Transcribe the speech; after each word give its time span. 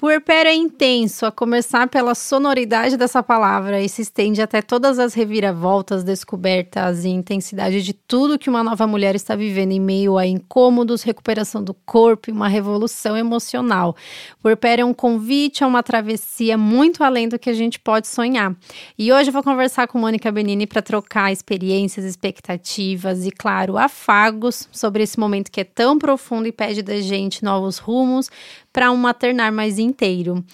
Puerpério 0.00 0.48
é 0.48 0.54
intenso, 0.54 1.26
a 1.26 1.32
começar 1.32 1.88
pela 1.88 2.14
sonoridade 2.14 2.96
dessa 2.96 3.20
palavra 3.20 3.80
e 3.82 3.88
se 3.88 4.02
estende 4.02 4.40
até 4.40 4.62
todas 4.62 4.96
as 4.96 5.12
reviravoltas, 5.12 6.04
descobertas 6.04 7.04
e 7.04 7.08
intensidade 7.08 7.82
de 7.82 7.92
tudo 7.92 8.38
que 8.38 8.48
uma 8.48 8.62
nova 8.62 8.86
mulher 8.86 9.16
está 9.16 9.34
vivendo 9.34 9.72
em 9.72 9.80
meio 9.80 10.16
a 10.16 10.24
incômodos, 10.24 11.02
recuperação 11.02 11.64
do 11.64 11.74
corpo 11.74 12.30
e 12.30 12.32
uma 12.32 12.46
revolução 12.46 13.16
emocional. 13.16 13.96
Puerpério 14.40 14.82
é 14.82 14.84
um 14.84 14.94
convite 14.94 15.64
a 15.64 15.66
uma 15.66 15.82
travessia 15.82 16.56
muito 16.56 17.02
além 17.02 17.28
do 17.28 17.36
que 17.36 17.50
a 17.50 17.54
gente 17.54 17.80
pode 17.80 18.06
sonhar. 18.06 18.54
E 18.96 19.12
hoje 19.12 19.30
eu 19.30 19.32
vou 19.32 19.42
conversar 19.42 19.88
com 19.88 19.98
Mônica 19.98 20.30
Benini 20.30 20.64
para 20.64 20.80
trocar 20.80 21.32
experiências, 21.32 22.04
expectativas 22.04 23.26
e, 23.26 23.32
claro, 23.32 23.76
afagos 23.76 24.68
sobre 24.70 25.02
esse 25.02 25.18
momento 25.18 25.50
que 25.50 25.60
é 25.60 25.64
tão 25.64 25.98
profundo 25.98 26.46
e 26.46 26.52
pede 26.52 26.82
da 26.82 27.00
gente 27.00 27.42
novos 27.42 27.78
rumos, 27.78 28.30
para 28.72 28.92
um 28.92 28.96
maternar 28.96 29.52
mais 29.52 29.76
inteiro. 29.88 30.44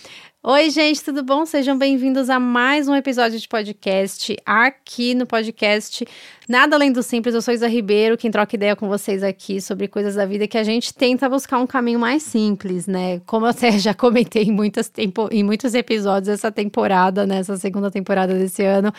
Oi, 0.47 0.69
gente, 0.69 1.03
tudo 1.03 1.23
bom? 1.23 1.47
Sejam 1.47 1.79
bem-vindos 1.79 2.29
a 2.29 2.39
mais 2.39 2.87
um 2.87 2.95
episódio 2.95 3.41
de 3.41 3.49
podcast 3.49 4.37
aqui 4.45 5.15
no 5.15 5.27
podcast 5.27 6.07
Nada 6.47 6.77
Além 6.77 6.93
do 6.93 7.03
Simples. 7.03 7.35
Eu 7.35 7.41
sou 7.41 7.55
Isa 7.55 7.67
Ribeiro, 7.67 8.19
quem 8.19 8.31
troca 8.31 8.55
ideia 8.55 8.77
com 8.77 8.87
vocês 8.87 9.23
aqui 9.23 9.59
sobre 9.59 9.89
coisas 9.89 10.17
da 10.17 10.27
vida 10.27 10.47
que 10.47 10.59
a 10.59 10.63
gente 10.63 10.93
tenta 10.93 11.31
buscar 11.31 11.59
um 11.59 11.67
caminho 11.67 11.99
mais 11.99 12.23
simples, 12.23 12.87
né? 12.87 13.21
Como 13.21 13.47
eu 13.47 13.51
até 13.51 13.73
já 13.79 13.95
comentei 13.95 14.43
em, 14.43 14.53
muitas 14.53 14.91
tempo, 14.91 15.29
em 15.33 15.43
muitos 15.43 15.75
episódios 15.75 16.29
essa 16.29 16.53
temporada, 16.53 17.27
nessa 17.27 17.55
né? 17.55 17.59
segunda 17.59 17.91
temporada 17.91 18.35
desse 18.35 18.63
ano, 18.63 18.93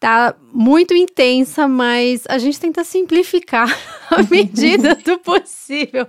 tá 0.00 0.34
muito 0.50 0.94
intensa, 0.94 1.68
mas 1.68 2.24
a 2.26 2.38
gente 2.38 2.58
tenta 2.58 2.82
simplificar 2.84 3.68
medida 4.30 4.94
do 4.94 5.18
possível. 5.18 6.06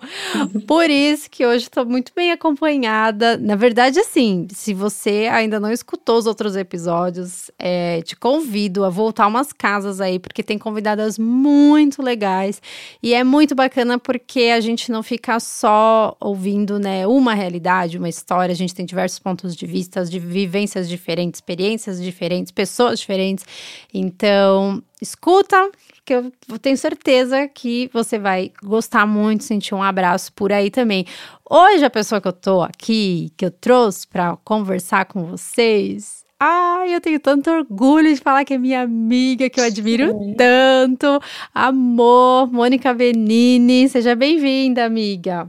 Por 0.67 0.89
isso 0.89 1.29
que 1.29 1.45
hoje 1.45 1.65
estou 1.65 1.85
muito 1.85 2.11
bem 2.15 2.31
acompanhada. 2.31 3.37
Na 3.37 3.55
verdade, 3.55 3.99
assim, 3.99 4.47
se 4.51 4.73
você 4.73 5.27
ainda 5.31 5.59
não 5.59 5.71
escutou 5.71 6.17
os 6.17 6.25
outros 6.25 6.55
episódios, 6.55 7.51
é, 7.57 8.01
te 8.01 8.15
convido 8.15 8.83
a 8.83 8.89
voltar 8.89 9.27
umas 9.27 9.53
casas 9.53 10.01
aí, 10.01 10.19
porque 10.19 10.43
tem 10.43 10.57
convidadas 10.57 11.17
muito 11.17 12.01
legais 12.01 12.61
e 13.01 13.13
é 13.13 13.23
muito 13.23 13.55
bacana 13.55 13.99
porque 13.99 14.51
a 14.55 14.59
gente 14.59 14.91
não 14.91 15.03
fica 15.03 15.39
só 15.39 16.15
ouvindo, 16.19 16.79
né, 16.79 17.05
uma 17.07 17.33
realidade, 17.33 17.97
uma 17.97 18.09
história. 18.09 18.53
A 18.53 18.55
gente 18.55 18.73
tem 18.73 18.85
diversos 18.85 19.19
pontos 19.19 19.55
de 19.55 19.65
vista, 19.65 20.03
de 20.05 20.19
vivências 20.19 20.89
diferentes, 20.89 21.37
experiências 21.39 22.01
diferentes, 22.01 22.51
pessoas 22.51 22.99
diferentes. 22.99 23.45
Então, 23.93 24.81
escuta, 25.01 25.71
que 26.05 26.13
eu 26.13 26.31
tenho 26.61 26.77
certeza 26.77 27.47
que 27.47 27.89
você 27.91 28.19
vai 28.19 28.51
gostar 28.63 29.05
muito, 29.07 29.43
sentir 29.43 29.73
um 29.73 29.81
abraço 29.81 30.31
por 30.33 30.51
aí 30.51 30.69
também. 30.69 31.05
Hoje, 31.49 31.83
a 31.83 31.89
pessoa 31.89 32.21
que 32.21 32.27
eu 32.27 32.33
tô 32.33 32.61
aqui, 32.61 33.33
que 33.35 33.45
eu 33.45 33.51
trouxe 33.51 34.07
para 34.07 34.37
conversar 34.37 35.05
com 35.05 35.25
vocês, 35.25 36.21
Ai, 36.43 36.95
eu 36.95 36.99
tenho 36.99 37.19
tanto 37.19 37.51
orgulho 37.51 38.11
de 38.11 38.19
falar 38.19 38.43
que 38.43 38.55
é 38.55 38.57
minha 38.57 38.81
amiga, 38.81 39.47
que 39.47 39.59
eu 39.59 39.63
admiro 39.63 40.07
Sim. 40.07 40.33
tanto. 40.35 41.21
Amor, 41.53 42.51
Mônica 42.51 42.91
Benini. 42.95 43.87
Seja 43.87 44.15
bem-vinda, 44.15 44.83
amiga. 44.83 45.47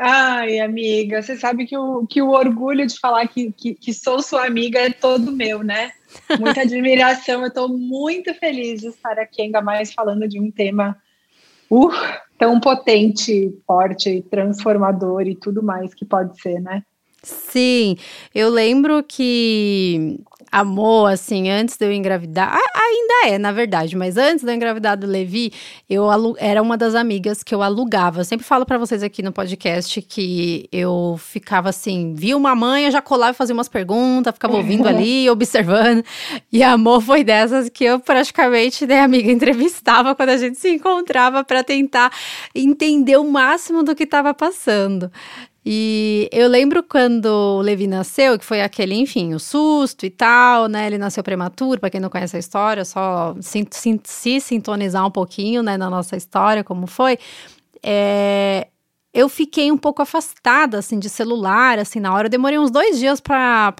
Ai, 0.00 0.60
amiga, 0.60 1.20
você 1.20 1.36
sabe 1.36 1.66
que 1.66 1.76
o, 1.76 2.06
que 2.06 2.22
o 2.22 2.30
orgulho 2.30 2.86
de 2.86 2.96
falar 3.00 3.26
que, 3.26 3.50
que, 3.50 3.74
que 3.74 3.92
sou 3.92 4.22
sua 4.22 4.46
amiga 4.46 4.78
é 4.78 4.90
todo 4.90 5.32
meu, 5.32 5.64
né? 5.64 5.90
Muita 6.38 6.60
admiração, 6.62 7.40
eu 7.40 7.48
estou 7.48 7.68
muito 7.68 8.32
feliz 8.34 8.80
de 8.80 8.86
estar 8.86 9.18
aqui, 9.18 9.42
ainda 9.42 9.60
mais 9.60 9.92
falando 9.92 10.28
de 10.28 10.38
um 10.38 10.52
tema 10.52 10.96
uh, 11.68 11.90
tão 12.38 12.60
potente, 12.60 13.52
forte, 13.66 14.24
transformador 14.30 15.22
e 15.22 15.34
tudo 15.34 15.64
mais 15.64 15.92
que 15.92 16.04
pode 16.04 16.40
ser, 16.40 16.60
né? 16.60 16.84
Sim, 17.20 17.96
eu 18.32 18.48
lembro 18.50 19.02
que 19.02 20.20
amor, 20.50 21.12
assim, 21.12 21.50
antes 21.50 21.76
de 21.76 21.84
eu 21.86 21.92
engravidar, 21.92 22.58
ainda 22.74 23.34
é, 23.34 23.38
na 23.38 23.52
verdade, 23.52 23.96
mas 23.96 24.16
antes 24.16 24.44
de 24.44 24.50
eu 24.50 24.54
engravidar 24.54 24.96
do 24.96 25.06
Levi, 25.06 25.52
eu 25.88 26.06
era 26.38 26.62
uma 26.62 26.76
das 26.76 26.94
amigas 26.94 27.42
que 27.42 27.54
eu 27.54 27.62
alugava. 27.62 28.20
Eu 28.20 28.24
sempre 28.24 28.46
falo 28.46 28.64
para 28.64 28.78
vocês 28.78 29.02
aqui 29.02 29.22
no 29.22 29.32
podcast 29.32 30.00
que 30.02 30.68
eu 30.72 31.18
ficava 31.18 31.68
assim, 31.68 32.14
via 32.14 32.36
uma 32.36 32.54
mãe, 32.54 32.84
eu 32.84 32.90
já 32.90 33.02
colava 33.02 33.32
e 33.32 33.34
fazia 33.34 33.54
umas 33.54 33.68
perguntas, 33.68 34.34
ficava 34.34 34.56
ouvindo 34.56 34.86
ali, 34.88 35.28
observando. 35.28 36.04
E 36.52 36.62
amor 36.62 37.00
foi 37.00 37.24
dessas 37.24 37.68
que 37.68 37.84
eu 37.84 37.98
praticamente, 38.00 38.86
né, 38.86 39.00
amiga, 39.00 39.30
entrevistava 39.30 40.14
quando 40.14 40.30
a 40.30 40.36
gente 40.36 40.58
se 40.58 40.70
encontrava 40.70 41.44
para 41.44 41.62
tentar 41.62 42.12
entender 42.54 43.16
o 43.16 43.24
máximo 43.24 43.82
do 43.82 43.94
que 43.94 44.04
estava 44.04 44.32
passando. 44.34 45.10
E 45.70 46.30
eu 46.32 46.48
lembro 46.48 46.82
quando 46.82 47.26
o 47.26 47.60
Levi 47.60 47.86
nasceu, 47.86 48.38
que 48.38 48.44
foi 48.46 48.62
aquele, 48.62 48.94
enfim, 48.94 49.34
o 49.34 49.38
susto 49.38 50.06
e 50.06 50.08
tal, 50.08 50.66
né? 50.66 50.86
Ele 50.86 50.96
nasceu 50.96 51.22
prematuro, 51.22 51.78
para 51.78 51.90
quem 51.90 52.00
não 52.00 52.08
conhece 52.08 52.36
a 52.36 52.38
história, 52.38 52.86
só 52.86 53.36
se, 53.38 53.68
se, 53.70 54.00
se, 54.02 54.40
sintonizar 54.40 55.06
um 55.06 55.10
pouquinho, 55.10 55.62
né, 55.62 55.76
na 55.76 55.90
nossa 55.90 56.16
história, 56.16 56.64
como 56.64 56.86
foi. 56.86 57.18
É, 57.82 58.68
eu 59.12 59.28
fiquei 59.28 59.70
um 59.70 59.76
pouco 59.76 60.00
afastada, 60.00 60.78
assim, 60.78 60.98
de 60.98 61.10
celular, 61.10 61.78
assim, 61.78 62.00
na 62.00 62.14
hora. 62.14 62.28
Eu 62.28 62.30
demorei 62.30 62.58
uns 62.58 62.70
dois 62.70 62.98
dias 62.98 63.20
para, 63.20 63.74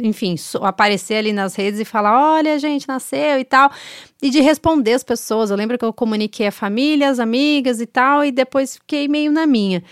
enfim, 0.00 0.34
aparecer 0.62 1.16
ali 1.16 1.32
nas 1.32 1.54
redes 1.54 1.78
e 1.78 1.84
falar: 1.84 2.36
olha, 2.36 2.58
gente, 2.58 2.88
nasceu 2.88 3.38
e 3.38 3.44
tal. 3.44 3.70
E 4.22 4.30
de 4.30 4.40
responder 4.40 4.94
as 4.94 5.04
pessoas. 5.04 5.50
Eu 5.50 5.58
lembro 5.58 5.76
que 5.76 5.84
eu 5.84 5.92
comuniquei 5.92 6.46
a 6.46 6.52
família, 6.52 7.10
as 7.10 7.18
amigas 7.18 7.82
e 7.82 7.86
tal, 7.86 8.24
e 8.24 8.32
depois 8.32 8.76
fiquei 8.76 9.08
meio 9.08 9.30
na 9.30 9.46
minha. 9.46 9.84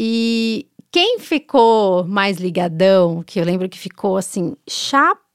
E 0.00 0.68
quem 0.92 1.18
ficou 1.18 2.04
mais 2.04 2.38
ligadão, 2.38 3.20
que 3.26 3.40
eu 3.40 3.44
lembro 3.44 3.68
que 3.68 3.76
ficou 3.76 4.16
assim, 4.16 4.54
chapa 4.68 5.27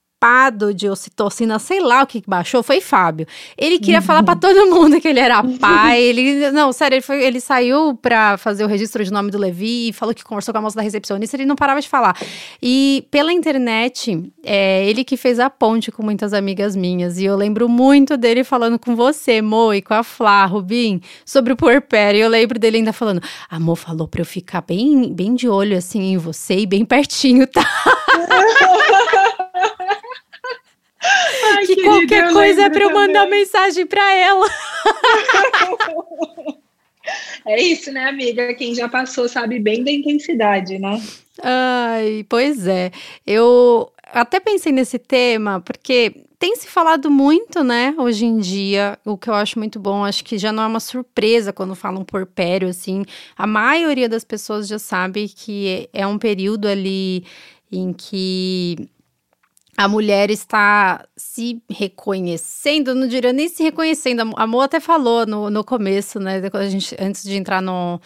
de 0.73 0.88
ocitocina, 0.88 1.59
sei 1.59 1.81
lá 1.81 2.03
o 2.03 2.07
que 2.07 2.23
baixou, 2.25 2.63
foi 2.63 2.79
Fábio. 2.79 3.28
Ele 3.57 3.78
queria 3.78 4.00
uhum. 4.00 4.06
falar 4.06 4.23
para 4.23 4.38
todo 4.38 4.69
mundo 4.69 5.01
que 5.01 5.07
ele 5.07 5.19
era 5.19 5.44
pai. 5.59 6.01
Ele, 6.01 6.50
não, 6.51 6.72
sério, 6.72 6.95
ele, 6.95 7.01
foi, 7.01 7.23
ele 7.23 7.41
saiu 7.41 7.95
para 7.95 8.38
fazer 8.38 8.63
o 8.63 8.67
registro 8.67 9.03
de 9.03 9.11
nome 9.11 9.29
do 9.29 9.38
Levi 9.38 9.89
e 9.89 9.94
falou 9.94 10.16
que 10.16 10.23
conversou 10.23 10.53
com 10.53 10.59
a 10.59 10.61
moça 10.61 10.78
da 10.78 10.81
recepcionista, 10.81 11.35
ele 11.35 11.45
não 11.45 11.56
parava 11.56 11.81
de 11.81 11.89
falar. 11.89 12.16
E 12.61 13.06
pela 13.11 13.34
internet, 13.34 14.31
é 14.44 14.88
ele 14.88 15.03
que 15.03 15.17
fez 15.17 15.39
a 15.39 15.50
ponte 15.50 15.91
com 15.91 16.03
muitas 16.03 16.34
amigas 16.34 16.75
minhas. 16.75 17.17
E 17.17 17.25
eu 17.25 17.35
lembro 17.35 17.67
muito 17.67 18.16
dele 18.16 18.44
falando 18.44 18.79
com 18.79 18.95
você, 18.95 19.41
Mo, 19.41 19.73
e 19.73 19.81
com 19.81 19.94
a 19.94 20.03
Flá, 20.03 20.45
Rubim, 20.45 21.01
sobre 21.25 21.51
o 21.51 21.57
puerpério. 21.57 22.19
E 22.19 22.22
eu 22.22 22.29
lembro 22.29 22.57
dele 22.57 22.78
ainda 22.78 22.94
falando: 22.94 23.22
a 23.50 23.59
Mo 23.59 23.75
falou 23.75 24.07
pra 24.07 24.22
eu 24.22 24.25
ficar 24.25 24.61
bem, 24.61 25.13
bem 25.13 25.35
de 25.35 25.50
olho 25.50 25.78
assim 25.78 26.13
em 26.13 26.17
você 26.17 26.59
e 26.59 26.66
bem 26.66 26.85
pertinho, 26.85 27.45
tá? 27.45 27.63
Ai, 31.03 31.66
que 31.66 31.84
qualquer 31.84 32.31
coisa 32.31 32.64
é 32.64 32.69
para 32.69 32.84
eu 32.84 32.94
mandar 32.94 33.24
também. 33.24 33.40
mensagem 33.40 33.86
para 33.86 34.14
ela. 34.16 34.50
É 37.46 37.62
isso, 37.62 37.91
né, 37.91 38.06
amiga? 38.06 38.53
Quem 38.53 38.74
já 38.74 38.88
passou 38.88 39.28
sabe 39.28 39.59
bem 39.59 39.84
da 39.84 39.91
intensidade, 39.91 40.80
né? 40.80 41.02
Ai, 41.41 42.25
pois 42.30 42.66
é. 42.66 42.91
Eu 43.28 43.91
até 44.03 44.40
pensei 44.40 44.72
nesse 44.72 44.97
tema 44.97 45.59
porque 45.59 46.14
tem 46.40 46.56
se 46.56 46.68
falado 46.68 47.09
muito, 47.09 47.64
né, 47.64 47.96
hoje 47.97 48.25
em 48.25 48.38
dia, 48.38 49.00
o 49.06 49.18
que 49.18 49.30
eu 49.30 49.34
acho 49.34 49.58
muito 49.58 49.80
bom, 49.80 50.03
acho 50.03 50.25
que 50.25 50.38
já 50.38 50.52
não 50.52 50.64
é 50.64 50.68
uma 50.68 50.81
surpresa 50.81 51.53
quando 51.53 51.74
falam 51.74 52.03
porpério, 52.03 52.68
assim, 52.68 53.06
a 53.38 53.47
maioria 53.47 54.09
das 54.09 54.25
pessoas 54.25 54.68
já 54.68 54.78
sabe 54.78 55.30
que 55.30 55.88
é 55.94 56.06
um 56.06 56.18
período 56.18 56.68
ali 56.68 57.24
em 57.72 57.94
que 57.94 58.75
a 59.75 59.88
mulher 59.88 60.29
está 60.29 61.03
se 61.17 61.61
reconhecendo, 61.69 62.94
não 62.94 63.07
diria 63.07 63.34
nem 63.34 63.50
se 63.50 63.63
reconhecendo. 63.63 64.31
A 64.35 64.45
Mo 64.45 64.61
até 64.61 64.79
falou 64.79 65.25
no, 65.25 65.50
no 65.50 65.63
começo, 65.63 66.19
né? 66.19 66.41
A 66.53 66.69
gente, 66.69 66.95
antes 67.00 67.23
de 67.23 67.35
entrar 67.35 67.61
no. 67.61 68.00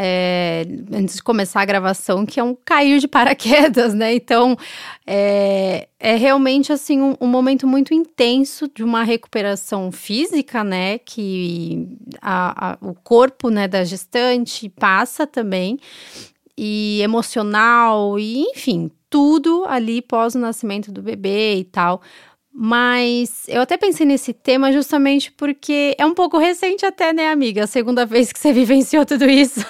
É, 0.00 0.64
antes 0.92 1.16
de 1.16 1.22
começar 1.22 1.60
a 1.60 1.64
gravação, 1.64 2.24
que 2.24 2.38
é 2.38 2.44
um 2.44 2.54
cair 2.54 3.00
de 3.00 3.08
paraquedas, 3.08 3.94
né? 3.94 4.14
Então, 4.14 4.56
é, 5.04 5.88
é 5.98 6.14
realmente, 6.14 6.72
assim, 6.72 7.00
um, 7.00 7.16
um, 7.20 7.26
momento 7.26 7.66
muito 7.66 7.92
intenso 7.92 8.70
de 8.72 8.84
uma 8.84 9.02
recuperação 9.02 9.90
física, 9.90 10.62
né? 10.62 10.98
Que 10.98 11.88
a, 12.20 12.72
a, 12.72 12.78
o 12.80 12.94
corpo, 12.94 13.48
né, 13.48 13.66
da 13.66 13.82
gestante 13.82 14.68
passa 14.68 15.26
também. 15.26 15.78
E 16.56 17.00
emocional, 17.02 18.18
e 18.18 18.42
enfim, 18.50 18.90
tudo 19.10 19.64
ali 19.66 20.02
pós 20.02 20.34
o 20.34 20.38
nascimento 20.38 20.92
do 20.92 21.02
bebê 21.02 21.56
e 21.56 21.64
tal. 21.64 22.02
Mas 22.52 23.44
eu 23.48 23.60
até 23.60 23.76
pensei 23.76 24.04
nesse 24.04 24.32
tema 24.32 24.72
justamente 24.72 25.30
porque 25.30 25.94
é 25.96 26.04
um 26.04 26.14
pouco 26.14 26.38
recente 26.38 26.84
até, 26.84 27.12
né, 27.12 27.28
amiga? 27.30 27.64
A 27.64 27.68
segunda 27.68 28.04
vez 28.04 28.32
que 28.32 28.38
você 28.38 28.52
vivenciou 28.54 29.06
tudo 29.06 29.28
isso. 29.28 29.64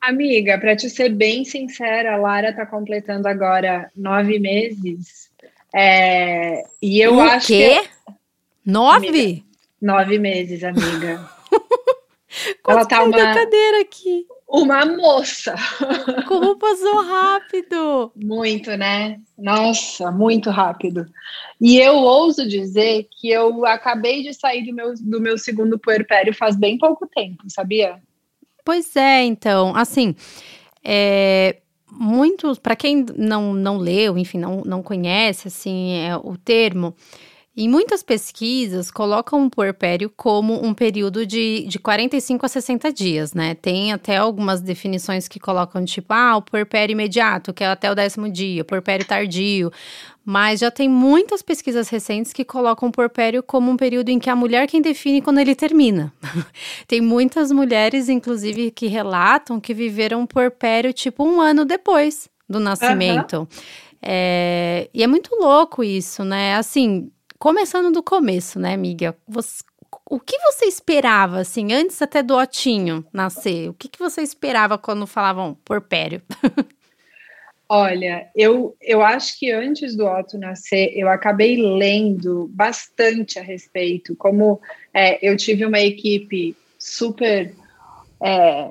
Amiga, 0.00 0.58
para 0.58 0.76
te 0.76 0.88
ser 0.88 1.10
bem 1.10 1.44
sincera, 1.44 2.14
a 2.14 2.16
Lara 2.16 2.50
está 2.50 2.64
completando 2.64 3.28
agora 3.28 3.90
nove 3.94 4.38
meses. 4.38 5.30
É, 5.74 6.62
e 6.80 7.00
eu 7.00 7.16
o 7.16 7.20
acho 7.20 7.48
quê? 7.48 7.80
que. 7.82 8.12
Nove? 8.64 9.08
Amiga, 9.08 9.42
nove 9.82 10.18
meses, 10.18 10.64
amiga. 10.64 11.28
Ela 12.66 12.86
tá 12.86 13.02
uma 13.02 13.34
cadeira 13.34 13.80
aqui. 13.80 14.26
Uma 14.56 14.86
moça. 14.86 15.54
Como 16.26 16.56
passou 16.56 17.02
rápido! 17.02 18.10
Muito, 18.16 18.70
né? 18.76 19.20
Nossa, 19.36 20.10
muito 20.10 20.48
rápido. 20.48 21.06
E 21.60 21.78
eu 21.78 21.96
ouso 21.96 22.48
dizer 22.48 23.06
que 23.10 23.28
eu 23.28 23.66
acabei 23.66 24.22
de 24.22 24.32
sair 24.32 24.64
do 24.64 24.74
meu, 24.74 24.94
do 24.98 25.20
meu 25.20 25.36
segundo 25.36 25.78
puerpério 25.78 26.34
faz 26.34 26.56
bem 26.56 26.78
pouco 26.78 27.06
tempo, 27.06 27.44
sabia? 27.48 28.00
Pois 28.64 28.96
é, 28.96 29.22
então, 29.24 29.76
assim, 29.76 30.14
é, 30.82 31.58
muitos, 31.92 32.58
para 32.58 32.74
quem 32.74 33.04
não, 33.16 33.52
não 33.52 33.76
leu, 33.76 34.16
enfim, 34.16 34.38
não, 34.38 34.62
não 34.64 34.82
conhece, 34.82 35.48
assim, 35.48 35.98
é, 35.98 36.16
o 36.16 36.36
termo, 36.36 36.94
em 37.56 37.70
muitas 37.70 38.02
pesquisas, 38.02 38.90
colocam 38.90 39.46
o 39.46 39.50
puerpério 39.50 40.12
como 40.14 40.62
um 40.62 40.74
período 40.74 41.24
de, 41.24 41.64
de 41.66 41.78
45 41.78 42.44
a 42.44 42.48
60 42.50 42.92
dias, 42.92 43.32
né? 43.32 43.54
Tem 43.54 43.94
até 43.94 44.18
algumas 44.18 44.60
definições 44.60 45.26
que 45.26 45.40
colocam, 45.40 45.82
tipo, 45.82 46.12
ah, 46.12 46.36
o 46.36 46.42
puerpério 46.42 46.92
imediato, 46.92 47.54
que 47.54 47.64
é 47.64 47.68
até 47.68 47.90
o 47.90 47.94
décimo 47.94 48.30
dia, 48.30 48.62
puerpério 48.62 49.06
tardio. 49.06 49.72
Mas 50.22 50.60
já 50.60 50.70
tem 50.70 50.86
muitas 50.86 51.40
pesquisas 51.40 51.88
recentes 51.88 52.30
que 52.30 52.44
colocam 52.44 52.90
o 52.90 52.92
puerpério 52.92 53.42
como 53.42 53.70
um 53.70 53.76
período 53.76 54.10
em 54.10 54.18
que 54.18 54.28
a 54.28 54.36
mulher 54.36 54.66
quem 54.66 54.82
define 54.82 55.22
quando 55.22 55.38
ele 55.38 55.54
termina. 55.54 56.12
tem 56.86 57.00
muitas 57.00 57.50
mulheres, 57.50 58.10
inclusive, 58.10 58.70
que 58.70 58.86
relatam 58.86 59.58
que 59.58 59.72
viveram 59.72 60.20
um 60.20 60.26
puerpério, 60.26 60.92
tipo, 60.92 61.24
um 61.24 61.40
ano 61.40 61.64
depois 61.64 62.28
do 62.46 62.60
nascimento. 62.60 63.38
Uhum. 63.38 63.46
É, 64.02 64.90
e 64.92 65.02
é 65.02 65.06
muito 65.06 65.34
louco 65.34 65.82
isso, 65.82 66.22
né? 66.22 66.54
Assim, 66.56 67.10
começando 67.38 67.92
do 67.92 68.02
começo, 68.02 68.58
né, 68.58 68.74
amiga? 68.74 69.16
Você, 69.28 69.62
o 70.08 70.20
que 70.20 70.38
você 70.38 70.66
esperava, 70.66 71.40
assim, 71.40 71.72
antes 71.72 72.00
até 72.00 72.22
do 72.22 72.36
Otinho 72.36 73.04
nascer? 73.12 73.68
O 73.68 73.74
que, 73.74 73.88
que 73.88 73.98
você 73.98 74.22
esperava 74.22 74.78
quando 74.78 75.06
falavam 75.06 75.56
porpério? 75.64 76.22
Olha, 77.68 78.30
eu, 78.34 78.76
eu 78.80 79.02
acho 79.02 79.36
que 79.38 79.50
antes 79.50 79.96
do 79.96 80.06
Otto 80.06 80.38
nascer, 80.38 80.92
eu 80.94 81.08
acabei 81.08 81.56
lendo 81.56 82.48
bastante 82.52 83.40
a 83.40 83.42
respeito. 83.42 84.14
Como 84.14 84.60
é, 84.94 85.18
eu 85.20 85.36
tive 85.36 85.66
uma 85.66 85.80
equipe 85.80 86.56
super 86.78 87.52
é, 88.22 88.70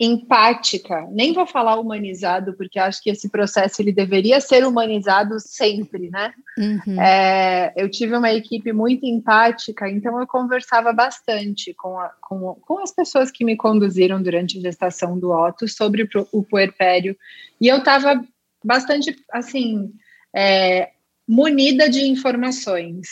empática, 0.00 1.06
nem 1.10 1.34
vou 1.34 1.46
falar 1.46 1.78
humanizado, 1.78 2.54
porque 2.54 2.78
acho 2.78 3.02
que 3.02 3.10
esse 3.10 3.28
processo 3.28 3.82
ele 3.82 3.92
deveria 3.92 4.40
ser 4.40 4.66
humanizado 4.66 5.38
sempre, 5.38 6.08
né? 6.08 6.32
Uhum. 6.56 6.98
É, 6.98 7.70
eu 7.76 7.90
tive 7.90 8.16
uma 8.16 8.32
equipe 8.32 8.72
muito 8.72 9.04
empática, 9.04 9.90
então 9.90 10.18
eu 10.18 10.26
conversava 10.26 10.90
bastante 10.90 11.74
com, 11.74 11.98
a, 11.98 12.08
com, 12.18 12.54
com, 12.62 12.82
as 12.82 12.90
pessoas 12.90 13.30
que 13.30 13.44
me 13.44 13.56
conduziram 13.56 14.22
durante 14.22 14.56
a 14.56 14.62
gestação 14.62 15.18
do 15.18 15.32
Otto 15.32 15.68
sobre 15.68 16.08
o 16.32 16.42
puerpério, 16.42 17.14
e 17.60 17.68
eu 17.68 17.76
estava 17.76 18.24
bastante, 18.64 19.14
assim, 19.30 19.92
é, 20.34 20.92
munida 21.28 21.90
de 21.90 22.06
informações. 22.06 23.06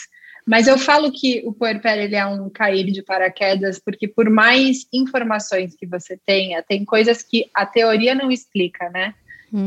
Mas 0.49 0.67
eu 0.67 0.79
falo 0.79 1.11
que 1.11 1.43
o 1.45 1.53
puerpério 1.53 2.05
ele 2.05 2.15
é 2.15 2.25
um 2.25 2.49
cair 2.49 2.91
de 2.91 3.03
paraquedas, 3.03 3.77
porque 3.77 4.07
por 4.07 4.31
mais 4.31 4.87
informações 4.91 5.75
que 5.75 5.85
você 5.85 6.19
tenha, 6.25 6.63
tem 6.63 6.83
coisas 6.83 7.21
que 7.21 7.47
a 7.53 7.67
teoria 7.67 8.15
não 8.15 8.31
explica, 8.31 8.89
né? 8.89 9.13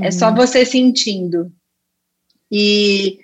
É 0.03 0.11
só 0.11 0.31
uhum. 0.31 0.35
você 0.35 0.65
sentindo. 0.65 1.53
E, 2.51 3.21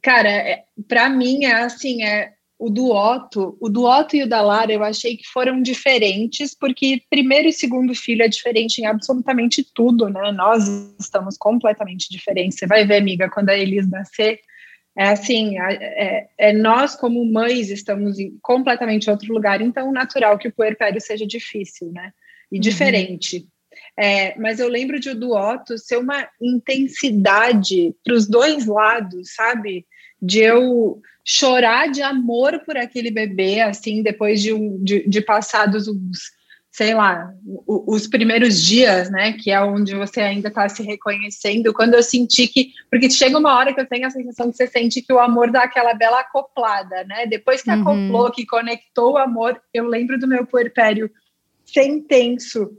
cara, 0.00 0.30
é, 0.30 0.62
para 0.86 1.08
mim 1.08 1.44
é 1.44 1.54
assim, 1.54 2.04
é 2.04 2.34
o 2.56 2.70
do 2.70 2.92
Otto, 2.92 3.56
o 3.60 3.68
do 3.68 3.84
Otto 3.84 4.14
e 4.14 4.22
o 4.22 4.28
da 4.28 4.40
Lara 4.40 4.72
eu 4.72 4.84
achei 4.84 5.16
que 5.16 5.26
foram 5.26 5.60
diferentes, 5.60 6.54
porque 6.54 7.02
primeiro 7.10 7.48
e 7.48 7.52
segundo 7.52 7.96
filho 7.96 8.22
é 8.22 8.28
diferente 8.28 8.78
em 8.78 8.86
absolutamente 8.86 9.66
tudo, 9.74 10.08
né? 10.08 10.30
Nós 10.30 10.68
estamos 11.00 11.36
completamente 11.36 12.08
diferentes. 12.08 12.60
Você 12.60 12.66
vai 12.68 12.86
ver, 12.86 12.98
amiga, 12.98 13.28
quando 13.28 13.48
a 13.48 13.58
Elis 13.58 13.90
nascer, 13.90 14.38
é 14.96 15.08
assim, 15.08 15.58
é, 15.58 16.28
é, 16.36 16.52
nós 16.52 16.96
como 16.96 17.24
mães 17.24 17.70
estamos 17.70 18.18
em 18.18 18.36
completamente 18.42 19.08
outro 19.08 19.32
lugar, 19.32 19.60
então 19.60 19.92
natural 19.92 20.38
que 20.38 20.48
o 20.48 20.52
puerpério 20.52 21.00
seja 21.00 21.26
difícil, 21.26 21.92
né? 21.92 22.12
E 22.50 22.56
uhum. 22.56 22.60
diferente. 22.60 23.46
É, 23.96 24.36
mas 24.38 24.58
eu 24.58 24.68
lembro 24.68 24.98
de 24.98 25.14
do 25.14 25.32
Otto 25.32 25.78
ser 25.78 25.96
uma 25.96 26.28
intensidade 26.40 27.94
para 28.04 28.14
os 28.14 28.26
dois 28.26 28.66
lados, 28.66 29.34
sabe? 29.34 29.86
De 30.20 30.40
eu 30.40 31.00
chorar 31.24 31.88
de 31.88 32.02
amor 32.02 32.60
por 32.64 32.76
aquele 32.76 33.10
bebê, 33.10 33.60
assim, 33.60 34.02
depois 34.02 34.42
de, 34.42 34.52
um, 34.52 34.82
de, 34.82 35.08
de 35.08 35.20
passados 35.20 35.86
uns 35.86 36.32
sei 36.72 36.94
lá, 36.94 37.34
os 37.66 38.06
primeiros 38.06 38.62
dias, 38.62 39.10
né, 39.10 39.32
que 39.32 39.50
é 39.50 39.60
onde 39.60 39.94
você 39.94 40.20
ainda 40.20 40.48
está 40.48 40.68
se 40.68 40.82
reconhecendo, 40.84 41.74
quando 41.74 41.94
eu 41.94 42.02
senti 42.02 42.46
que, 42.46 42.72
porque 42.88 43.10
chega 43.10 43.36
uma 43.38 43.56
hora 43.56 43.74
que 43.74 43.80
eu 43.80 43.88
tenho 43.88 44.06
a 44.06 44.10
sensação 44.10 44.50
que 44.50 44.56
você 44.56 44.68
sente 44.68 45.02
que 45.02 45.12
o 45.12 45.18
amor 45.18 45.50
dá 45.50 45.64
aquela 45.64 45.94
bela 45.94 46.20
acoplada, 46.20 47.02
né, 47.04 47.26
depois 47.26 47.62
que 47.62 47.70
uhum. 47.70 47.80
acoplou, 47.80 48.30
que 48.30 48.46
conectou 48.46 49.14
o 49.14 49.18
amor, 49.18 49.60
eu 49.74 49.86
lembro 49.86 50.18
do 50.18 50.28
meu 50.28 50.46
puerpério 50.46 51.10
ser 51.64 51.86
intenso, 51.86 52.70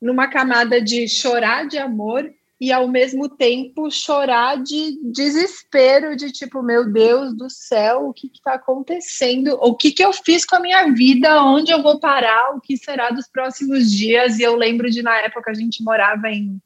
numa 0.00 0.28
camada 0.28 0.80
de 0.80 1.08
chorar 1.08 1.66
de 1.66 1.78
amor 1.78 2.30
e 2.64 2.72
ao 2.72 2.88
mesmo 2.88 3.28
tempo 3.28 3.90
chorar 3.90 4.56
de 4.56 4.98
desespero, 5.02 6.16
de 6.16 6.32
tipo, 6.32 6.62
meu 6.62 6.90
Deus 6.90 7.36
do 7.36 7.50
céu, 7.50 8.08
o 8.08 8.14
que 8.14 8.30
está 8.32 8.54
acontecendo? 8.54 9.58
O 9.60 9.74
que, 9.74 9.92
que 9.92 10.02
eu 10.02 10.14
fiz 10.14 10.46
com 10.46 10.56
a 10.56 10.60
minha 10.60 10.90
vida? 10.94 11.42
Onde 11.42 11.70
eu 11.70 11.82
vou 11.82 12.00
parar? 12.00 12.56
O 12.56 12.62
que 12.62 12.78
será 12.78 13.10
dos 13.10 13.28
próximos 13.28 13.90
dias? 13.90 14.38
E 14.38 14.42
eu 14.42 14.56
lembro 14.56 14.90
de, 14.90 15.02
na 15.02 15.14
época, 15.18 15.50
a 15.50 15.54
gente 15.54 15.84
morava 15.84 16.30
em 16.30 16.58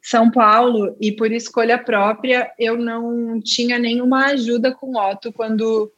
São 0.00 0.30
Paulo 0.30 0.96
e, 0.98 1.12
por 1.12 1.30
escolha 1.30 1.76
própria, 1.76 2.50
eu 2.58 2.78
não 2.78 3.38
tinha 3.42 3.78
nenhuma 3.78 4.28
ajuda 4.28 4.72
com 4.72 4.92
o 4.92 5.10
Otto 5.10 5.30
quando. 5.30 5.92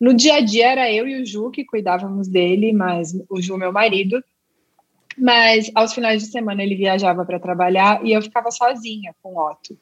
No 0.00 0.12
dia 0.12 0.34
a 0.34 0.40
dia 0.40 0.72
era 0.72 0.92
eu 0.92 1.06
e 1.06 1.22
o 1.22 1.24
Ju 1.24 1.48
que 1.52 1.64
cuidávamos 1.64 2.26
dele, 2.26 2.72
mas 2.72 3.14
o 3.30 3.40
Ju, 3.40 3.56
meu 3.56 3.72
marido, 3.72 4.20
mas 5.16 5.70
aos 5.74 5.92
finais 5.92 6.22
de 6.22 6.28
semana 6.30 6.62
ele 6.62 6.76
viajava 6.76 7.24
para 7.24 7.40
trabalhar 7.40 8.04
e 8.04 8.12
eu 8.12 8.22
ficava 8.22 8.50
sozinha 8.50 9.14
com 9.22 9.34
o 9.34 9.50
Otto. 9.50 9.76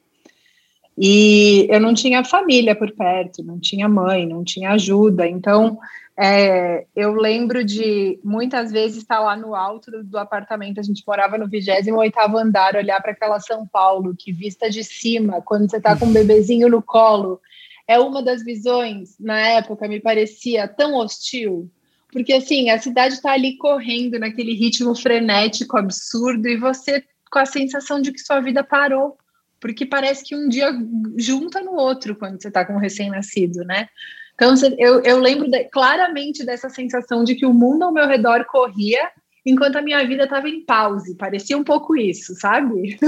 E 0.97 1.67
eu 1.71 1.81
não 1.81 1.95
tinha 1.95 2.25
família 2.25 2.75
por 2.75 2.93
perto, 2.93 3.43
não 3.43 3.59
tinha 3.59 3.89
mãe, 3.89 4.27
não 4.27 4.45
tinha 4.45 4.73
ajuda. 4.73 5.27
Então, 5.27 5.79
é, 6.17 6.85
eu 6.95 7.15
lembro 7.15 7.65
de 7.65 8.21
muitas 8.23 8.71
vezes 8.71 8.99
estar 8.99 9.19
lá 9.21 9.35
no 9.35 9.55
alto 9.55 9.91
do, 9.91 10.05
do 10.05 10.19
apartamento, 10.19 10.79
a 10.79 10.83
gente 10.83 11.03
morava 11.07 11.39
no 11.39 11.49
28 11.49 12.37
andar, 12.37 12.77
olhar 12.77 13.01
para 13.01 13.13
aquela 13.13 13.41
São 13.41 13.67
Paulo, 13.67 14.15
que 14.17 14.33
vista 14.33 14.69
de 14.69 14.85
cima, 14.85 15.41
quando 15.41 15.71
você 15.71 15.79
está 15.79 15.97
com 15.97 16.07
um 16.07 16.13
bebezinho 16.13 16.69
no 16.69 16.83
colo, 16.83 17.41
é 17.89 17.99
uma 17.99 18.23
das 18.23 18.45
visões, 18.45 19.17
na 19.19 19.39
época, 19.39 19.89
me 19.89 20.01
parecia 20.01 20.69
tão 20.69 20.95
hostil, 20.95 21.71
porque 22.13 22.35
assim, 22.35 22.69
a 22.69 22.79
cidade 22.79 23.15
está 23.15 23.33
ali 23.33 23.57
correndo 23.57 24.19
naquele 24.19 24.53
ritmo 24.55 24.95
frenético, 24.95 25.79
absurdo, 25.79 26.47
e 26.47 26.59
você 26.59 27.03
com 27.31 27.39
a 27.39 27.47
sensação 27.47 28.01
de 28.01 28.13
que 28.13 28.21
sua 28.21 28.41
vida 28.41 28.63
parou. 28.63 29.17
Porque 29.59 29.87
parece 29.87 30.25
que 30.25 30.37
um 30.37 30.49
dia 30.49 30.71
junta 31.17 31.63
no 31.63 31.73
outro 31.73 32.15
quando 32.15 32.41
você 32.41 32.49
está 32.49 32.65
com 32.65 32.75
um 32.75 32.79
recém-nascido, 32.79 33.65
né? 33.65 33.89
Então, 34.35 34.55
eu, 34.77 35.01
eu 35.03 35.19
lembro 35.19 35.49
de, 35.49 35.65
claramente 35.65 36.45
dessa 36.45 36.69
sensação 36.69 37.25
de 37.25 37.35
que 37.35 37.47
o 37.47 37.55
mundo 37.55 37.85
ao 37.85 37.93
meu 37.93 38.07
redor 38.07 38.45
corria 38.45 39.11
enquanto 39.45 39.77
a 39.77 39.83
minha 39.83 40.07
vida 40.07 40.25
estava 40.25 40.49
em 40.49 40.65
pause. 40.65 41.17
Parecia 41.17 41.59
um 41.59 41.65
pouco 41.65 41.97
isso, 41.97 42.35
sabe? 42.35 42.99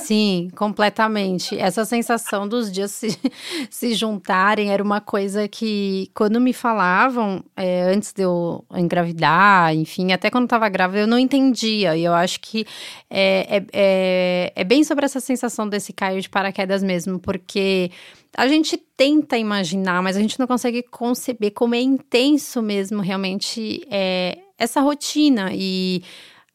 Sim, 0.00 0.48
completamente. 0.56 1.58
Essa 1.58 1.84
sensação 1.84 2.48
dos 2.48 2.72
dias 2.72 2.90
se, 2.90 3.18
se 3.70 3.94
juntarem 3.94 4.72
era 4.72 4.82
uma 4.82 5.00
coisa 5.00 5.46
que, 5.46 6.10
quando 6.14 6.40
me 6.40 6.52
falavam, 6.52 7.44
é, 7.56 7.82
antes 7.82 8.12
de 8.12 8.22
eu 8.22 8.64
engravidar, 8.74 9.74
enfim, 9.74 10.12
até 10.12 10.30
quando 10.30 10.44
estava 10.44 10.68
grávida, 10.68 11.00
eu 11.00 11.06
não 11.06 11.18
entendia. 11.18 11.96
E 11.96 12.04
eu 12.04 12.14
acho 12.14 12.40
que 12.40 12.66
é, 13.10 13.58
é, 13.58 13.66
é, 13.72 14.52
é 14.56 14.64
bem 14.64 14.82
sobre 14.84 15.04
essa 15.04 15.20
sensação 15.20 15.68
desse 15.68 15.92
cair 15.92 16.20
de 16.20 16.30
paraquedas 16.30 16.82
mesmo, 16.82 17.18
porque 17.18 17.90
a 18.36 18.48
gente 18.48 18.76
tenta 18.96 19.36
imaginar, 19.36 20.02
mas 20.02 20.16
a 20.16 20.20
gente 20.20 20.38
não 20.40 20.46
consegue 20.46 20.82
conceber 20.82 21.52
como 21.52 21.74
é 21.74 21.80
intenso 21.80 22.62
mesmo 22.62 23.00
realmente 23.00 23.86
é, 23.90 24.38
essa 24.64 24.80
rotina. 24.80 25.50
E 25.52 26.02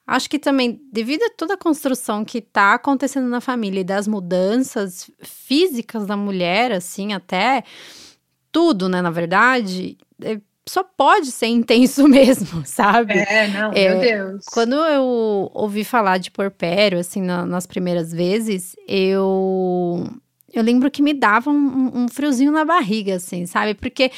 acho 0.06 0.30
que 0.30 0.40
também, 0.40 0.82
devido 0.92 1.24
a 1.24 1.30
toda 1.30 1.54
a 1.54 1.58
construção 1.58 2.26
que 2.26 2.40
está 2.40 2.74
acontecendo 2.74 3.28
na 3.28 3.42
família 3.42 3.82
e 3.82 3.84
das 3.84 4.08
mudanças 4.08 5.10
físicas 5.22 6.06
da 6.06 6.18
mulher, 6.18 6.72
assim, 6.72 7.14
até 7.14 7.64
tudo, 8.52 8.90
né, 8.90 9.02
na 9.02 9.12
verdade, 9.12 9.98
é, 10.24 10.40
só 10.68 10.84
pode 10.84 11.32
ser 11.32 11.48
intenso 11.48 12.06
mesmo, 12.10 12.64
sabe? 12.66 13.14
É, 13.14 13.48
não, 13.48 13.72
é, 13.74 13.90
meu 13.90 14.00
Deus. 14.00 14.46
Quando 14.52 14.76
eu 14.76 15.52
ouvi 15.54 15.84
falar 15.84 16.18
de 16.18 16.32
porpério, 16.32 17.00
assim, 17.00 17.22
na, 17.22 17.46
nas 17.46 17.66
primeiras 17.66 18.12
vezes, 18.12 18.76
eu 18.88 20.08
eu 20.52 20.64
lembro 20.64 20.90
que 20.90 21.02
me 21.02 21.14
dava 21.14 21.52
um, 21.52 21.92
um 21.94 22.08
friozinho 22.08 22.52
na 22.52 22.66
barriga, 22.66 23.16
assim, 23.16 23.46
sabe? 23.46 23.76
Porque 23.76 24.12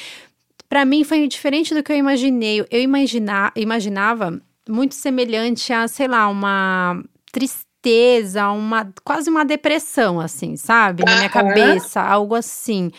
para 0.71 0.85
mim 0.85 1.03
foi 1.03 1.27
diferente 1.27 1.73
do 1.73 1.83
que 1.83 1.91
eu 1.91 1.97
imaginei. 1.97 2.65
Eu 2.71 2.81
imaginar, 2.81 3.51
imaginava 3.57 4.41
muito 4.69 4.95
semelhante 4.95 5.73
a, 5.73 5.85
sei 5.85 6.07
lá, 6.07 6.29
uma 6.29 7.03
tristeza, 7.29 8.49
uma 8.51 8.89
quase 9.03 9.29
uma 9.29 9.43
depressão, 9.43 10.17
assim, 10.17 10.55
sabe? 10.55 11.03
Na 11.03 11.17
minha 11.17 11.29
cabeça, 11.29 11.99
algo 11.99 12.35
assim. 12.35 12.89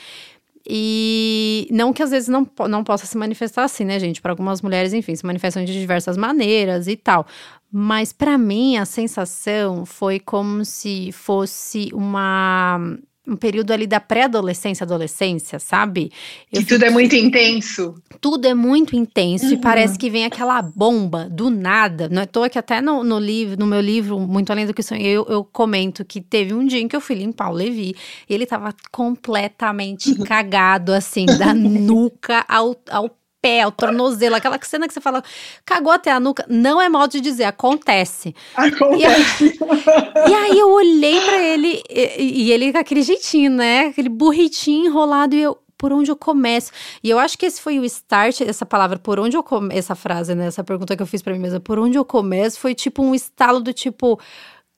E 0.69 1.67
não 1.71 1.95
que 1.95 2.03
às 2.03 2.11
vezes 2.11 2.29
não, 2.29 2.47
não 2.69 2.85
possa 2.85 3.07
se 3.07 3.17
manifestar 3.17 3.65
assim, 3.65 3.87
né, 3.87 3.99
gente? 3.99 4.21
Para 4.21 4.33
algumas 4.33 4.61
mulheres, 4.61 4.93
enfim, 4.93 5.17
se 5.17 5.25
manifestam 5.25 5.65
de 5.65 5.73
diversas 5.73 6.19
maneiras 6.19 6.87
e 6.89 6.95
tal. 6.95 7.27
Mas 7.73 8.13
para 8.13 8.37
mim 8.37 8.77
a 8.77 8.85
sensação 8.85 9.87
foi 9.87 10.21
como 10.21 10.63
se 10.63 11.11
fosse 11.11 11.89
uma 11.95 12.99
um 13.27 13.37
período 13.37 13.71
ali 13.71 13.87
da 13.87 14.01
pré-adolescência, 14.01 14.83
adolescência, 14.83 15.59
sabe? 15.61 16.11
Eu 16.53 16.61
que 16.61 16.67
tudo 16.67 16.85
é 16.85 16.91
muito 16.91 17.15
intenso. 17.15 17.95
Tudo 18.21 18.47
é 18.47 18.55
muito 18.55 18.97
intenso 18.97 19.47
uhum. 19.47 19.53
e 19.53 19.57
parece 19.59 19.97
que 19.97 20.11
vem 20.11 20.25
aquela 20.25 20.61
bomba 20.61 21.29
do 21.31 21.49
nada. 21.49 22.09
Não 22.09 22.23
é 22.23 22.27
toa 22.27 22.49
que 22.49 22.59
até 22.59 22.81
no, 22.81 23.05
no 23.05 23.21
livro, 23.21 23.57
no 23.59 23.67
meu 23.67 23.81
livro, 23.81 24.19
Muito 24.19 24.51
Além 24.51 24.67
do 24.67 24.75
que 24.75 24.83
Sonhei, 24.83 25.13
eu, 25.17 25.25
eu 25.29 25.45
comento 25.45 26.05
que 26.05 26.21
teve 26.21 26.53
um 26.53 26.67
dia 26.67 26.81
em 26.81 26.89
que 26.89 26.97
eu 26.97 27.01
fui 27.01 27.15
limpar 27.15 27.51
o 27.51 27.55
Levi 27.55 27.95
e 28.29 28.35
ele 28.35 28.45
tava 28.45 28.75
completamente 28.91 30.15
cagado, 30.25 30.93
assim, 30.93 31.25
da 31.25 31.55
nuca 31.55 32.45
ao, 32.49 32.77
ao 32.91 33.09
pé, 33.43 33.67
o 33.67 33.73
tornozelo, 33.73 34.37
aquela 34.37 34.59
cena 34.63 34.87
que 34.87 34.95
você 34.95 35.01
fala, 35.01 35.23
cagou 35.67 35.93
até 35.93 36.13
a 36.13 36.21
nuca, 36.21 36.47
não 36.49 36.81
é 36.81 36.89
modo 36.89 37.11
de 37.11 37.21
dizer, 37.21 37.45
acontece. 37.45 38.35
Acontece. 38.55 38.99
E 39.01 39.05
aí, 39.05 40.31
e 40.31 40.35
aí 40.35 40.59
eu 40.59 40.71
olhei 40.71 41.21
para 41.21 41.43
ele, 41.43 41.83
e, 41.91 42.45
e, 42.45 42.53
ele 42.53 42.73
com 42.73 42.79
aquele 42.79 43.03
jeitinho, 43.03 43.51
né? 43.51 43.87
Aquele 43.87 44.09
burritinho 44.09 44.87
enrolado, 44.87 45.35
e 45.35 45.43
eu, 45.43 45.59
por 45.77 45.93
onde 45.93 46.11
eu 46.11 46.17
começo? 46.17 46.71
E 47.03 47.11
eu 47.11 47.19
acho 47.19 47.37
que 47.37 47.45
esse 47.45 47.61
foi 47.61 47.81
o 47.81 47.85
start, 47.85 48.43
essa 48.43 48.65
palavra, 48.65 48.99
por 48.99 49.19
onde 49.19 49.37
eu 49.37 49.43
começo, 49.43 49.77
essa 49.77 49.97
frase, 49.97 50.35
né? 50.35 50.47
Essa 50.47 50.63
pergunta 50.63 50.97
que 50.97 51.03
eu 51.03 51.07
fiz 51.07 51.21
para 51.21 51.33
mim 51.33 51.41
mesma, 51.41 51.59
por 51.59 51.79
onde 51.81 51.99
eu 51.99 52.05
começo, 52.05 52.61
foi 52.61 52.75
tipo 52.75 53.03
um 53.03 53.13
estalo 53.13 53.59
do 53.59 53.73
tipo 53.73 54.21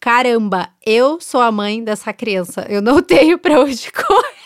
caramba, 0.01 0.69
eu 0.85 1.19
sou 1.19 1.41
a 1.41 1.51
mãe 1.51 1.83
dessa 1.83 2.13
criança, 2.13 2.67
eu 2.69 2.83
não 2.83 3.01
tenho 3.03 3.39
pra 3.39 3.61
onde 3.61 3.91
correr. 3.91 4.44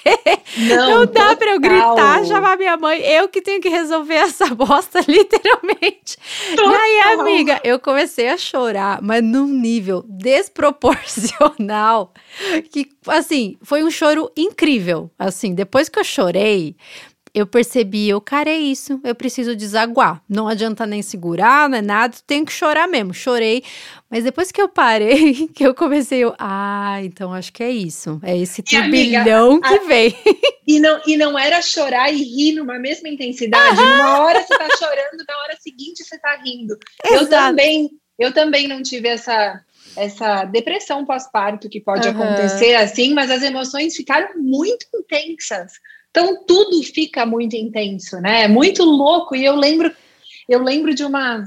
Não, 0.57 0.91
não 0.91 1.07
dá 1.07 1.37
pra 1.37 1.53
eu 1.53 1.61
gritar, 1.61 2.25
chamar 2.25 2.57
minha 2.57 2.77
mãe, 2.77 3.01
eu 3.01 3.29
que 3.29 3.41
tenho 3.41 3.61
que 3.61 3.69
resolver 3.69 4.15
essa 4.15 4.47
bosta, 4.55 5.01
literalmente. 5.07 6.17
Total. 6.57 6.73
E 6.73 6.77
aí, 6.77 7.21
amiga, 7.21 7.61
eu 7.63 7.79
comecei 7.79 8.29
a 8.29 8.37
chorar, 8.37 9.01
mas 9.03 9.23
num 9.23 9.47
nível 9.47 10.05
desproporcional, 10.09 12.13
que, 12.71 12.89
assim, 13.07 13.57
foi 13.63 13.85
um 13.85 13.91
choro 13.91 14.31
incrível. 14.37 15.11
Assim, 15.19 15.55
depois 15.55 15.89
que 15.89 15.99
eu 15.99 16.05
chorei, 16.05 16.77
eu 17.39 17.47
percebi, 17.47 18.09
eu, 18.09 18.21
cara, 18.21 18.51
é 18.51 18.57
isso, 18.57 19.01
eu 19.05 19.15
preciso 19.15 19.55
desaguar. 19.55 20.23
Não 20.29 20.49
adianta 20.49 20.85
nem 20.85 21.03
segurar, 21.03 21.69
não 21.69 21.79
é 21.79 21.83
nada, 21.83 22.17
tenho 22.27 22.45
que 22.45 22.53
chorar 22.53 22.89
mesmo. 22.89 23.15
Chorei, 23.15 23.63
mas 24.11 24.25
depois 24.25 24.51
que 24.51 24.61
eu 24.61 24.69
parei, 24.69 25.49
que 25.55 25.65
eu 25.65 25.75
comecei, 25.75 26.21
eu, 26.21 26.35
ah, 26.39 26.99
então 27.03 27.33
acho 27.33 27.53
que 27.53 27.63
é 27.63 27.71
isso. 27.71 28.21
É 28.23 28.37
esse 28.37 28.63
turbilhão 28.63 29.61
que 29.61 29.75
a, 29.75 29.85
vem. 29.85 30.15
E 30.67 30.79
não, 30.81 31.01
e 31.07 31.17
não 31.17 31.39
era 31.39 31.63
chorar 31.63 32.13
e 32.13 32.23
rir 32.23 32.53
numa 32.53 32.79
mesma 32.79 33.09
intensidade. 33.09 33.81
Uma 33.81 34.21
hora 34.21 34.43
você 34.43 34.59
tá 34.59 34.69
chorando, 34.79 35.25
na 35.27 35.43
hora 35.43 35.57
seguinte 35.59 36.05
você 36.05 36.19
tá 36.19 36.39
rindo. 36.45 36.77
Exato. 37.03 37.25
Eu 37.25 37.29
também, 37.31 37.91
eu 38.19 38.35
também 38.35 38.69
não 38.69 38.83
tive 38.83 39.09
essa 39.09 39.65
essa 39.97 40.45
depressão 40.45 41.05
pós-parto 41.05 41.69
que 41.69 41.81
pode 41.81 42.07
uhum. 42.09 42.23
acontecer 42.23 42.75
assim, 42.75 43.15
mas 43.15 43.31
as 43.31 43.43
emoções 43.43 43.97
ficaram 43.97 44.29
muito 44.37 44.87
intensas. 44.95 45.73
Então 46.11 46.45
tudo 46.45 46.83
fica 46.83 47.25
muito 47.25 47.55
intenso, 47.55 48.21
né? 48.21 48.45
É 48.45 48.49
muito 48.49 48.83
louco. 48.85 49.37
E 49.37 49.45
eu 49.45 49.55
lembro, 49.55 49.93
eu 50.49 50.63
lembro 50.63 50.95
de 50.95 51.05
uma 51.05 51.45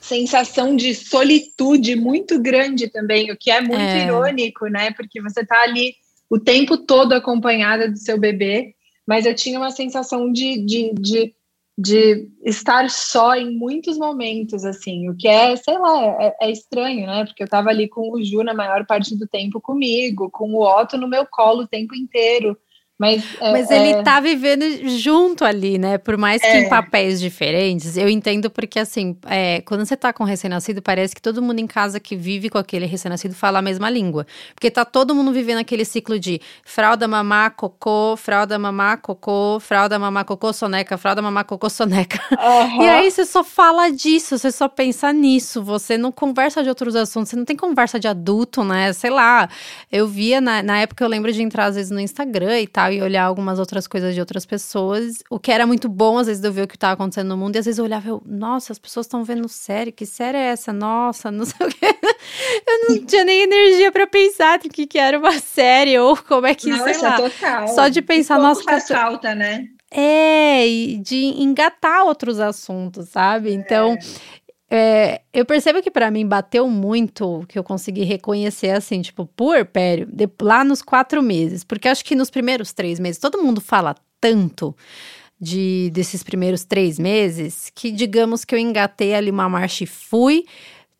sensação 0.00 0.76
de 0.76 0.94
solitude 0.94 1.96
muito 1.96 2.38
grande 2.38 2.88
também, 2.88 3.30
o 3.30 3.36
que 3.36 3.50
é 3.50 3.60
muito 3.60 3.80
é. 3.80 4.04
irônico, 4.04 4.66
né? 4.66 4.92
Porque 4.92 5.20
você 5.22 5.40
está 5.40 5.62
ali 5.62 5.94
o 6.28 6.38
tempo 6.38 6.76
todo 6.76 7.14
acompanhada 7.14 7.90
do 7.90 7.96
seu 7.96 8.18
bebê, 8.18 8.74
mas 9.06 9.24
eu 9.24 9.34
tinha 9.34 9.58
uma 9.58 9.70
sensação 9.70 10.30
de, 10.30 10.58
de, 10.58 10.92
de, 10.94 11.34
de 11.76 12.28
estar 12.44 12.90
só 12.90 13.34
em 13.34 13.56
muitos 13.56 13.96
momentos, 13.96 14.64
assim, 14.64 15.08
o 15.08 15.16
que 15.16 15.26
é, 15.26 15.56
sei 15.56 15.78
lá, 15.78 16.04
é, 16.20 16.36
é 16.42 16.50
estranho, 16.50 17.06
né? 17.06 17.24
Porque 17.24 17.42
eu 17.42 17.46
estava 17.46 17.70
ali 17.70 17.88
com 17.88 18.12
o 18.12 18.22
Ju 18.22 18.42
na 18.42 18.52
maior 18.52 18.84
parte 18.86 19.16
do 19.16 19.26
tempo 19.26 19.60
comigo, 19.60 20.30
com 20.30 20.52
o 20.52 20.62
Otto 20.62 20.98
no 20.98 21.08
meu 21.08 21.26
colo 21.26 21.62
o 21.62 21.68
tempo 21.68 21.94
inteiro. 21.94 22.58
Mas, 23.04 23.22
é, 23.38 23.52
Mas 23.52 23.70
ele 23.70 23.90
é... 23.90 24.02
tá 24.02 24.18
vivendo 24.18 24.64
junto 24.98 25.44
ali, 25.44 25.76
né? 25.76 25.98
Por 25.98 26.16
mais 26.16 26.40
que 26.40 26.48
é. 26.48 26.60
em 26.60 26.68
papéis 26.70 27.20
diferentes, 27.20 27.98
eu 27.98 28.08
entendo 28.08 28.48
porque, 28.48 28.78
assim, 28.78 29.14
é, 29.26 29.60
quando 29.60 29.84
você 29.84 29.94
tá 29.94 30.10
com 30.10 30.24
um 30.24 30.26
recém-nascido, 30.26 30.80
parece 30.80 31.14
que 31.14 31.20
todo 31.20 31.42
mundo 31.42 31.58
em 31.58 31.66
casa 31.66 32.00
que 32.00 32.16
vive 32.16 32.48
com 32.48 32.56
aquele 32.56 32.86
recém-nascido 32.86 33.34
fala 33.34 33.58
a 33.58 33.62
mesma 33.62 33.90
língua. 33.90 34.26
Porque 34.54 34.70
tá 34.70 34.86
todo 34.86 35.14
mundo 35.14 35.32
vivendo 35.32 35.58
aquele 35.58 35.84
ciclo 35.84 36.18
de 36.18 36.40
fralda, 36.64 37.06
mamá, 37.06 37.50
cocô, 37.50 38.16
fralda, 38.16 38.58
mamá, 38.58 38.96
cocô, 38.96 39.58
fralda, 39.60 39.98
mamá, 39.98 40.24
cocô, 40.24 40.52
soneca, 40.52 40.96
fralda, 40.96 41.20
mamá, 41.20 41.44
cocô, 41.44 41.68
soneca. 41.68 42.20
Uhum. 42.32 42.84
E 42.84 42.88
aí 42.88 43.10
você 43.10 43.24
só 43.24 43.42
fala 43.42 43.90
disso, 43.90 44.38
você 44.38 44.50
só 44.50 44.68
pensa 44.68 45.12
nisso, 45.12 45.62
você 45.62 45.96
não 45.96 46.12
conversa 46.12 46.62
de 46.62 46.68
outros 46.68 46.94
assuntos, 46.96 47.30
você 47.30 47.36
não 47.36 47.44
tem 47.44 47.56
conversa 47.56 47.98
de 47.98 48.08
adulto, 48.08 48.62
né? 48.62 48.92
Sei 48.92 49.10
lá, 49.10 49.48
eu 49.90 50.06
via, 50.06 50.40
na, 50.40 50.62
na 50.62 50.78
época 50.78 51.04
eu 51.04 51.08
lembro 51.08 51.32
de 51.32 51.42
entrar 51.42 51.66
às 51.66 51.76
vezes 51.76 51.90
no 51.90 52.00
Instagram 52.00 52.60
e 52.60 52.66
tal, 52.66 52.84
tal 52.84 52.92
e 52.94 53.02
olhar 53.02 53.24
algumas 53.24 53.58
outras 53.58 53.86
coisas 53.86 54.14
de 54.14 54.20
outras 54.20 54.46
pessoas. 54.46 55.22
O 55.30 55.38
que 55.38 55.50
era 55.50 55.66
muito 55.66 55.88
bom, 55.88 56.18
às 56.18 56.26
vezes, 56.26 56.42
eu 56.42 56.52
ver 56.52 56.62
o 56.62 56.68
que 56.68 56.76
estava 56.76 56.94
acontecendo 56.94 57.28
no 57.28 57.36
mundo, 57.36 57.56
e 57.56 57.58
às 57.58 57.64
vezes 57.64 57.78
eu 57.78 57.84
olhava 57.84 58.08
eu, 58.08 58.22
nossa, 58.24 58.72
as 58.72 58.78
pessoas 58.78 59.06
estão 59.06 59.24
vendo 59.24 59.48
série, 59.48 59.92
que 59.92 60.06
série 60.06 60.38
é 60.38 60.46
essa? 60.46 60.72
Nossa, 60.72 61.30
não 61.30 61.44
sei 61.44 61.66
o 61.66 61.70
que. 61.70 61.84
Eu 62.66 62.88
não 62.88 63.04
tinha 63.04 63.24
nem 63.24 63.42
energia 63.42 63.92
para 63.92 64.06
pensar 64.06 64.58
o 64.58 64.68
que, 64.68 64.86
que 64.86 64.98
era 64.98 65.18
uma 65.18 65.38
série 65.38 65.98
ou 65.98 66.16
como 66.16 66.46
é 66.46 66.54
que, 66.54 66.70
nossa, 66.70 66.94
sei 66.94 67.02
lá. 67.02 67.16
Total. 67.16 67.68
Só 67.68 67.88
de 67.88 68.00
pensar, 68.00 68.38
nossa, 68.38 68.62
faz 68.62 68.88
falta, 68.88 69.34
né? 69.34 69.66
É, 69.90 70.66
e 70.66 70.98
de 70.98 71.16
engatar 71.40 72.04
outros 72.04 72.40
assuntos, 72.40 73.10
sabe? 73.10 73.52
Então, 73.52 73.92
é. 73.92 73.98
É, 74.76 75.20
eu 75.32 75.46
percebo 75.46 75.80
que 75.80 75.90
para 75.90 76.10
mim 76.10 76.26
bateu 76.26 76.68
muito 76.68 77.44
que 77.48 77.56
eu 77.56 77.62
consegui 77.62 78.02
reconhecer 78.02 78.70
assim, 78.70 79.02
tipo, 79.02 79.24
puerpério, 79.24 80.04
de, 80.04 80.28
lá 80.42 80.64
nos 80.64 80.82
quatro 80.82 81.22
meses. 81.22 81.62
Porque 81.62 81.86
acho 81.86 82.04
que 82.04 82.16
nos 82.16 82.28
primeiros 82.28 82.72
três 82.72 82.98
meses, 82.98 83.20
todo 83.20 83.40
mundo 83.40 83.60
fala 83.60 83.94
tanto 84.20 84.74
de 85.40 85.90
desses 85.94 86.24
primeiros 86.24 86.64
três 86.64 86.98
meses 86.98 87.70
que, 87.72 87.92
digamos 87.92 88.44
que 88.44 88.52
eu 88.52 88.58
engatei 88.58 89.14
ali 89.14 89.30
uma 89.30 89.48
marcha 89.48 89.84
e 89.84 89.86
fui, 89.86 90.44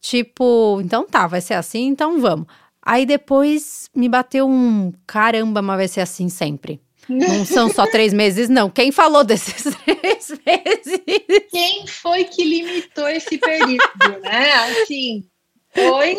tipo, 0.01 0.81
então 0.81 1.05
tá, 1.05 1.27
vai 1.27 1.41
ser 1.41 1.55
assim, 1.55 1.87
então 1.89 2.21
vamos. 2.21 2.47
Aí 2.81 3.05
depois 3.05 3.91
me 3.93 4.09
bateu 4.09 4.49
um 4.49 4.93
caramba, 5.05 5.61
mas 5.61 5.77
vai 5.79 5.89
ser 5.89 6.01
assim 6.01 6.29
sempre. 6.29 6.81
Não 7.09 7.45
são 7.45 7.69
só 7.69 7.87
três 7.87 8.13
meses, 8.13 8.49
não. 8.49 8.71
Quem 8.71 8.91
falou 8.91 9.25
desses 9.25 9.65
três 9.85 10.31
meses? 10.47 11.03
Quem 11.51 11.87
foi 11.87 12.25
que 12.25 12.45
limitou 12.45 13.09
esse 13.09 13.39
período, 13.39 14.21
né? 14.23 14.53
Assim, 14.53 15.25
foi. 15.73 16.17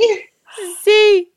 Sim. 0.83 1.27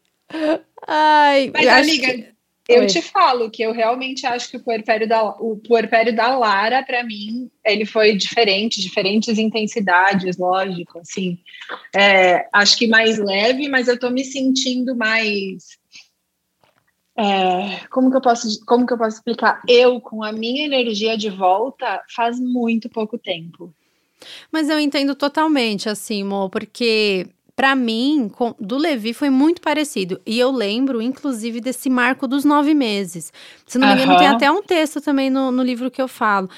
Ai, 0.86 1.50
Mas, 1.52 1.68
amiga, 1.68 2.12
que... 2.12 2.34
eu 2.68 2.80
Oi. 2.82 2.86
te 2.86 3.00
falo 3.00 3.50
que 3.50 3.62
eu 3.62 3.72
realmente 3.72 4.26
acho 4.26 4.50
que 4.50 4.56
o 4.56 4.62
puerpério 4.62 5.08
da, 5.08 5.22
o 5.24 5.56
puerpério 5.56 6.14
da 6.14 6.36
Lara, 6.36 6.82
para 6.82 7.02
mim, 7.02 7.50
ele 7.64 7.86
foi 7.86 8.16
diferente, 8.16 8.80
diferentes 8.80 9.38
intensidades, 9.38 10.36
lógico, 10.36 10.98
assim. 10.98 11.38
É, 11.96 12.46
acho 12.52 12.76
que 12.76 12.86
mais 12.86 13.18
leve, 13.18 13.68
mas 13.68 13.88
eu 13.88 13.98
tô 13.98 14.10
me 14.10 14.24
sentindo 14.24 14.94
mais 14.94 15.78
é, 17.18 17.80
como 17.90 18.12
que 18.12 18.16
eu 18.16 18.20
posso 18.20 18.64
como 18.64 18.86
que 18.86 18.92
eu 18.92 18.98
posso 18.98 19.16
explicar? 19.16 19.60
Eu 19.66 20.00
com 20.00 20.22
a 20.22 20.30
minha 20.30 20.64
energia 20.64 21.18
de 21.18 21.28
volta 21.28 22.00
faz 22.14 22.38
muito 22.38 22.88
pouco 22.88 23.18
tempo. 23.18 23.74
Mas 24.52 24.68
eu 24.68 24.78
entendo 24.78 25.16
totalmente 25.16 25.88
assim 25.88 26.22
Mo, 26.22 26.48
porque 26.48 27.26
para 27.56 27.74
mim 27.74 28.30
com, 28.32 28.54
do 28.60 28.78
Levi 28.78 29.12
foi 29.12 29.30
muito 29.30 29.60
parecido. 29.60 30.20
E 30.24 30.38
eu 30.38 30.52
lembro 30.52 31.02
inclusive 31.02 31.60
desse 31.60 31.90
marco 31.90 32.28
dos 32.28 32.44
nove 32.44 32.72
meses. 32.72 33.32
Se 33.66 33.78
não 33.78 33.88
me 33.88 33.94
engano 33.94 34.16
tem 34.16 34.28
até 34.28 34.48
um 34.48 34.62
texto 34.62 35.00
também 35.00 35.28
no, 35.28 35.50
no 35.50 35.64
livro 35.64 35.90
que 35.90 36.00
eu 36.00 36.06
falo. 36.06 36.48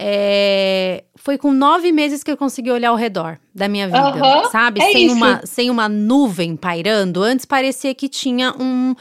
É, 0.00 1.04
foi 1.14 1.38
com 1.38 1.52
nove 1.52 1.92
meses 1.92 2.24
que 2.24 2.30
eu 2.30 2.36
consegui 2.36 2.72
olhar 2.72 2.90
ao 2.90 2.96
redor 2.96 3.38
da 3.54 3.68
minha 3.68 3.86
vida, 3.86 4.48
sabe? 4.50 4.80
É 4.80 4.92
sem, 4.92 5.10
uma, 5.10 5.46
sem 5.46 5.70
uma 5.70 5.88
nuvem 5.88 6.56
pairando. 6.56 7.22
Antes 7.22 7.44
parecia 7.44 7.92
que 7.94 8.08
tinha 8.08 8.52
um, 8.60 8.94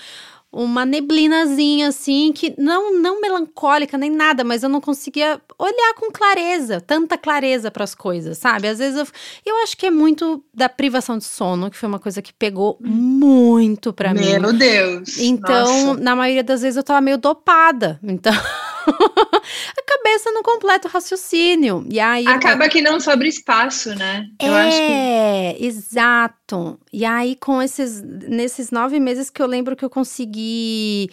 uma 0.51 0.85
neblinazinha 0.85 1.89
assim, 1.89 2.31
que 2.33 2.53
não 2.57 2.99
não 2.99 3.21
melancólica 3.21 3.97
nem 3.97 4.09
nada, 4.09 4.43
mas 4.43 4.63
eu 4.63 4.69
não 4.69 4.79
conseguia 4.79 5.41
olhar 5.59 5.93
com 5.95 6.11
clareza, 6.11 6.79
tanta 6.79 7.17
clareza 7.17 7.69
para 7.69 7.83
as 7.83 7.93
coisas, 7.93 8.37
sabe? 8.37 8.67
Às 8.67 8.79
vezes 8.79 8.97
eu, 8.97 9.07
eu 9.45 9.63
acho 9.63 9.77
que 9.77 9.85
é 9.85 9.91
muito 9.91 10.43
da 10.53 10.69
privação 10.69 11.17
de 11.17 11.25
sono, 11.25 11.69
que 11.69 11.77
foi 11.77 11.89
uma 11.89 11.99
coisa 11.99 12.21
que 12.21 12.33
pegou 12.33 12.77
muito 12.81 13.91
para 13.91 14.13
mim. 14.13 14.39
Meu 14.39 14.53
Deus. 14.53 15.17
Então, 15.19 15.87
Nossa. 15.87 16.01
na 16.01 16.15
maioria 16.15 16.43
das 16.43 16.61
vezes 16.61 16.77
eu 16.77 16.83
tava 16.83 17.01
meio 17.01 17.17
dopada. 17.17 17.99
Então, 18.01 18.33
a 19.77 19.83
cabeça 19.83 20.31
não 20.31 20.43
completa 20.43 20.87
o 20.87 20.91
raciocínio. 20.91 21.85
E 21.89 21.99
aí 21.99 22.27
acaba 22.27 22.69
que 22.69 22.81
não 22.81 22.99
sobra 22.99 23.27
espaço, 23.27 23.93
né? 23.95 24.27
Eu 24.41 24.55
é, 24.55 24.67
acho 24.67 24.77
que... 24.77 24.91
É, 24.91 25.65
exato. 25.65 26.79
E 26.91 27.05
aí 27.05 27.35
com 27.35 27.61
esses 27.61 28.01
nesses 28.01 28.71
nove 28.71 28.99
meses 28.99 29.29
que 29.29 29.41
eu 29.41 29.47
lembro 29.47 29.75
que 29.75 29.85
eu 29.85 29.89
consegui 29.89 31.09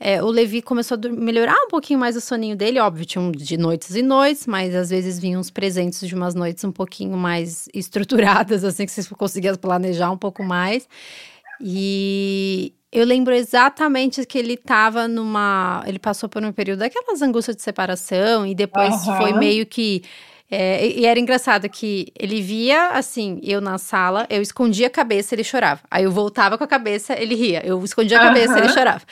é, 0.00 0.22
o 0.22 0.26
Levi 0.26 0.62
começou 0.62 0.96
a 0.96 1.08
melhorar 1.08 1.56
um 1.64 1.68
pouquinho 1.68 1.98
mais 1.98 2.16
o 2.16 2.20
soninho 2.20 2.54
dele, 2.54 2.78
óbvio, 2.78 3.04
tinha 3.04 3.20
um 3.20 3.32
de 3.32 3.56
noites 3.56 3.96
e 3.96 4.02
noites, 4.02 4.46
mas 4.46 4.72
às 4.72 4.90
vezes 4.90 5.18
vinham 5.18 5.40
uns 5.40 5.50
presentes 5.50 6.06
de 6.06 6.14
umas 6.14 6.36
noites 6.36 6.62
um 6.62 6.70
pouquinho 6.70 7.16
mais 7.16 7.68
estruturadas, 7.74 8.62
assim, 8.64 8.86
que 8.86 8.92
você 8.92 9.02
conseguia 9.16 9.56
planejar 9.56 10.10
um 10.12 10.16
pouco 10.16 10.44
mais. 10.44 10.88
E 11.60 12.72
eu 12.90 13.04
lembro 13.04 13.34
exatamente 13.34 14.24
que 14.24 14.38
ele 14.38 14.54
estava 14.54 15.06
numa. 15.06 15.82
Ele 15.86 15.98
passou 15.98 16.28
por 16.28 16.42
um 16.42 16.52
período 16.52 16.80
daquelas 16.80 17.20
angústias 17.20 17.56
de 17.56 17.62
separação, 17.62 18.46
e 18.46 18.54
depois 18.54 19.06
uhum. 19.06 19.16
foi 19.16 19.32
meio 19.34 19.66
que. 19.66 20.02
É, 20.50 20.86
e 20.86 21.04
era 21.04 21.20
engraçado 21.20 21.68
que 21.68 22.10
ele 22.18 22.40
via, 22.40 22.88
assim, 22.88 23.38
eu 23.42 23.60
na 23.60 23.76
sala, 23.76 24.26
eu 24.30 24.40
escondia 24.40 24.86
a 24.86 24.90
cabeça, 24.90 25.34
ele 25.34 25.44
chorava. 25.44 25.82
Aí 25.90 26.04
eu 26.04 26.10
voltava 26.10 26.56
com 26.56 26.64
a 26.64 26.66
cabeça, 26.66 27.12
ele 27.20 27.34
ria. 27.34 27.60
Eu 27.62 27.84
escondia 27.84 28.18
a 28.18 28.22
cabeça, 28.22 28.52
uhum. 28.52 28.58
ele 28.58 28.68
chorava. 28.70 29.02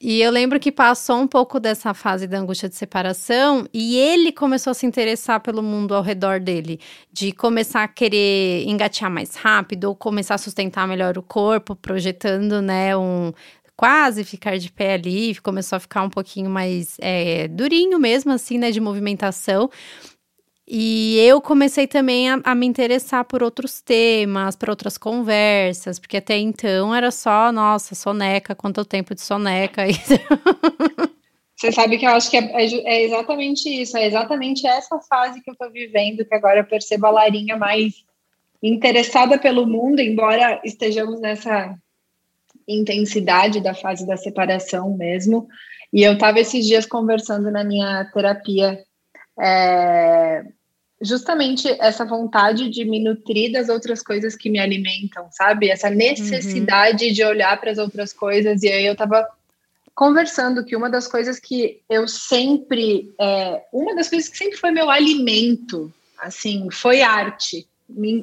E 0.00 0.20
eu 0.20 0.30
lembro 0.30 0.60
que 0.60 0.70
passou 0.70 1.18
um 1.18 1.26
pouco 1.26 1.58
dessa 1.58 1.92
fase 1.92 2.28
da 2.28 2.38
angústia 2.38 2.68
de 2.68 2.76
separação 2.76 3.66
e 3.74 3.96
ele 3.96 4.30
começou 4.30 4.70
a 4.70 4.74
se 4.74 4.86
interessar 4.86 5.40
pelo 5.40 5.60
mundo 5.60 5.92
ao 5.92 6.02
redor 6.02 6.38
dele, 6.38 6.78
de 7.12 7.32
começar 7.32 7.82
a 7.82 7.88
querer 7.88 8.64
engatear 8.68 9.10
mais 9.10 9.34
rápido 9.34 9.86
ou 9.86 9.96
começar 9.96 10.36
a 10.36 10.38
sustentar 10.38 10.86
melhor 10.86 11.18
o 11.18 11.22
corpo, 11.22 11.74
projetando, 11.74 12.62
né, 12.62 12.96
um 12.96 13.32
quase 13.76 14.22
ficar 14.24 14.56
de 14.56 14.70
pé 14.70 14.94
ali, 14.94 15.34
começou 15.36 15.76
a 15.76 15.80
ficar 15.80 16.02
um 16.02 16.10
pouquinho 16.10 16.50
mais 16.50 16.96
é, 17.00 17.48
durinho 17.48 17.98
mesmo, 17.98 18.32
assim, 18.32 18.56
né, 18.56 18.70
de 18.70 18.80
movimentação. 18.80 19.68
E 20.70 21.18
eu 21.20 21.40
comecei 21.40 21.86
também 21.86 22.28
a, 22.28 22.40
a, 22.44 22.54
me 22.54 22.66
interessar 22.66 23.24
por 23.24 23.42
outros 23.42 23.80
temas, 23.80 24.54
por 24.54 24.68
outras 24.68 24.98
conversas, 24.98 25.98
porque 25.98 26.18
até 26.18 26.36
então 26.36 26.94
era 26.94 27.10
só, 27.10 27.50
nossa, 27.50 27.94
soneca, 27.94 28.54
quanto 28.54 28.84
tempo 28.84 29.14
de 29.14 29.22
soneca. 29.22 29.82
Você 31.56 31.72
sabe 31.72 31.96
que 31.96 32.04
eu 32.04 32.10
acho 32.10 32.30
que 32.30 32.36
é, 32.36 32.40
é, 32.40 32.66
é, 32.84 33.02
exatamente 33.02 33.66
isso, 33.66 33.96
é 33.96 34.06
exatamente 34.06 34.66
essa 34.66 35.00
fase 35.00 35.40
que 35.40 35.50
eu 35.50 35.56
tô 35.56 35.70
vivendo, 35.70 36.24
que 36.24 36.34
agora 36.34 36.60
eu 36.60 36.66
percebo 36.66 37.06
a 37.06 37.10
Larinha 37.10 37.56
mais 37.56 38.04
interessada 38.62 39.38
pelo 39.38 39.66
mundo, 39.66 40.00
embora 40.00 40.60
estejamos 40.62 41.18
nessa 41.18 41.74
intensidade 42.68 43.62
da 43.62 43.74
fase 43.74 44.06
da 44.06 44.18
separação 44.18 44.94
mesmo. 44.94 45.48
E 45.90 46.02
eu 46.02 46.12
estava 46.12 46.38
esses 46.38 46.66
dias 46.66 46.84
conversando 46.84 47.50
na 47.50 47.64
minha 47.64 48.04
terapia 48.12 48.78
é, 49.40 50.44
justamente 51.00 51.68
essa 51.80 52.04
vontade 52.04 52.68
de 52.68 52.84
me 52.84 52.98
nutrir 52.98 53.52
das 53.52 53.68
outras 53.68 54.02
coisas 54.02 54.34
que 54.34 54.50
me 54.50 54.58
alimentam, 54.58 55.28
sabe? 55.30 55.70
Essa 55.70 55.90
necessidade 55.90 57.06
uhum. 57.06 57.12
de 57.12 57.24
olhar 57.24 57.58
para 57.60 57.70
as 57.70 57.78
outras 57.78 58.12
coisas. 58.12 58.62
E 58.62 58.68
aí 58.68 58.84
eu 58.84 58.92
estava 58.92 59.26
conversando 59.94 60.64
que 60.64 60.76
uma 60.76 60.90
das 60.90 61.06
coisas 61.06 61.38
que 61.38 61.80
eu 61.88 62.06
sempre, 62.06 63.12
é, 63.20 63.62
uma 63.72 63.94
das 63.94 64.08
coisas 64.08 64.28
que 64.28 64.36
sempre 64.36 64.56
foi 64.56 64.70
meu 64.70 64.90
alimento, 64.90 65.92
assim, 66.18 66.68
foi 66.70 67.02
arte. 67.02 67.66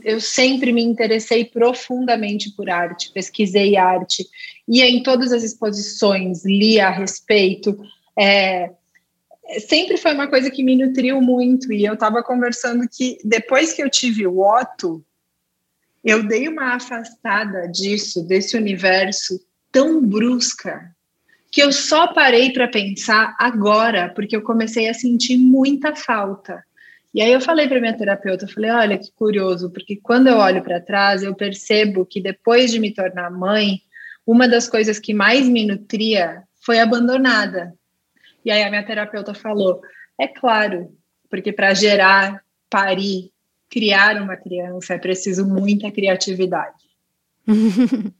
Eu 0.03 0.22
sempre 0.22 0.72
me 0.72 0.84
interessei 0.84 1.44
profundamente 1.44 2.51
por 2.51 2.70
arte, 2.70 3.12
pesquisei 3.12 3.75
arte, 3.75 4.27
ia 4.67 4.88
em 4.88 5.01
todas 5.01 5.32
as 5.32 5.44
exposições, 5.44 6.46
lia 6.46 6.88
a 6.88 6.91
respeito. 6.91 7.77
É, 8.17 8.70
sempre 9.68 9.98
foi 9.98 10.14
uma 10.14 10.28
coisa 10.28 10.50
que 10.50 10.64
me 10.64 10.75
nutriu 10.75 11.22
muito. 11.22 11.72
E 11.72 11.86
eu 11.86 11.94
estava 11.94 12.24
conversando 12.24 12.88
que 12.90 13.18
depois 13.24 13.74
que 13.74 13.84
eu 13.84 13.90
tive 13.90 14.25
o 14.28 14.40
Otto, 14.40 15.04
eu 16.04 16.28
dei 16.28 16.48
uma 16.48 16.75
afastada 16.75 17.68
disso, 17.68 18.25
desse 18.28 18.56
universo 18.56 19.40
tão 19.72 20.02
brusca, 20.06 20.94
que 21.52 21.62
eu 21.62 21.72
só 21.72 22.14
parei 22.14 22.52
para 22.52 22.68
pensar 22.68 23.36
agora, 23.40 24.12
porque 24.14 24.36
eu 24.36 24.42
comecei 24.42 24.89
a 24.89 24.93
sentir 24.93 25.38
muita 25.38 25.96
falta. 25.96 26.63
E 27.13 27.22
aí 27.22 27.32
eu 27.32 27.39
falei 27.39 27.67
para 27.67 27.80
minha 27.80 27.98
terapeuta, 27.98 28.43
eu 28.43 28.50
falei, 28.50 28.72
olha 28.72 28.98
que 28.98 29.10
curioso, 29.13 29.72
porque 29.72 29.96
quando 29.96 30.28
eu 30.28 30.38
olho 30.38 30.62
para 30.62 30.82
trás, 30.82 31.24
eu 31.24 31.34
percebo 31.34 32.06
que 32.06 32.22
depois 32.22 32.72
de 32.72 32.80
me 32.80 32.93
tornar 32.93 33.32
mãe, 33.32 33.80
uma 34.28 34.50
das 34.50 34.67
coisas 34.67 35.00
que 35.00 35.13
mais 35.13 35.48
me 35.48 35.65
nutria 35.65 36.43
foi 36.60 36.80
abandonada. 36.80 37.74
E 38.45 38.51
aí 38.51 38.63
a 38.63 38.69
minha 38.69 38.86
terapeuta 38.86 39.34
falou: 39.34 39.81
é 40.19 40.27
claro, 40.27 40.95
porque 41.29 41.51
para 41.51 41.73
gerar, 41.73 42.41
parir, 42.69 43.31
criar 43.69 44.21
uma 44.21 44.38
criança 44.38 44.93
é 44.93 44.99
preciso 44.99 45.45
muita 45.45 45.91
criatividade. 45.91 46.86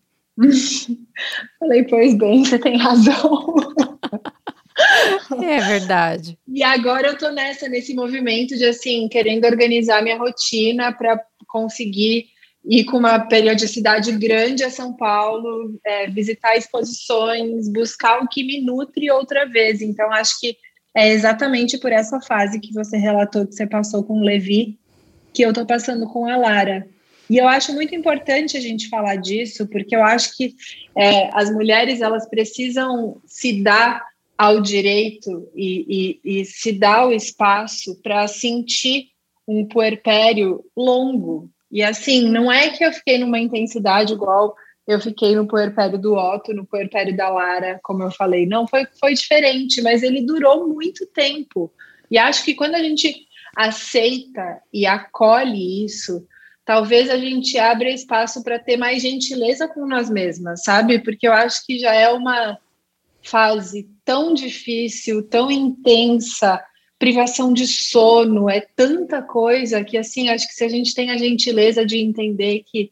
Falei, 1.60 1.84
pois 1.84 2.14
bem, 2.18 2.44
você 2.44 2.60
tem 2.60 2.78
razão. 2.78 3.56
É 5.42 5.62
verdade. 5.62 6.38
E 6.46 6.62
agora 6.62 7.08
eu 7.08 7.18
tô 7.18 7.30
nessa, 7.32 7.70
nesse 7.70 7.94
movimento 7.94 8.58
de 8.58 8.66
assim, 8.66 9.08
querendo 9.08 9.46
organizar 9.46 10.04
minha 10.04 10.18
rotina 10.18 10.92
para 10.92 11.18
conseguir 11.48 12.28
ir 12.68 12.86
com 12.86 12.98
uma 12.98 13.20
periodicidade 13.20 14.12
grande 14.14 14.64
a 14.64 14.70
São 14.70 14.94
Paulo, 14.94 15.80
é, 15.86 16.08
visitar 16.08 16.56
exposições, 16.56 17.70
buscar 17.70 18.22
o 18.22 18.28
que 18.28 18.44
me 18.44 18.62
nutre 18.62 19.12
outra 19.12 19.46
vez. 19.46 19.82
Então, 19.82 20.12
acho 20.12 20.40
que 20.40 20.58
é 20.96 21.10
exatamente 21.10 21.78
por 21.78 21.92
essa 21.92 22.20
fase 22.22 22.60
que 22.60 22.74
você 22.74 22.98
relatou 22.98 23.46
que 23.46 23.54
você 23.54 23.68
passou 23.68 24.04
com 24.04 24.20
o 24.20 24.24
Levi, 24.24 24.80
que 25.34 25.44
eu 25.44 25.50
estou 25.50 25.66
passando 25.66 26.08
com 26.08 26.26
a 26.26 26.38
Lara. 26.38 26.88
E 27.30 27.38
eu 27.38 27.48
acho 27.48 27.74
muito 27.74 27.94
importante 27.94 28.56
a 28.56 28.62
gente 28.62 28.88
falar 28.88 29.16
disso, 29.16 29.68
porque 29.68 29.96
eu 29.96 30.04
acho 30.04 30.36
que 30.38 30.56
é, 30.96 31.30
as 31.34 31.52
mulheres 31.52 32.02
elas 32.02 32.28
precisam 32.30 33.22
se 33.26 33.62
dar 33.62 34.02
ao 34.38 34.62
direito 34.62 35.50
e, 35.56 36.20
e, 36.24 36.40
e 36.42 36.46
se 36.46 36.72
dar 36.72 37.08
o 37.08 37.14
espaço 37.14 38.00
para 38.02 38.28
sentir 38.28 39.08
um 39.48 39.66
puerpério 39.66 40.64
longo, 40.76 41.50
e 41.76 41.84
assim, 41.84 42.30
não 42.30 42.50
é 42.50 42.70
que 42.70 42.86
eu 42.86 42.94
fiquei 42.94 43.18
numa 43.18 43.38
intensidade 43.38 44.14
igual 44.14 44.56
eu 44.88 45.02
fiquei 45.02 45.36
no 45.36 45.46
puerpério 45.46 45.98
do 45.98 46.14
Otto, 46.16 46.54
no 46.54 46.66
puerpério 46.66 47.14
da 47.18 47.28
Lara, 47.28 47.82
como 47.84 48.02
eu 48.02 48.12
falei. 48.12 48.46
Não, 48.46 48.66
foi, 48.66 48.88
foi 48.98 49.14
diferente, 49.14 49.82
mas 49.82 50.02
ele 50.02 50.22
durou 50.22 50.70
muito 50.70 51.06
tempo. 51.08 51.70
E 52.10 52.18
acho 52.18 52.46
que 52.46 52.56
quando 52.56 52.76
a 52.76 52.80
gente 52.80 53.28
aceita 53.58 54.62
e 54.72 54.86
acolhe 54.86 55.84
isso, 55.84 56.26
talvez 56.64 57.10
a 57.10 57.18
gente 57.18 57.58
abra 57.58 57.90
espaço 57.90 58.42
para 58.42 58.58
ter 58.58 58.78
mais 58.78 59.02
gentileza 59.02 59.68
com 59.68 59.86
nós 59.86 60.10
mesmas, 60.10 60.64
sabe? 60.64 61.00
Porque 61.00 61.28
eu 61.28 61.34
acho 61.34 61.66
que 61.66 61.78
já 61.78 61.94
é 61.94 62.10
uma 62.10 62.58
fase 63.22 63.90
tão 64.06 64.34
difícil, 64.34 65.28
tão 65.28 65.52
intensa, 65.52 66.64
privação 66.98 67.54
de 67.54 67.68
sono, 67.68 68.50
é 68.50 68.62
tanta 68.62 69.22
coisa 69.22 69.84
que, 69.84 69.98
assim, 69.98 70.30
acho 70.30 70.48
que 70.48 70.54
se 70.54 70.64
a 70.64 70.70
gente 70.70 70.96
tem 70.96 71.12
a 71.12 71.18
gentileza 71.18 71.86
de 71.86 71.98
entender 71.98 72.64
que, 72.66 72.92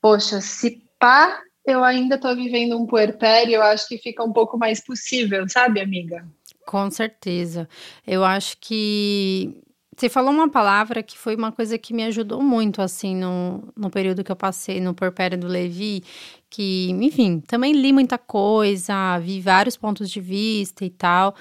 poxa, 0.00 0.40
se 0.40 0.82
pá, 0.98 1.40
eu 1.66 1.82
ainda 1.82 2.14
estou 2.16 2.34
vivendo 2.36 2.78
um 2.78 2.86
puerpério, 2.86 3.54
eu 3.54 3.62
acho 3.62 3.88
que 3.88 3.98
fica 3.98 4.22
um 4.22 4.32
pouco 4.32 4.58
mais 4.58 4.80
possível, 4.84 5.48
sabe, 5.48 5.80
amiga? 5.80 6.26
Com 6.66 6.90
certeza. 6.90 7.68
Eu 8.06 8.24
acho 8.24 8.56
que 8.58 9.56
você 9.96 10.08
falou 10.08 10.32
uma 10.32 10.50
palavra 10.50 11.02
que 11.02 11.16
foi 11.16 11.36
uma 11.36 11.52
coisa 11.52 11.78
que 11.78 11.94
me 11.94 12.04
ajudou 12.04 12.42
muito, 12.42 12.82
assim, 12.82 13.14
no, 13.14 13.62
no 13.76 13.90
período 13.90 14.24
que 14.24 14.32
eu 14.32 14.36
passei 14.36 14.80
no 14.80 14.92
Porpério 14.92 15.38
do 15.38 15.46
Levi, 15.46 16.02
que, 16.50 16.90
enfim, 16.90 17.40
também 17.40 17.72
li 17.72 17.92
muita 17.92 18.18
coisa, 18.18 19.18
vi 19.18 19.40
vários 19.40 19.76
pontos 19.76 20.10
de 20.10 20.20
vista 20.20 20.84
e 20.84 20.90
tal, 20.90 21.34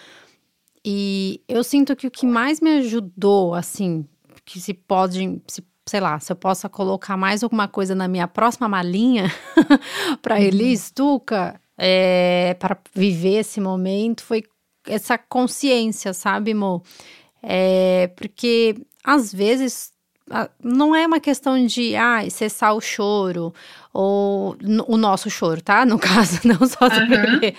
e 0.86 1.42
eu 1.48 1.64
sinto 1.64 1.96
que 1.96 2.08
o 2.08 2.12
que 2.12 2.26
mais 2.26 2.60
me 2.60 2.78
ajudou, 2.80 3.54
assim, 3.54 4.06
que 4.44 4.60
se 4.60 4.74
pode, 4.74 5.42
se, 5.48 5.64
sei 5.86 6.00
lá, 6.00 6.20
se 6.20 6.32
eu 6.32 6.36
possa 6.36 6.68
colocar 6.68 7.16
mais 7.16 7.44
alguma 7.44 7.68
coisa 7.68 7.96
na 7.96 8.08
minha 8.08 8.28
próxima 8.28 8.68
malinha 8.68 9.32
para 10.22 10.36
uhum. 10.36 10.42
Elis 10.42 10.92
Tuca, 10.92 11.60
é, 11.78 12.56
para 12.60 12.78
viver 12.94 13.40
esse 13.40 13.62
momento, 13.62 14.24
foi 14.24 14.44
essa 14.86 15.18
consciência, 15.18 16.14
sabe, 16.14 16.54
Mo? 16.54 16.84
É, 17.42 18.08
porque 18.16 18.76
às 19.04 19.34
vezes 19.34 19.93
não 20.64 20.96
é 20.96 21.06
uma 21.06 21.20
questão 21.20 21.66
de 21.66 21.96
ah, 21.96 22.28
cessar 22.30 22.74
o 22.76 22.82
choro 22.82 23.54
ou 23.94 24.56
o 24.88 24.98
nosso 24.98 25.30
choro, 25.30 25.62
tá? 25.62 25.86
No 25.86 26.00
caso, 26.00 26.40
não 26.46 26.66
só 26.68 26.88
do 26.88 27.00
uhum. 27.00 27.08
bebê, 27.08 27.56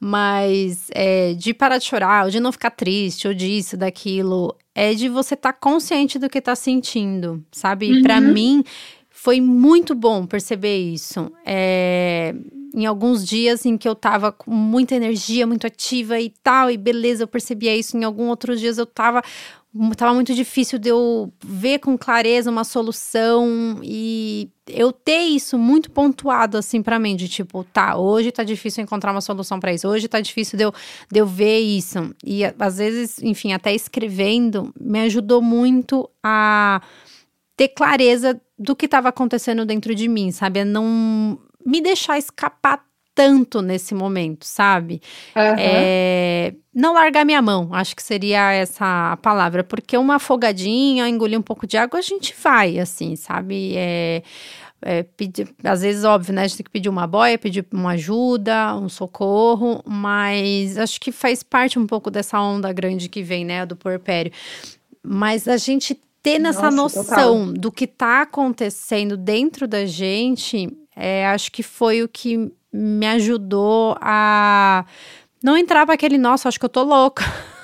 mas 0.00 0.88
é, 0.90 1.34
de 1.34 1.54
parar 1.54 1.78
de 1.78 1.84
chorar, 1.84 2.24
ou 2.24 2.30
de 2.30 2.40
não 2.40 2.52
ficar 2.52 2.70
triste, 2.70 3.28
ou 3.28 3.34
disso, 3.34 3.76
daquilo, 3.76 4.54
é 4.74 4.94
de 4.94 5.08
você 5.08 5.34
estar 5.34 5.52
tá 5.52 5.58
consciente 5.58 6.18
do 6.18 6.28
que 6.28 6.40
tá 6.40 6.54
sentindo, 6.54 7.42
sabe? 7.52 7.92
Uhum. 7.92 8.02
Para 8.02 8.20
mim 8.20 8.64
foi 9.08 9.40
muito 9.40 9.94
bom 9.94 10.26
perceber 10.26 10.78
isso. 10.78 11.32
É, 11.44 12.34
em 12.74 12.86
alguns 12.86 13.26
dias 13.26 13.64
em 13.66 13.76
que 13.76 13.88
eu 13.88 13.94
tava 13.94 14.30
com 14.30 14.50
muita 14.50 14.94
energia, 14.94 15.46
muito 15.46 15.66
ativa 15.66 16.20
e 16.20 16.30
tal, 16.42 16.70
e 16.70 16.76
beleza, 16.76 17.24
eu 17.24 17.28
percebia 17.28 17.74
isso. 17.74 17.96
Em 17.96 18.04
alguns 18.04 18.28
outros 18.28 18.60
dias 18.60 18.78
eu 18.78 18.86
tava 18.86 19.22
tava 19.96 20.14
muito 20.14 20.34
difícil 20.34 20.78
de 20.78 20.88
eu 20.88 21.32
ver 21.44 21.78
com 21.78 21.96
clareza 21.96 22.50
uma 22.50 22.64
solução 22.64 23.78
e 23.82 24.50
eu 24.66 24.92
ter 24.92 25.20
isso 25.20 25.58
muito 25.58 25.90
pontuado 25.90 26.56
assim 26.56 26.82
para 26.82 26.98
mim, 26.98 27.14
de 27.14 27.28
tipo, 27.28 27.64
tá, 27.64 27.96
hoje 27.96 28.32
tá 28.32 28.42
difícil 28.42 28.82
encontrar 28.82 29.12
uma 29.12 29.20
solução 29.20 29.60
para 29.60 29.72
isso, 29.72 29.88
hoje 29.88 30.08
tá 30.08 30.20
difícil 30.20 30.56
de 30.56 30.64
eu, 30.64 30.72
de 31.10 31.20
eu 31.20 31.26
ver 31.26 31.58
isso. 31.60 32.14
E 32.24 32.42
às 32.44 32.78
vezes, 32.78 33.22
enfim, 33.22 33.52
até 33.52 33.74
escrevendo 33.74 34.72
me 34.80 35.00
ajudou 35.00 35.42
muito 35.42 36.08
a 36.22 36.80
ter 37.56 37.68
clareza 37.68 38.40
do 38.58 38.74
que 38.74 38.86
estava 38.86 39.08
acontecendo 39.08 39.66
dentro 39.66 39.94
de 39.94 40.08
mim, 40.08 40.30
sabe? 40.30 40.60
A 40.60 40.64
não 40.64 41.38
me 41.64 41.80
deixar 41.80 42.18
escapar 42.18 42.87
tanto 43.18 43.60
nesse 43.60 43.96
momento, 43.96 44.44
sabe? 44.44 45.02
Uhum. 45.34 45.56
É, 45.58 46.54
não 46.72 46.94
largar 46.94 47.24
minha 47.24 47.42
mão, 47.42 47.68
acho 47.72 47.96
que 47.96 48.02
seria 48.02 48.52
essa 48.52 49.10
a 49.10 49.16
palavra, 49.16 49.64
porque 49.64 49.98
uma 49.98 50.14
afogadinha, 50.14 51.08
engolir 51.08 51.36
um 51.36 51.42
pouco 51.42 51.66
de 51.66 51.76
água, 51.76 51.98
a 51.98 52.02
gente 52.02 52.32
vai, 52.40 52.78
assim, 52.78 53.16
sabe? 53.16 53.74
É, 53.76 54.22
é, 54.80 55.02
pedir, 55.02 55.52
às 55.64 55.82
vezes, 55.82 56.04
óbvio, 56.04 56.32
né? 56.32 56.42
A 56.42 56.46
gente 56.46 56.58
tem 56.58 56.64
que 56.64 56.70
pedir 56.70 56.88
uma 56.88 57.08
boia, 57.08 57.36
pedir 57.36 57.66
uma 57.72 57.90
ajuda, 57.90 58.76
um 58.76 58.88
socorro, 58.88 59.82
mas 59.84 60.78
acho 60.78 61.00
que 61.00 61.10
faz 61.10 61.42
parte 61.42 61.76
um 61.76 61.88
pouco 61.88 62.12
dessa 62.12 62.40
onda 62.40 62.72
grande 62.72 63.08
que 63.08 63.20
vem, 63.20 63.44
né, 63.44 63.66
do 63.66 63.74
porpério. 63.74 64.30
Mas 65.02 65.48
a 65.48 65.56
gente 65.56 66.00
ter 66.22 66.38
nessa 66.38 66.70
Nossa, 66.70 67.00
noção 67.00 67.46
total. 67.46 67.52
do 67.54 67.72
que 67.72 67.82
está 67.82 68.22
acontecendo 68.22 69.16
dentro 69.16 69.66
da 69.66 69.84
gente, 69.86 70.68
é, 70.94 71.26
acho 71.26 71.50
que 71.50 71.64
foi 71.64 72.04
o 72.04 72.08
que 72.08 72.52
me 72.78 73.06
ajudou 73.06 73.96
a 74.00 74.84
não 75.42 75.56
entrar 75.56 75.84
para 75.84 75.94
aquele, 75.94 76.16
nossa, 76.16 76.48
acho 76.48 76.58
que 76.58 76.64
eu 76.64 76.70
tô 76.70 76.84
louca. 76.84 77.24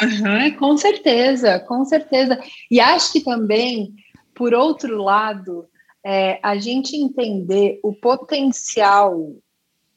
Uhum, 0.00 0.56
com 0.58 0.76
certeza, 0.76 1.58
com 1.58 1.84
certeza. 1.84 2.38
E 2.70 2.78
acho 2.80 3.12
que 3.12 3.20
também, 3.20 3.92
por 4.32 4.54
outro 4.54 5.02
lado, 5.02 5.66
é, 6.06 6.38
a 6.40 6.56
gente 6.56 6.96
entender 6.96 7.80
o 7.82 7.92
potencial 7.92 9.34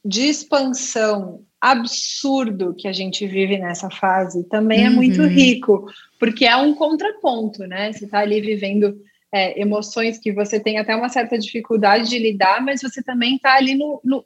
de 0.04 0.22
expansão 0.28 1.44
absurdo 1.60 2.74
que 2.76 2.88
a 2.88 2.92
gente 2.92 3.26
vive 3.26 3.56
nessa 3.56 3.88
fase 3.88 4.44
também 4.48 4.80
uhum. 4.80 4.86
é 4.86 4.90
muito 4.90 5.22
uhum. 5.22 5.28
rico, 5.28 5.86
porque 6.18 6.44
é 6.44 6.56
um 6.56 6.74
contraponto, 6.74 7.66
né? 7.66 7.92
Você 7.92 8.04
está 8.04 8.18
ali 8.18 8.40
vivendo 8.40 9.00
é, 9.32 9.58
emoções 9.58 10.18
que 10.18 10.32
você 10.32 10.60
tem 10.60 10.78
até 10.78 10.94
uma 10.94 11.08
certa 11.08 11.38
dificuldade 11.38 12.10
de 12.10 12.18
lidar, 12.18 12.62
mas 12.62 12.82
você 12.82 13.02
também 13.02 13.36
está 13.36 13.54
ali 13.54 13.74
no, 13.74 14.00
no, 14.04 14.24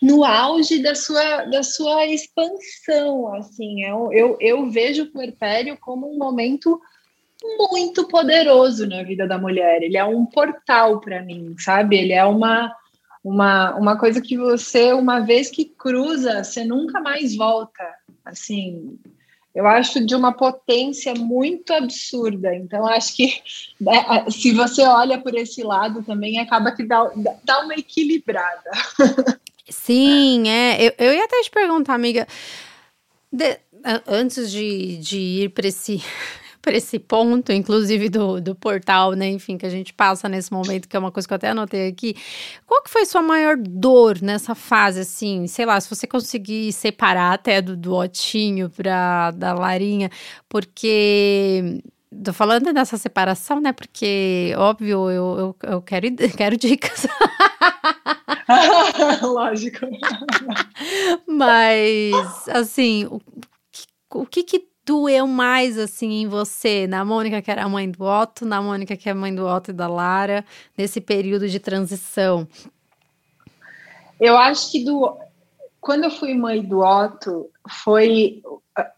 no 0.00 0.24
auge 0.24 0.82
da 0.82 0.94
sua, 0.94 1.44
da 1.44 1.62
sua 1.62 2.06
expansão, 2.06 3.32
assim, 3.34 3.84
eu, 3.84 4.12
eu, 4.12 4.36
eu 4.40 4.70
vejo 4.70 5.04
o 5.04 5.12
puerpério 5.12 5.76
como 5.80 6.12
um 6.12 6.18
momento 6.18 6.80
muito 7.58 8.06
poderoso 8.06 8.86
na 8.86 9.02
vida 9.02 9.26
da 9.26 9.38
mulher, 9.38 9.82
ele 9.82 9.96
é 9.96 10.04
um 10.04 10.24
portal 10.26 11.00
para 11.00 11.22
mim, 11.22 11.54
sabe, 11.58 11.96
ele 11.96 12.12
é 12.12 12.24
uma, 12.24 12.72
uma, 13.22 13.74
uma 13.76 13.98
coisa 13.98 14.20
que 14.20 14.36
você, 14.36 14.92
uma 14.92 15.20
vez 15.20 15.50
que 15.50 15.64
cruza, 15.64 16.42
você 16.42 16.64
nunca 16.64 17.00
mais 17.00 17.36
volta, 17.36 17.84
assim, 18.24 18.98
eu 19.54 19.66
acho 19.66 20.04
de 20.04 20.14
uma 20.14 20.32
potência 20.32 21.14
muito 21.14 21.72
absurda. 21.74 22.54
Então, 22.54 22.86
acho 22.86 23.14
que 23.14 23.42
né, 23.78 24.30
se 24.30 24.50
você 24.52 24.82
olha 24.82 25.20
por 25.20 25.34
esse 25.34 25.62
lado 25.62 26.02
também, 26.02 26.38
acaba 26.38 26.72
que 26.72 26.82
dá, 26.82 27.10
dá 27.44 27.60
uma 27.60 27.74
equilibrada. 27.74 28.70
Sim, 29.72 30.48
é. 30.48 30.86
Eu, 30.86 30.92
eu 30.98 31.12
ia 31.14 31.24
até 31.24 31.40
te 31.42 31.50
perguntar, 31.50 31.94
amiga, 31.94 32.26
de, 33.32 33.58
antes 34.06 34.50
de, 34.50 34.98
de 34.98 35.18
ir 35.18 35.48
para 35.50 35.66
esse, 35.66 36.02
esse 36.68 36.98
ponto, 36.98 37.50
inclusive 37.52 38.08
do, 38.08 38.40
do 38.40 38.54
portal, 38.54 39.12
né? 39.12 39.28
Enfim, 39.28 39.56
que 39.56 39.66
a 39.66 39.70
gente 39.70 39.92
passa 39.94 40.28
nesse 40.28 40.52
momento, 40.52 40.88
que 40.88 40.96
é 40.96 40.98
uma 40.98 41.10
coisa 41.10 41.26
que 41.26 41.32
eu 41.32 41.36
até 41.36 41.48
anotei 41.48 41.88
aqui. 41.88 42.14
Qual 42.66 42.82
que 42.82 42.90
foi 42.90 43.06
sua 43.06 43.22
maior 43.22 43.56
dor 43.56 44.20
nessa 44.20 44.54
fase, 44.54 45.00
assim? 45.00 45.46
Sei 45.46 45.64
lá, 45.64 45.80
se 45.80 45.88
você 45.88 46.06
conseguir 46.06 46.72
separar 46.72 47.32
até 47.32 47.62
do, 47.62 47.76
do 47.76 47.94
Otinho 47.94 48.68
para 48.70 49.30
da 49.30 49.54
Larinha, 49.54 50.10
porque 50.48 51.82
Tô 52.24 52.32
falando 52.32 52.72
dessa 52.74 52.98
separação, 52.98 53.58
né? 53.58 53.72
Porque, 53.72 54.52
óbvio, 54.58 55.10
eu, 55.10 55.38
eu, 55.38 55.56
eu 55.70 55.82
quero, 55.82 56.06
quero 56.36 56.56
dicas. 56.58 57.06
Lógico. 59.26 59.86
Mas, 61.26 62.48
assim, 62.48 63.06
o, 63.06 63.20
o 64.14 64.26
que 64.26 64.42
que 64.42 64.68
doeu 64.84 65.26
mais, 65.26 65.78
assim, 65.78 66.22
em 66.22 66.26
você? 66.26 66.86
Na 66.86 67.04
Mônica, 67.04 67.40
que 67.40 67.50
era 67.50 67.64
a 67.64 67.68
mãe 67.68 67.90
do 67.90 68.04
Otto, 68.04 68.44
na 68.44 68.60
Mônica, 68.60 68.96
que 68.96 69.08
é 69.08 69.12
a 69.12 69.14
mãe 69.14 69.34
do 69.34 69.46
Otto 69.46 69.70
e 69.70 69.74
da 69.74 69.86
Lara, 69.86 70.44
nesse 70.76 71.00
período 71.00 71.48
de 71.48 71.58
transição? 71.58 72.46
Eu 74.20 74.36
acho 74.36 74.70
que 74.70 74.84
do... 74.84 75.16
Quando 75.80 76.04
eu 76.04 76.10
fui 76.10 76.34
mãe 76.34 76.62
do 76.62 76.80
Otto, 76.80 77.50
foi 77.84 78.40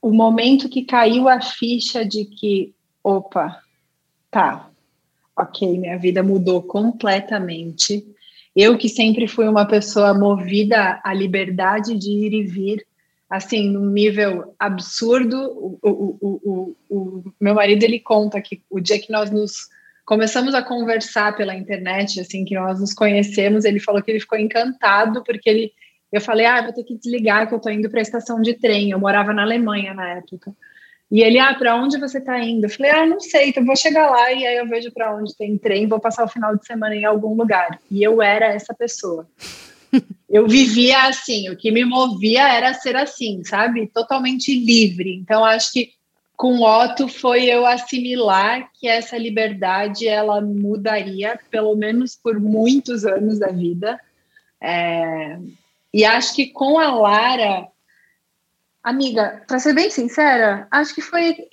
o 0.03 0.11
momento 0.11 0.69
que 0.69 0.85
caiu 0.85 1.29
a 1.29 1.41
ficha 1.41 2.05
de 2.05 2.27
que, 2.27 2.75
opa, 3.03 3.59
tá, 4.31 4.69
ok, 5.37 5.79
minha 5.79 5.99
vida 5.99 6.23
mudou 6.23 6.63
completamente 6.63 8.14
eu 8.55 8.79
que 8.79 8.89
sempre 8.89 9.27
fui 9.27 9.49
uma 9.49 9.67
pessoa 9.67 10.15
movida 10.15 11.01
à 11.03 11.13
liberdade 11.13 11.99
de 11.99 12.11
ir 12.11 12.33
e 12.33 12.43
vir, 12.45 12.87
assim, 13.29 13.69
num 13.69 13.91
nível 13.91 14.55
absurdo. 14.59 15.37
O, 15.37 15.79
o, 15.83 16.19
o, 16.21 16.77
o, 16.89 17.35
meu 17.41 17.55
marido 17.55 17.83
ele 17.83 17.99
conta 17.99 18.41
que 18.41 18.63
o 18.71 18.79
dia 18.79 18.99
que 18.99 19.11
nós 19.11 19.31
nos 19.31 19.69
começamos 20.07 20.55
a 20.55 20.63
conversar 20.63 21.35
pela 21.37 21.55
internet, 21.55 22.21
assim, 22.21 22.45
que 22.45 22.55
nós 22.55 22.79
nos 22.79 22.95
conhecemos, 22.95 23.65
ele 23.65 23.81
falou 23.81 24.03
que 24.03 24.11
ele 24.11 24.21
ficou 24.21 24.39
encantado 24.39 25.25
porque 25.25 25.51
ele, 25.51 25.73
eu 26.13 26.21
falei, 26.21 26.47
ah, 26.47 26.63
vou 26.63 26.73
ter 26.73 26.85
que 26.85 26.97
desligar 26.97 27.49
que 27.49 27.55
eu 27.55 27.61
tô 27.61 27.71
indo 27.71 27.91
para 27.91 27.99
a 27.99 28.03
estação 28.03 28.41
de 28.41 28.55
trem. 28.55 28.91
Eu 28.91 29.01
morava 29.01 29.33
na 29.33 29.43
Alemanha 29.43 29.95
na 29.95 30.11
época. 30.11 30.55
E 31.11 31.23
ele, 31.23 31.39
ah, 31.39 31.55
para 31.55 31.77
onde 31.77 31.99
você 31.99 32.19
está 32.19 32.39
indo? 32.41 32.65
Eu 32.65 32.71
falei, 32.71 32.91
ah, 32.91 33.07
não 33.07 33.21
sei, 33.21 33.51
então 33.51 33.65
vou 33.65 33.77
chegar 33.77 34.11
lá 34.11 34.33
e 34.33 34.47
aí 34.47 34.57
eu 34.57 34.67
vejo 34.67 34.91
para 34.93 35.15
onde 35.15 35.37
tem 35.37 35.57
trem, 35.57 35.87
vou 35.87 36.01
passar 36.01 36.25
o 36.25 36.29
final 36.29 36.57
de 36.57 36.67
semana 36.67 36.95
em 36.95 37.05
algum 37.05 37.35
lugar. 37.35 37.79
E 37.91 38.03
eu 38.03 38.21
era 38.21 38.47
essa 38.47 38.75
pessoa. 38.75 39.29
eu 40.29 40.49
vivia 40.49 41.05
assim, 41.05 41.51
o 41.51 41.57
que 41.57 41.71
me 41.71 41.85
movia 41.85 42.49
era 42.49 42.75
ser 42.75 42.97
assim, 42.97 43.45
sabe? 43.45 43.87
Totalmente 43.87 44.59
livre. 44.59 45.15
Então 45.15 45.45
acho 45.45 45.73
que 45.73 45.91
com 46.37 46.63
Otto 46.63 47.07
foi 47.07 47.45
eu 47.45 47.65
assimilar 47.65 48.69
que 48.75 48.89
essa 48.89 49.17
liberdade 49.17 50.09
ela 50.09 50.41
mudaria 50.41 51.39
pelo 51.49 51.77
menos 51.77 52.17
por 52.17 52.41
muitos 52.41 53.05
anos 53.05 53.39
da 53.39 53.49
vida. 53.49 54.01
É... 54.61 55.39
E 55.93 56.05
acho 56.05 56.35
que 56.35 56.47
com 56.47 56.77
a 56.79 56.93
Lara 56.93 57.69
Amiga, 58.85 59.43
para 59.49 59.59
ser 59.59 59.73
bem 59.73 59.89
sincera, 59.89 60.69
acho 60.71 60.95
que 60.95 61.01
foi 61.01 61.31
é, 61.31 61.49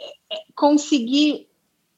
conseguir 0.54 1.48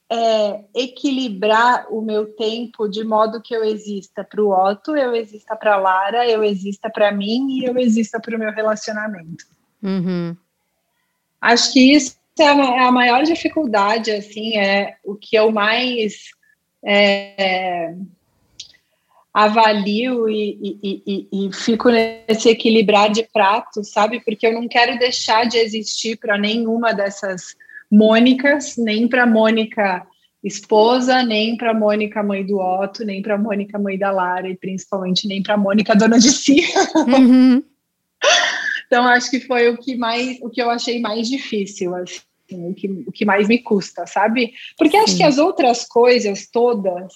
é, 0.08 0.63
equilibrar 0.76 1.88
o 1.89 2.04
meu 2.04 2.36
tempo 2.36 2.88
de 2.88 3.04
modo 3.04 3.41
que 3.41 3.56
eu 3.56 3.63
exista 3.63 4.24
para 4.24 4.43
o 4.43 4.52
Otto, 4.52 4.96
eu 4.96 5.15
exista 5.15 5.56
para 5.56 5.76
Lara, 5.76 6.30
eu 6.30 6.43
exista 6.43 6.88
para 6.88 7.12
mim 7.12 7.48
e 7.50 7.65
eu 7.65 7.76
exista 7.80 8.19
para 8.19 8.36
o 8.36 8.39
meu 8.39 8.52
relacionamento. 8.52 9.46
Uhum. 9.82 10.38
Acho 11.41 11.74
que 11.74 11.93
isso 11.93 12.15
é 12.39 12.48
a, 12.48 12.91
maior 12.91 13.24
dificuldade, 13.24 14.12
assim, 14.12 14.56
é 14.56 14.98
o 15.04 15.15
que 15.15 15.36
eu 15.36 15.52
mais 15.52 16.30
é, 16.86 17.96
avalio 19.34 20.30
e, 20.30 20.60
e, 20.62 21.04
e, 21.08 21.48
e, 21.48 21.54
fico 21.54 21.89
nesse 21.89 22.50
equilibrar 22.50 23.12
de 23.12 23.24
pratos, 23.24 23.89
sabe? 23.89 24.19
Porque 24.19 24.46
eu 24.46 24.54
não 24.54 24.67
quero 24.67 25.00
deixar 25.00 25.48
de 25.48 25.58
existir 25.58 26.17
para 26.17 26.38
nenhuma 26.38 26.93
dessas 26.93 27.56
Mônicas, 27.89 28.76
nem 28.78 29.08
para 29.08 29.26
Mônica 29.26 30.06
esposa, 30.43 31.24
nem 31.24 31.58
para 31.58 31.74
Mônica 31.74 32.22
mãe 32.22 32.46
do 32.46 32.60
Otto, 32.60 33.04
nem 33.04 33.22
para 33.22 33.38
Mônica 33.38 33.80
mãe 33.80 33.98
da 33.98 34.12
Lara 34.12 34.48
e 34.48 34.56
principalmente 34.56 35.28
nem 35.28 35.41
para 35.41 35.58
Mônica 35.58 35.96
dona 35.96 36.19
de 36.19 36.32
si. 36.32 36.62
Uhum. 36.96 37.63
então 38.86 39.06
acho 39.08 39.30
que 39.30 39.39
foi 39.39 39.69
o 39.69 39.78
que 39.78 39.96
mais, 39.96 40.38
o 40.41 40.50
que 40.50 40.62
eu 40.62 40.69
achei 40.69 41.00
mais 41.02 41.28
difícil, 41.28 41.93
assim, 41.96 42.22
o 42.50 42.74
que, 42.74 42.88
o 43.08 43.12
que 43.12 43.26
mais 43.26 43.48
me 43.48 43.58
custa, 43.58 44.06
sabe? 44.06 44.54
Porque 44.78 44.98
Sim. 44.98 45.04
acho 45.04 45.17
que 45.17 45.24
as 45.24 45.38
outras 45.38 45.86
coisas 45.86 46.48
todas 46.52 47.13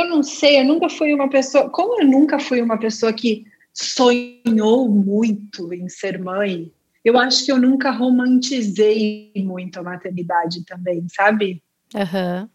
eu 0.00 0.08
não 0.08 0.22
sei, 0.22 0.60
eu 0.60 0.64
nunca 0.64 0.88
fui 0.88 1.12
uma 1.12 1.28
pessoa. 1.28 1.68
Como 1.70 2.00
eu 2.00 2.06
nunca 2.06 2.38
fui 2.38 2.60
uma 2.60 2.78
pessoa 2.78 3.12
que 3.12 3.44
sonhou 3.72 4.88
muito 4.88 5.72
em 5.72 5.88
ser 5.88 6.18
mãe, 6.18 6.72
eu 7.04 7.18
acho 7.18 7.44
que 7.44 7.52
eu 7.52 7.58
nunca 7.58 7.90
romantizei 7.90 9.32
muito 9.36 9.78
a 9.78 9.82
maternidade 9.82 10.64
também, 10.64 11.06
sabe? 11.08 11.62
Uhum. 11.94 12.48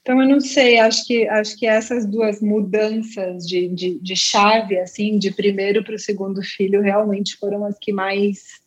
Então, 0.00 0.20
eu 0.20 0.28
não 0.28 0.40
sei, 0.40 0.78
acho 0.78 1.06
que, 1.06 1.26
acho 1.28 1.56
que 1.56 1.66
essas 1.66 2.04
duas 2.04 2.42
mudanças 2.42 3.46
de, 3.46 3.68
de, 3.68 3.98
de 3.98 4.16
chave, 4.16 4.78
assim, 4.78 5.18
de 5.18 5.30
primeiro 5.30 5.82
para 5.82 5.94
o 5.94 5.98
segundo 5.98 6.42
filho, 6.42 6.82
realmente 6.82 7.36
foram 7.38 7.64
as 7.64 7.78
que 7.78 7.90
mais 7.90 8.60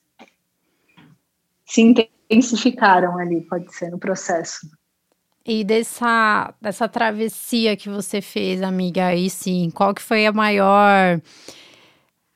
se 1.63 1.81
intensificaram 1.81 3.19
ali, 3.19 3.41
pode 3.41 3.71
ser, 3.75 3.91
no 3.91 3.99
processo. 3.99 4.67
E 5.47 5.63
dessa, 5.63 6.53
dessa 6.61 6.89
travessia 6.89 7.77
que 7.77 7.87
você 7.87 8.19
fez, 8.19 8.61
amiga, 8.61 9.05
aí 9.05 9.29
sim, 9.29 9.71
qual 9.73 9.93
que 9.93 10.01
foi 10.01 10.25
a 10.25 10.33
maior 10.33 11.21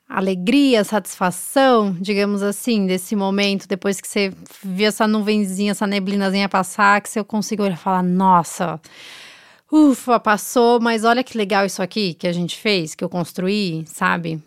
alegria, 0.07 0.81
satisfação, 0.85 1.93
digamos 1.99 2.41
assim, 2.41 2.87
desse 2.87 3.13
momento, 3.13 3.67
depois 3.67 3.99
que 3.99 4.07
você 4.07 4.31
viu 4.63 4.87
essa 4.87 5.05
nuvenzinha, 5.07 5.71
essa 5.71 5.85
neblinazinha 5.85 6.47
passar, 6.47 7.01
que 7.01 7.09
você 7.09 7.21
conseguiu 7.21 7.69
falar, 7.75 8.01
nossa, 8.01 8.79
ufa, 9.69 10.17
passou, 10.17 10.79
mas 10.79 11.03
olha 11.03 11.21
que 11.21 11.37
legal 11.37 11.65
isso 11.65 11.81
aqui 11.81 12.13
que 12.13 12.27
a 12.27 12.33
gente 12.33 12.57
fez, 12.57 12.95
que 12.95 13.03
eu 13.03 13.09
construí, 13.09 13.83
sabe? 13.87 14.41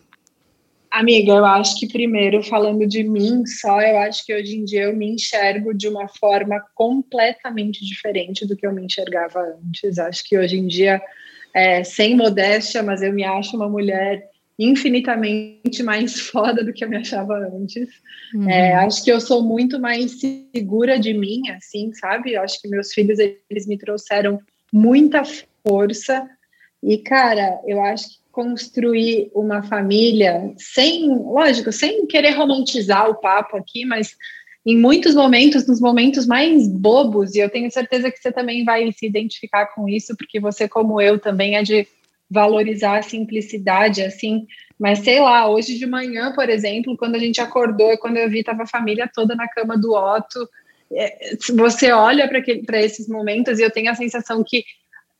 Amiga, 0.95 1.33
eu 1.33 1.45
acho 1.45 1.77
que 1.77 1.87
primeiro, 1.87 2.41
falando 2.41 2.87
de 2.87 3.03
mim 3.03 3.45
só, 3.45 3.81
eu 3.81 3.97
acho 3.97 4.25
que 4.25 4.33
hoje 4.33 4.55
em 4.55 4.63
dia 4.63 4.83
eu 4.83 4.95
me 4.95 5.09
enxergo 5.09 5.73
de 5.73 5.89
uma 5.89 6.07
forma 6.07 6.57
completamente 6.73 7.83
diferente 7.85 8.45
do 8.45 8.55
que 8.55 8.65
eu 8.65 8.71
me 8.71 8.85
enxergava 8.85 9.41
antes. 9.41 9.99
Acho 9.99 10.23
que 10.23 10.37
hoje 10.37 10.57
em 10.57 10.67
dia, 10.67 11.01
é, 11.53 11.83
sem 11.83 12.15
modéstia, 12.15 12.81
mas 12.81 13.01
eu 13.01 13.11
me 13.11 13.25
acho 13.25 13.57
uma 13.57 13.67
mulher 13.67 14.23
infinitamente 14.57 15.83
mais 15.83 16.17
foda 16.31 16.63
do 16.63 16.71
que 16.71 16.85
eu 16.85 16.89
me 16.89 16.95
achava 16.95 17.33
antes. 17.39 17.89
Uhum. 18.33 18.49
É, 18.49 18.75
acho 18.75 19.03
que 19.03 19.11
eu 19.11 19.19
sou 19.19 19.43
muito 19.43 19.77
mais 19.77 20.17
segura 20.53 20.97
de 20.97 21.13
mim, 21.13 21.49
assim, 21.49 21.91
sabe? 21.91 22.35
Eu 22.35 22.41
acho 22.41 22.61
que 22.61 22.69
meus 22.69 22.93
filhos, 22.93 23.19
eles 23.19 23.67
me 23.67 23.77
trouxeram 23.77 24.39
muita 24.71 25.23
força. 25.61 26.25
E, 26.81 26.99
cara, 26.99 27.59
eu 27.67 27.83
acho 27.83 28.07
que 28.07 28.24
construir 28.35 29.31
uma 29.33 29.63
família 29.63 30.53
sem, 30.57 31.07
lógico, 31.07 31.71
sem 31.71 32.05
querer 32.05 32.31
romantizar 32.31 33.09
o 33.09 33.15
papo 33.15 33.55
aqui, 33.55 33.85
mas 33.85 34.17
em 34.65 34.77
muitos 34.77 35.15
momentos, 35.15 35.65
nos 35.65 35.79
momentos 35.79 36.27
mais 36.27 36.67
bobos, 36.67 37.33
e 37.33 37.39
eu 37.39 37.49
tenho 37.49 37.71
certeza 37.71 38.11
que 38.11 38.17
você 38.17 38.33
também 38.33 38.65
vai 38.65 38.91
se 38.91 39.05
identificar 39.05 39.67
com 39.67 39.87
isso, 39.87 40.17
porque 40.17 40.37
você, 40.37 40.67
como 40.67 40.99
eu, 40.99 41.17
também 41.17 41.55
é 41.55 41.63
de 41.63 41.87
valorizar 42.29 42.97
a 42.97 43.03
simplicidade, 43.03 44.01
assim. 44.01 44.45
Mas 44.77 44.99
sei 44.99 45.21
lá, 45.21 45.49
hoje 45.49 45.77
de 45.77 45.85
manhã, 45.85 46.33
por 46.33 46.49
exemplo, 46.49 46.97
quando 46.97 47.15
a 47.15 47.19
gente 47.19 47.39
acordou, 47.39 47.97
quando 47.99 48.17
eu 48.17 48.29
vi, 48.29 48.43
tava 48.43 48.63
a 48.63 48.67
família 48.67 49.09
toda 49.13 49.33
na 49.33 49.47
cama 49.47 49.77
do 49.77 49.93
Otto. 49.93 50.49
É, 50.91 51.37
você 51.55 51.93
olha 51.93 52.27
para 52.27 52.81
esses 52.81 53.07
momentos 53.07 53.59
e 53.59 53.63
eu 53.63 53.71
tenho 53.71 53.89
a 53.89 53.95
sensação 53.95 54.43
que 54.43 54.65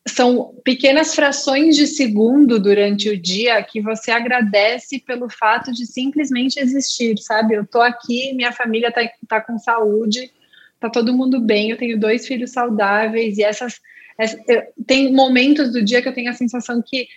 são 0.07 0.53
pequenas 0.63 1.15
frações 1.15 1.75
de 1.75 1.87
segundo 1.87 2.59
durante 2.59 3.09
o 3.09 3.19
dia 3.19 3.61
que 3.63 3.81
você 3.81 4.11
agradece 4.11 4.99
pelo 4.99 5.27
fato 5.29 5.71
de 5.71 5.85
simplesmente 5.85 6.59
existir, 6.59 7.17
sabe? 7.19 7.55
Eu 7.55 7.65
tô 7.65 7.81
aqui, 7.81 8.31
minha 8.33 8.51
família 8.51 8.91
tá, 8.91 9.01
tá 9.27 9.41
com 9.41 9.57
saúde, 9.57 10.31
tá 10.79 10.89
todo 10.89 11.15
mundo 11.15 11.41
bem, 11.41 11.71
eu 11.71 11.77
tenho 11.77 11.99
dois 11.99 12.27
filhos 12.27 12.51
saudáveis 12.51 13.39
e 13.39 13.43
essas, 13.43 13.79
essas 14.17 14.39
tem 14.85 15.11
momentos 15.11 15.71
do 15.71 15.83
dia 15.83 16.03
que 16.03 16.07
eu 16.07 16.13
tenho 16.13 16.29
a 16.29 16.33
sensação 16.33 16.83
que 16.85 17.07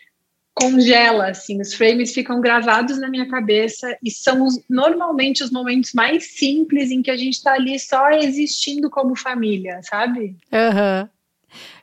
congela, 0.55 1.29
assim, 1.29 1.61
os 1.61 1.75
frames 1.75 2.13
ficam 2.13 2.41
gravados 2.41 2.99
na 2.99 3.09
minha 3.09 3.29
cabeça 3.29 3.97
e 4.03 4.11
são 4.11 4.45
os, 4.45 4.61
normalmente 4.69 5.45
os 5.45 5.53
momentos 5.53 5.93
mais 5.93 6.37
simples 6.37 6.91
em 6.91 7.01
que 7.03 7.11
a 7.11 7.17
gente 7.17 7.35
está 7.35 7.53
ali 7.53 7.79
só 7.79 8.11
existindo 8.11 8.91
como 8.91 9.15
família, 9.15 9.81
sabe? 9.83 10.37
Aham. 10.51 11.03
Uhum. 11.03 11.18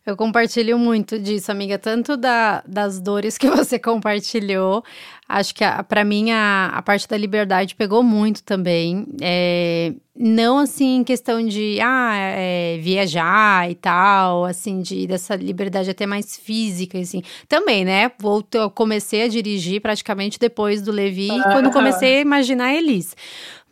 Eu 0.06 0.15
compartilho 0.15 0.78
muito 0.78 1.18
disso, 1.18 1.52
amiga, 1.52 1.80
tanto 1.80 2.15
da, 2.15 2.62
das 2.68 3.00
dores 3.00 3.39
que 3.39 3.50
você 3.50 3.80
compartilhou. 3.80 4.84
Acho 5.28 5.56
que 5.56 5.63
para 5.89 6.06
mim 6.06 6.30
a, 6.30 6.72
a 6.76 6.82
parte 6.84 7.08
da 7.08 7.18
liberdade 7.18 7.74
pegou 7.74 8.04
muito 8.04 8.44
também. 8.44 9.08
É, 9.20 9.94
não 10.15 10.60
assim 10.60 10.98
em 10.98 11.04
questão 11.04 11.44
de 11.44 11.80
ah, 11.82 12.13
é, 12.15 12.78
viajar 12.78 13.70
e 13.72 13.74
tal, 13.74 14.46
assim, 14.46 14.82
de 14.82 15.08
dessa 15.08 15.36
liberdade 15.36 15.89
até 15.89 16.06
mais 16.06 16.38
física, 16.38 17.00
assim. 17.00 17.24
Também, 17.50 17.84
né? 17.84 18.12
Vou, 18.20 18.46
eu 18.54 18.70
comecei 18.70 19.24
a 19.24 19.28
dirigir 19.28 19.82
praticamente 19.82 20.38
depois 20.38 20.84
do 20.84 20.91
Levi, 20.91 21.32
ah. 21.32 21.52
quando 21.52 21.72
comecei 21.72 22.18
a 22.18 22.22
imaginar 22.22 22.65
a 22.65 22.76
Elis. 22.76 23.15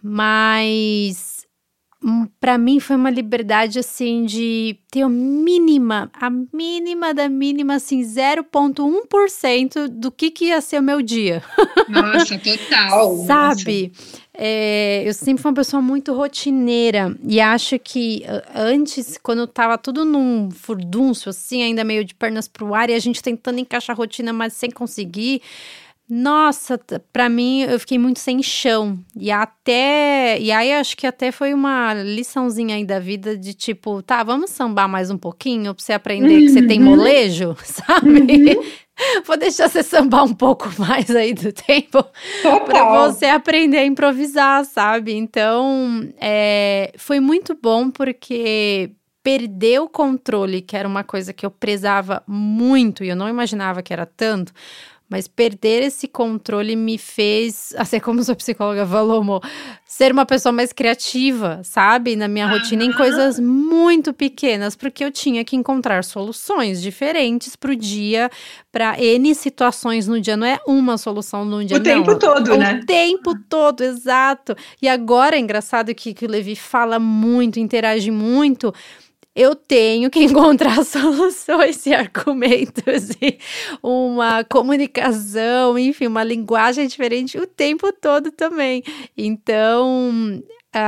Mas 0.02 1.33
para 2.40 2.58
mim 2.58 2.80
foi 2.80 2.96
uma 2.96 3.10
liberdade 3.10 3.80
assim 3.80 4.26
de 4.26 4.78
ter 4.92 5.04
a 5.04 5.10
mínima, 5.10 6.12
a 6.14 6.30
mínima 6.30 7.14
da 7.14 7.30
mínima 7.30 7.76
assim 7.76 8.02
0.1% 8.02 9.88
do 9.88 10.12
que 10.12 10.30
que 10.30 10.46
ia 10.46 10.60
ser 10.60 10.80
o 10.80 10.84
meu 10.84 11.02
dia. 11.02 11.42
Nossa, 11.88 12.38
total. 12.38 13.16
Sabe? 13.26 13.94
É, 14.34 15.04
eu 15.06 15.14
sempre 15.14 15.42
fui 15.42 15.50
uma 15.50 15.56
pessoa 15.56 15.82
muito 15.82 16.12
rotineira 16.14 17.16
e 17.24 17.40
acho 17.40 17.78
que 17.78 18.24
antes, 18.54 19.18
quando 19.22 19.46
tava 19.46 19.78
tudo 19.78 20.04
num 20.04 20.50
furdúncio, 20.52 21.30
assim, 21.30 21.62
ainda 21.62 21.84
meio 21.84 22.04
de 22.04 22.16
pernas 22.16 22.48
pro 22.48 22.74
ar 22.74 22.90
e 22.90 22.96
a 22.96 23.00
gente 23.00 23.22
tentando 23.22 23.60
encaixar 23.60 23.96
a 23.96 23.98
rotina, 23.98 24.34
mas 24.34 24.54
sem 24.54 24.72
conseguir, 24.72 25.42
nossa, 26.10 26.80
para 27.12 27.30
mim 27.30 27.62
eu 27.62 27.80
fiquei 27.80 27.98
muito 27.98 28.20
sem 28.20 28.44
chão. 28.44 29.00
E 29.16 29.32
até. 29.32 30.38
E 30.40 30.52
aí 30.52 30.74
acho 30.74 30.98
que 30.98 31.08
até 31.08 31.32
foi 31.32 31.54
uma 31.54 31.94
liçãozinha 31.94 32.76
aí 32.76 32.86
da 32.86 33.00
vida 33.00 33.38
de 33.38 33.54
tipo, 33.54 34.02
tá, 34.04 34.22
vamos 34.24 34.50
sambar 34.50 34.88
mais 34.88 35.10
um 35.10 35.18
pouquinho 35.18 35.74
pra 35.74 35.84
você 35.84 35.94
aprender 35.94 36.36
uhum. 36.36 36.40
que 36.42 36.50
você 36.50 36.68
tem 36.68 36.80
uhum. 36.80 36.96
molejo, 36.96 37.56
sabe? 37.64 38.10
Uhum. 38.10 38.64
Vou 39.26 39.38
deixar 39.38 39.70
você 39.70 39.82
sambar 39.82 40.24
um 40.24 40.34
pouco 40.34 40.70
mais 40.78 41.10
aí 41.10 41.34
do 41.34 41.52
tempo 41.52 42.06
para 42.66 43.08
você 43.08 43.26
aprender 43.26 43.78
a 43.78 43.86
improvisar, 43.86 44.66
sabe? 44.66 45.14
Então, 45.14 46.08
é, 46.20 46.94
foi 46.98 47.20
muito 47.20 47.58
bom 47.60 47.90
porque 47.90 48.92
perder 49.24 49.80
o 49.80 49.88
controle, 49.88 50.62
que 50.62 50.76
era 50.76 50.88
uma 50.88 51.04
coisa 51.04 51.32
que 51.32 51.46
eu 51.46 51.50
prezava 51.50 52.22
muito 52.28 53.06
e 53.06 53.10
eu 53.10 53.16
não 53.16 53.30
imaginava 53.30 53.82
que 53.82 53.94
era 53.94 54.06
tanto, 54.06 54.52
mas 55.14 55.28
perder 55.28 55.84
esse 55.84 56.08
controle 56.08 56.76
me 56.76 56.98
fez, 56.98 57.72
assim 57.78 58.00
como 58.00 58.24
sua 58.24 58.36
psicóloga 58.36 58.84
falou, 58.84 59.22
amor, 59.22 59.48
ser 59.86 60.12
uma 60.12 60.26
pessoa 60.26 60.52
mais 60.52 60.74
criativa, 60.74 61.62
sabe? 61.64 62.16
Na 62.16 62.28
minha 62.28 62.48
uhum. 62.48 62.54
rotina, 62.54 62.84
em 62.84 62.92
coisas 62.92 63.40
muito 63.40 64.12
pequenas, 64.12 64.76
porque 64.76 65.06
eu 65.06 65.12
tinha 65.12 65.46
que 65.46 65.56
encontrar 65.56 66.04
soluções 66.04 66.82
diferentes 66.82 67.56
para 67.56 67.72
o 67.72 67.76
dia, 67.76 68.28
para 68.72 69.00
N 69.00 69.36
situações 69.36 70.08
no 70.08 70.20
dia. 70.20 70.36
Não 70.36 70.48
é 70.48 70.60
uma 70.66 70.98
solução 70.98 71.46
no 71.46 71.64
dia, 71.64 71.78
o 71.78 71.80
não. 71.80 71.84
tempo 71.84 72.18
todo, 72.18 72.54
o 72.54 72.58
né? 72.58 72.80
O 72.82 72.86
tempo 72.88 73.36
todo, 73.48 73.84
exato. 73.84 74.56
E 74.82 74.90
agora 74.90 75.36
é 75.36 75.40
engraçado 75.40 75.94
que, 75.94 76.12
que 76.16 76.26
o 76.26 76.28
Levi 76.28 76.56
fala 76.56 76.98
muito, 76.98 77.60
interage 77.60 78.10
muito 78.10 78.74
eu 79.36 79.56
tenho 79.56 80.10
que 80.10 80.20
encontrar 80.24 80.84
soluções 80.84 81.86
e 81.86 81.94
argumentos 81.94 83.10
e 83.22 83.40
uma 83.82 84.44
comunicação, 84.44 85.78
enfim, 85.78 86.08
uma 86.08 86.24
linguagem 86.24 86.88
diferente 86.88 87.38
o 87.38 87.48
tempo 87.48 87.92
todo 87.92 88.32
também. 88.32 88.84
Então. 89.18 90.42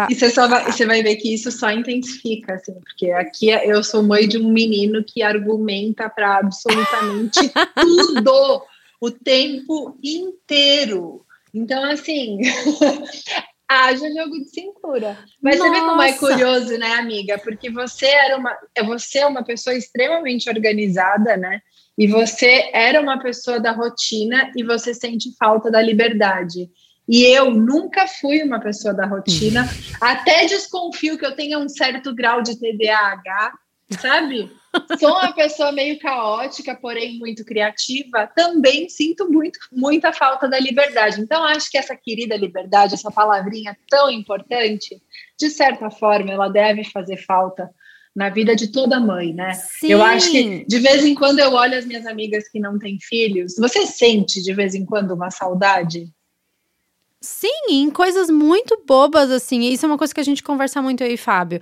E 0.10 0.15
você, 0.15 0.31
só 0.31 0.47
vai, 0.47 0.65
você 0.65 0.84
vai 0.84 1.03
ver 1.03 1.15
que 1.17 1.31
isso 1.31 1.51
só 1.51 1.69
intensifica, 1.69 2.55
assim, 2.55 2.73
porque 2.73 3.12
aqui 3.12 3.49
eu 3.49 3.84
sou 3.84 4.01
mãe 4.01 4.27
de 4.27 4.39
um 4.39 4.51
menino 4.51 5.03
que 5.03 5.21
argumenta 5.21 6.10
para 6.10 6.39
absolutamente 6.39 7.39
tudo 7.79 8.63
o 8.99 9.12
tempo 9.12 9.95
inteiro. 10.03 11.23
Então, 11.53 11.84
assim, 11.91 12.39
haja 13.67 14.08
jogo 14.13 14.39
de 14.39 14.49
cintura. 14.49 15.17
Mas 15.41 15.58
Nossa. 15.58 15.69
você 15.69 15.80
vê 15.80 15.86
como 15.86 16.01
é 16.01 16.13
curioso, 16.13 16.78
né, 16.78 16.93
amiga? 16.93 17.38
Porque 17.39 17.69
você 17.69 18.06
era 18.06 18.38
uma, 18.38 18.56
você 18.86 19.19
é 19.19 19.25
uma 19.25 19.43
pessoa 19.43 19.75
extremamente 19.75 20.49
organizada, 20.49 21.36
né? 21.38 21.62
E 21.97 22.08
você 22.08 22.69
era 22.73 23.01
uma 23.01 23.19
pessoa 23.19 23.60
da 23.60 23.71
rotina 23.71 24.51
e 24.56 24.63
você 24.63 24.93
sente 24.93 25.36
falta 25.38 25.71
da 25.71 25.82
liberdade. 25.82 26.69
E 27.08 27.23
eu 27.23 27.51
nunca 27.51 28.08
fui 28.08 28.41
uma 28.43 28.60
pessoa 28.60 28.93
da 28.93 29.06
rotina, 29.06 29.69
até 30.01 30.45
desconfio 30.45 31.17
que 31.17 31.25
eu 31.25 31.36
tenha 31.36 31.60
um 31.60 31.69
certo 31.69 32.13
grau 32.13 32.41
de 32.41 32.60
TDAH, 32.60 33.54
sabe? 34.01 34.51
Sou 34.99 35.09
uma 35.09 35.33
pessoa 35.33 35.71
meio 35.71 35.99
caótica, 35.99 36.75
porém 36.75 37.17
muito 37.17 37.43
criativa. 37.45 38.29
Também 38.35 38.89
sinto 38.89 39.29
muito, 39.29 39.59
muita 39.71 40.11
falta 40.13 40.47
da 40.47 40.59
liberdade. 40.59 41.21
Então, 41.21 41.43
acho 41.43 41.69
que 41.69 41.77
essa 41.77 41.95
querida 41.95 42.35
liberdade, 42.35 42.93
essa 42.93 43.11
palavrinha 43.11 43.77
tão 43.89 44.09
importante, 44.09 45.01
de 45.39 45.49
certa 45.49 45.89
forma, 45.89 46.31
ela 46.31 46.47
deve 46.47 46.83
fazer 46.83 47.17
falta 47.17 47.69
na 48.15 48.29
vida 48.29 48.55
de 48.55 48.71
toda 48.71 48.99
mãe, 48.99 49.33
né? 49.33 49.53
Sim. 49.53 49.88
Eu 49.89 50.01
acho 50.01 50.31
que 50.31 50.65
de 50.65 50.79
vez 50.79 51.03
em 51.03 51.13
quando 51.13 51.39
eu 51.39 51.51
olho 51.51 51.77
as 51.77 51.85
minhas 51.85 52.05
amigas 52.05 52.47
que 52.47 52.59
não 52.59 52.79
têm 52.79 52.97
filhos. 53.01 53.55
Você 53.57 53.85
sente 53.85 54.41
de 54.41 54.53
vez 54.53 54.73
em 54.73 54.85
quando 54.85 55.11
uma 55.11 55.29
saudade? 55.29 56.07
Sim, 57.21 57.49
em 57.69 57.89
coisas 57.89 58.30
muito 58.30 58.84
bobas, 58.86 59.32
assim. 59.32 59.62
Isso 59.62 59.86
é 59.86 59.89
uma 59.89 59.97
coisa 59.97 60.13
que 60.13 60.19
a 60.19 60.23
gente 60.23 60.43
conversa 60.43 60.82
muito 60.82 61.04
aí, 61.04 61.17
Fábio. 61.17 61.60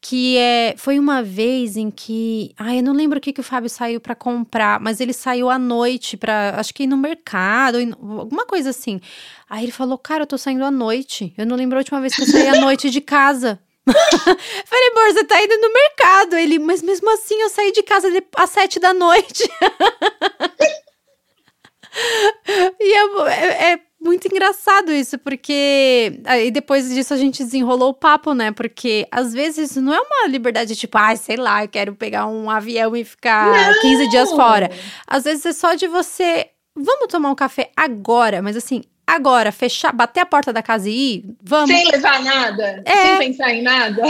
Que 0.00 0.36
é. 0.36 0.74
Foi 0.76 0.98
uma 0.98 1.22
vez 1.22 1.76
em 1.76 1.90
que. 1.90 2.52
Ai, 2.58 2.80
eu 2.80 2.82
não 2.82 2.92
lembro 2.92 3.18
o 3.18 3.20
que, 3.20 3.32
que 3.32 3.40
o 3.40 3.44
Fábio 3.44 3.70
saiu 3.70 4.00
para 4.00 4.14
comprar, 4.14 4.78
mas 4.78 5.00
ele 5.00 5.14
saiu 5.14 5.48
à 5.48 5.58
noite 5.58 6.16
para 6.16 6.54
Acho 6.58 6.74
que 6.74 6.82
ir 6.82 6.86
no 6.86 6.98
mercado, 6.98 7.78
alguma 8.18 8.44
coisa 8.44 8.70
assim. 8.70 9.00
Aí 9.48 9.64
ele 9.64 9.72
falou: 9.72 9.96
Cara, 9.96 10.24
eu 10.24 10.26
tô 10.26 10.36
saindo 10.36 10.64
à 10.64 10.70
noite. 10.70 11.32
Eu 11.38 11.46
não 11.46 11.56
lembro 11.56 11.78
a 11.78 11.80
última 11.80 12.00
vez 12.00 12.14
que 12.14 12.22
eu 12.22 12.26
saí 12.26 12.48
à 12.48 12.56
noite 12.60 12.90
de 12.90 13.00
casa. 13.00 13.58
Falei, 13.86 14.90
amor, 14.90 15.12
você 15.12 15.24
tá 15.24 15.42
indo 15.42 15.56
no 15.58 15.72
mercado. 15.72 16.36
Ele, 16.36 16.58
mas 16.58 16.82
mesmo 16.82 17.10
assim 17.10 17.40
eu 17.40 17.48
saí 17.48 17.72
de 17.72 17.82
casa 17.82 18.08
às 18.36 18.50
sete 18.50 18.78
da 18.80 18.92
noite. 18.92 19.48
e 22.80 22.92
é, 22.92 23.72
é, 23.72 23.80
muito 24.00 24.28
engraçado 24.28 24.92
isso, 24.92 25.18
porque 25.18 26.20
aí 26.24 26.50
depois 26.50 26.88
disso 26.88 27.12
a 27.12 27.16
gente 27.16 27.42
desenrolou 27.42 27.90
o 27.90 27.94
papo, 27.94 28.34
né? 28.34 28.52
Porque 28.52 29.06
às 29.10 29.32
vezes 29.32 29.76
não 29.76 29.92
é 29.92 30.00
uma 30.00 30.28
liberdade 30.28 30.76
tipo, 30.76 30.96
ah, 30.96 31.14
sei 31.16 31.36
lá, 31.36 31.64
eu 31.64 31.68
quero 31.68 31.94
pegar 31.94 32.26
um 32.26 32.48
avião 32.48 32.94
e 32.94 33.04
ficar 33.04 33.72
não. 33.72 33.80
15 33.80 34.08
dias 34.08 34.30
fora. 34.30 34.70
Às 35.06 35.24
vezes 35.24 35.44
é 35.46 35.52
só 35.52 35.74
de 35.74 35.88
você. 35.88 36.50
Vamos 36.74 37.08
tomar 37.08 37.30
um 37.30 37.34
café 37.34 37.70
agora, 37.76 38.42
mas 38.42 38.56
assim, 38.56 38.82
Agora, 39.08 39.52
fechar, 39.52 39.92
bater 39.92 40.20
a 40.20 40.26
porta 40.26 40.52
da 40.52 40.60
casa 40.60 40.90
e 40.90 41.14
ir, 41.14 41.36
vamos. 41.40 41.70
Sem 41.70 41.88
levar 41.88 42.24
nada, 42.24 42.82
é, 42.84 43.18
sem 43.18 43.18
pensar 43.18 43.54
em 43.54 43.62
nada. 43.62 44.02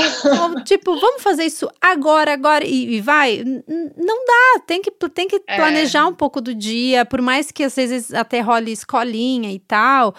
Tipo, 0.64 0.98
vamos 0.98 1.22
fazer 1.22 1.44
isso 1.44 1.68
agora, 1.78 2.32
agora 2.32 2.64
e, 2.64 2.94
e 2.94 3.00
vai. 3.02 3.44
Não 3.44 4.24
dá, 4.24 4.62
tem 4.66 4.80
que, 4.80 4.90
tem 4.90 5.28
que 5.28 5.42
é. 5.46 5.56
planejar 5.56 6.06
um 6.06 6.14
pouco 6.14 6.40
do 6.40 6.54
dia, 6.54 7.04
por 7.04 7.20
mais 7.20 7.50
que 7.50 7.64
às 7.64 7.76
vezes 7.76 8.14
até 8.14 8.40
role 8.40 8.72
escolinha 8.72 9.52
e 9.52 9.58
tal. 9.58 10.14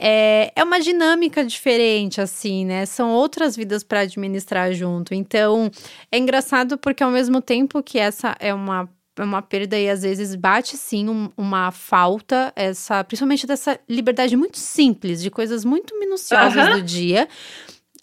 É, 0.00 0.52
é 0.54 0.62
uma 0.62 0.80
dinâmica 0.80 1.44
diferente, 1.44 2.20
assim, 2.20 2.64
né? 2.64 2.86
São 2.86 3.10
outras 3.10 3.56
vidas 3.56 3.82
para 3.82 4.00
administrar 4.00 4.72
junto. 4.72 5.14
Então, 5.14 5.68
é 6.10 6.16
engraçado 6.16 6.78
porque 6.78 7.02
ao 7.02 7.10
mesmo 7.10 7.42
tempo 7.42 7.82
que 7.82 7.98
essa 7.98 8.36
é 8.38 8.54
uma 8.54 8.88
uma 9.18 9.42
perda 9.42 9.78
e 9.78 9.90
às 9.90 10.02
vezes 10.02 10.34
bate 10.34 10.76
sim 10.76 11.08
um, 11.08 11.30
uma 11.36 11.70
falta, 11.70 12.52
essa, 12.56 13.04
principalmente 13.04 13.46
dessa 13.46 13.78
liberdade 13.88 14.36
muito 14.36 14.58
simples, 14.58 15.22
de 15.22 15.30
coisas 15.30 15.64
muito 15.64 15.98
minuciosas 15.98 16.68
uhum. 16.68 16.74
do 16.76 16.82
dia. 16.82 17.28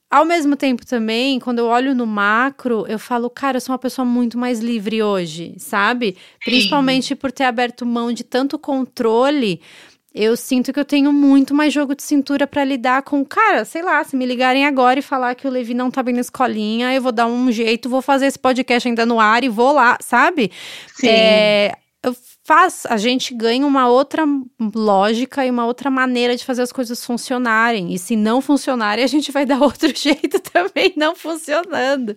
Ao 0.09 0.25
mesmo 0.25 0.55
tempo 0.55 0.85
também, 0.85 1.39
quando 1.39 1.59
eu 1.59 1.65
olho 1.67 1.93
no 1.93 2.05
macro, 2.05 2.85
eu 2.87 2.97
falo, 2.97 3.29
cara, 3.29 3.57
eu 3.57 3.61
sou 3.61 3.73
uma 3.73 3.79
pessoa 3.79 4.03
muito 4.03 4.37
mais 4.39 4.59
livre 4.59 5.03
hoje, 5.03 5.53
sabe? 5.59 6.17
Principalmente 6.43 7.15
por 7.15 7.31
ter 7.31 7.43
aberto 7.43 7.85
mão 7.85 8.11
de 8.11 8.23
tanto 8.23 8.57
controle 8.57 9.61
eu 10.19 10.35
sinto 10.35 10.73
que 10.73 10.79
eu 10.79 10.83
tenho 10.83 11.13
muito 11.13 11.55
mais 11.55 11.71
jogo 11.71 11.95
de 11.95 12.03
cintura 12.03 12.45
para 12.45 12.65
lidar 12.65 13.03
com, 13.03 13.23
cara, 13.23 13.63
sei 13.63 13.81
lá, 13.81 14.03
se 14.03 14.17
me 14.17 14.25
ligarem 14.25 14.65
agora 14.65 14.99
e 14.99 15.01
falar 15.01 15.33
que 15.33 15.47
o 15.47 15.49
Levi 15.49 15.73
não 15.73 15.89
tá 15.89 16.03
bem 16.03 16.13
na 16.13 16.19
escolinha, 16.19 16.93
eu 16.93 17.01
vou 17.01 17.13
dar 17.13 17.25
um 17.25 17.49
jeito, 17.49 17.87
vou 17.87 18.01
fazer 18.01 18.25
esse 18.25 18.37
podcast 18.37 18.85
ainda 18.85 19.05
no 19.05 19.17
ar 19.17 19.45
e 19.45 19.49
vou 19.49 19.71
lá, 19.71 19.97
sabe? 20.01 20.51
Sim. 20.93 21.07
É, 21.07 21.73
faz, 22.45 22.85
a 22.89 22.97
gente 22.97 23.33
ganha 23.33 23.65
uma 23.65 23.89
outra 23.89 24.23
lógica 24.73 25.45
e 25.45 25.49
uma 25.51 25.65
outra 25.65 25.89
maneira 25.89 26.35
de 26.35 26.45
fazer 26.45 26.61
as 26.61 26.71
coisas 26.71 27.03
funcionarem. 27.03 27.93
E 27.93 27.99
se 27.99 28.15
não 28.15 28.41
funcionarem, 28.41 29.03
a 29.05 29.07
gente 29.07 29.31
vai 29.31 29.45
dar 29.45 29.61
outro 29.61 29.91
jeito 29.95 30.39
também 30.39 30.93
não 30.95 31.15
funcionando. 31.15 32.15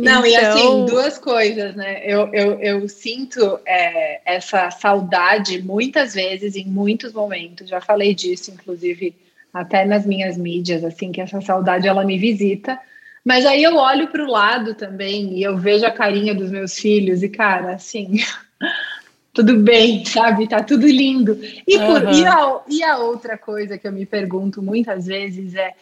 Não, 0.00 0.24
então... 0.24 0.26
e 0.26 0.36
assim, 0.36 0.58
então 0.60 0.84
duas 0.86 1.18
coisas, 1.18 1.76
né? 1.76 2.02
Eu, 2.04 2.32
eu, 2.32 2.60
eu 2.60 2.88
sinto 2.88 3.60
é, 3.66 4.20
essa 4.24 4.70
saudade 4.70 5.62
muitas 5.62 6.14
vezes, 6.14 6.56
em 6.56 6.66
muitos 6.66 7.12
momentos. 7.12 7.68
Já 7.68 7.80
falei 7.80 8.14
disso, 8.14 8.50
inclusive, 8.50 9.14
até 9.52 9.84
nas 9.84 10.06
minhas 10.06 10.36
mídias, 10.38 10.82
assim, 10.84 11.12
que 11.12 11.20
essa 11.20 11.40
saudade 11.40 11.86
ela 11.86 12.04
me 12.04 12.18
visita. 12.18 12.78
Mas 13.24 13.44
aí 13.44 13.62
eu 13.62 13.76
olho 13.76 14.08
para 14.08 14.24
o 14.24 14.30
lado 14.30 14.74
também 14.74 15.34
e 15.34 15.42
eu 15.42 15.58
vejo 15.58 15.84
a 15.84 15.90
carinha 15.90 16.34
dos 16.34 16.50
meus 16.50 16.78
filhos 16.78 17.22
e, 17.22 17.28
cara, 17.28 17.74
assim. 17.74 18.16
tudo 19.38 19.56
bem, 19.56 20.04
sabe? 20.04 20.48
Tá 20.48 20.64
tudo 20.64 20.84
lindo. 20.84 21.38
E, 21.64 21.78
por, 21.78 22.02
uhum. 22.02 22.12
e, 22.12 22.26
a, 22.26 22.60
e 22.68 22.82
a 22.82 22.98
outra 22.98 23.38
coisa 23.38 23.78
que 23.78 23.86
eu 23.86 23.92
me 23.92 24.04
pergunto 24.04 24.60
muitas 24.60 25.06
vezes 25.06 25.54
é 25.54 25.74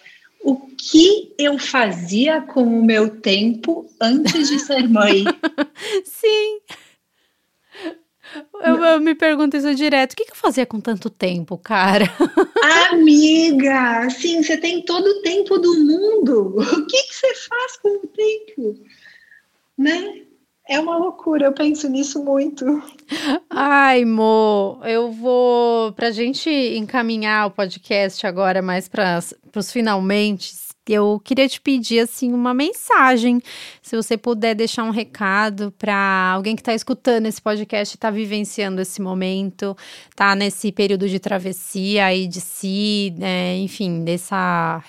o 0.43 0.57
que 0.77 1.33
eu 1.39 1.59
fazia 1.59 2.43
com 2.43 2.63
o 2.63 2.85
meu 2.85 3.09
tempo 3.09 3.91
antes 3.99 4.51
de 4.51 4.59
ser 4.59 4.87
mãe? 4.87 5.25
Sim. 6.05 6.59
Eu, 8.63 8.85
eu, 8.85 9.01
me 9.01 9.15
pergunto 9.15 9.57
isso 9.57 9.75
direto. 9.75 10.13
O 10.13 10.17
que, 10.17 10.27
que 10.27 10.33
eu 10.33 10.37
fazia 10.37 10.67
com 10.67 10.79
tanto 10.79 11.09
tempo, 11.09 11.57
cara? 11.57 12.05
Amiga, 12.93 14.11
sim, 14.11 14.43
você 14.43 14.59
tem 14.59 14.83
todo 14.83 15.07
o 15.07 15.23
tempo 15.23 15.57
do 15.57 15.73
mundo. 15.81 16.57
O 16.59 16.87
que, 16.87 17.03
que 17.05 17.15
você 17.15 17.35
faz 17.49 17.77
com 17.79 17.89
o 17.89 18.07
tempo? 18.09 18.79
Né? 19.79 20.27
É 20.69 20.81
uma 20.81 20.97
loucura, 20.97 21.47
eu 21.47 21.53
penso 21.53 21.89
nisso 21.89 22.25
muito. 22.25 22.65
Ai, 23.49 24.05
Mo, 24.05 24.81
eu 24.85 25.13
vou. 25.13 25.93
Pra 25.93 26.11
gente 26.11 26.51
encaminhar 26.51 27.47
o 27.47 27.51
podcast 27.53 28.27
agora 28.27 28.61
mais 28.61 28.89
para 28.89 29.21
os 29.55 29.71
finalmente, 29.71 30.53
eu 30.89 31.21
queria 31.25 31.49
te 31.49 31.61
pedir 31.61 32.01
assim 32.01 32.33
uma 32.33 32.53
mensagem, 32.55 33.41
se 33.83 33.97
você 33.97 34.17
puder 34.17 34.55
deixar 34.55 34.85
um 34.85 34.91
recado 34.91 35.73
para 35.79 36.33
alguém 36.35 36.55
que 36.55 36.63
está 36.63 36.75
escutando 36.75 37.27
esse 37.27 37.41
podcast, 37.41 37.97
está 37.97 38.11
vivenciando 38.11 38.81
esse 38.81 39.01
momento, 39.01 39.77
tá 40.15 40.35
nesse 40.35 40.71
período 40.71 41.09
de 41.09 41.19
travessia 41.19 42.07
aí 42.07 42.27
de 42.27 42.41
si, 42.41 43.15
né, 43.19 43.57
enfim, 43.59 44.05
dessa 44.05 44.83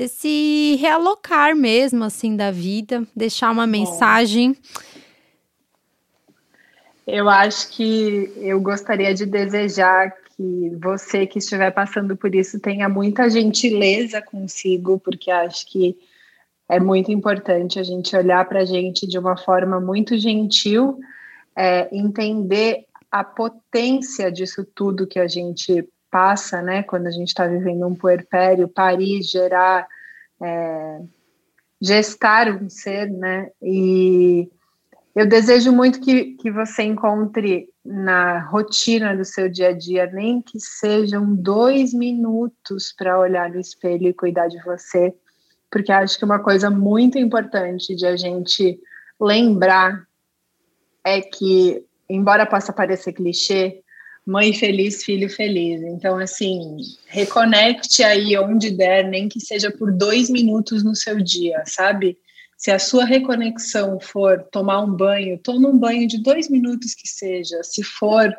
desse 0.00 0.76
realocar 0.80 1.54
mesmo 1.54 2.04
assim 2.04 2.34
da 2.34 2.50
vida, 2.50 3.06
deixar 3.14 3.50
uma 3.50 3.66
mensagem. 3.66 4.56
Eu 7.06 7.28
acho 7.28 7.68
que 7.68 8.32
eu 8.36 8.58
gostaria 8.62 9.12
de 9.12 9.26
desejar 9.26 10.10
que 10.34 10.70
você 10.82 11.26
que 11.26 11.38
estiver 11.38 11.70
passando 11.72 12.16
por 12.16 12.34
isso 12.34 12.58
tenha 12.58 12.88
muita 12.88 13.28
gentileza 13.28 14.22
consigo, 14.22 14.98
porque 14.98 15.30
acho 15.30 15.66
que 15.66 15.94
é 16.66 16.80
muito 16.80 17.12
importante 17.12 17.78
a 17.78 17.82
gente 17.82 18.16
olhar 18.16 18.48
para 18.48 18.60
a 18.60 18.64
gente 18.64 19.06
de 19.06 19.18
uma 19.18 19.36
forma 19.36 19.78
muito 19.78 20.16
gentil, 20.16 20.98
é, 21.54 21.94
entender 21.94 22.86
a 23.12 23.22
potência 23.22 24.32
disso 24.32 24.64
tudo 24.74 25.06
que 25.06 25.18
a 25.18 25.28
gente 25.28 25.86
passa, 26.10 26.60
né? 26.60 26.82
Quando 26.82 27.06
a 27.06 27.10
gente 27.10 27.28
está 27.28 27.46
vivendo 27.46 27.86
um 27.86 27.94
puerpério, 27.94 28.68
parir, 28.68 29.22
gerar, 29.22 29.86
é, 30.42 31.00
gestar 31.80 32.48
um 32.48 32.68
ser, 32.68 33.10
né? 33.10 33.50
E 33.62 34.50
eu 35.14 35.26
desejo 35.26 35.72
muito 35.72 36.00
que, 36.00 36.36
que 36.36 36.50
você 36.50 36.82
encontre 36.82 37.68
na 37.84 38.40
rotina 38.40 39.16
do 39.16 39.24
seu 39.24 39.48
dia 39.48 39.68
a 39.68 39.72
dia, 39.72 40.06
nem 40.06 40.40
que 40.40 40.60
sejam 40.60 41.34
dois 41.34 41.92
minutos 41.92 42.94
para 42.96 43.18
olhar 43.18 43.50
no 43.50 43.58
espelho 43.58 44.08
e 44.08 44.14
cuidar 44.14 44.48
de 44.48 44.62
você, 44.62 45.14
porque 45.70 45.90
acho 45.90 46.18
que 46.18 46.24
uma 46.24 46.38
coisa 46.38 46.70
muito 46.70 47.18
importante 47.18 47.94
de 47.94 48.06
a 48.06 48.16
gente 48.16 48.78
lembrar 49.20 50.06
é 51.04 51.20
que, 51.20 51.84
embora 52.08 52.46
possa 52.46 52.72
parecer 52.72 53.12
clichê, 53.12 53.82
mãe 54.26 54.52
feliz, 54.52 55.04
filho 55.04 55.28
feliz. 55.28 55.82
Então, 55.82 56.18
assim, 56.18 56.76
reconecte 57.06 58.02
aí 58.02 58.36
onde 58.38 58.70
der, 58.70 59.08
nem 59.08 59.28
que 59.28 59.40
seja 59.40 59.70
por 59.70 59.92
dois 59.92 60.30
minutos 60.30 60.84
no 60.84 60.94
seu 60.94 61.20
dia, 61.20 61.62
sabe? 61.66 62.18
Se 62.56 62.70
a 62.70 62.78
sua 62.78 63.04
reconexão 63.04 63.98
for 63.98 64.42
tomar 64.52 64.82
um 64.82 64.94
banho, 64.94 65.38
tome 65.38 65.66
um 65.66 65.78
banho 65.78 66.06
de 66.06 66.22
dois 66.22 66.48
minutos 66.50 66.94
que 66.94 67.08
seja. 67.08 67.62
Se 67.62 67.82
for 67.82 68.30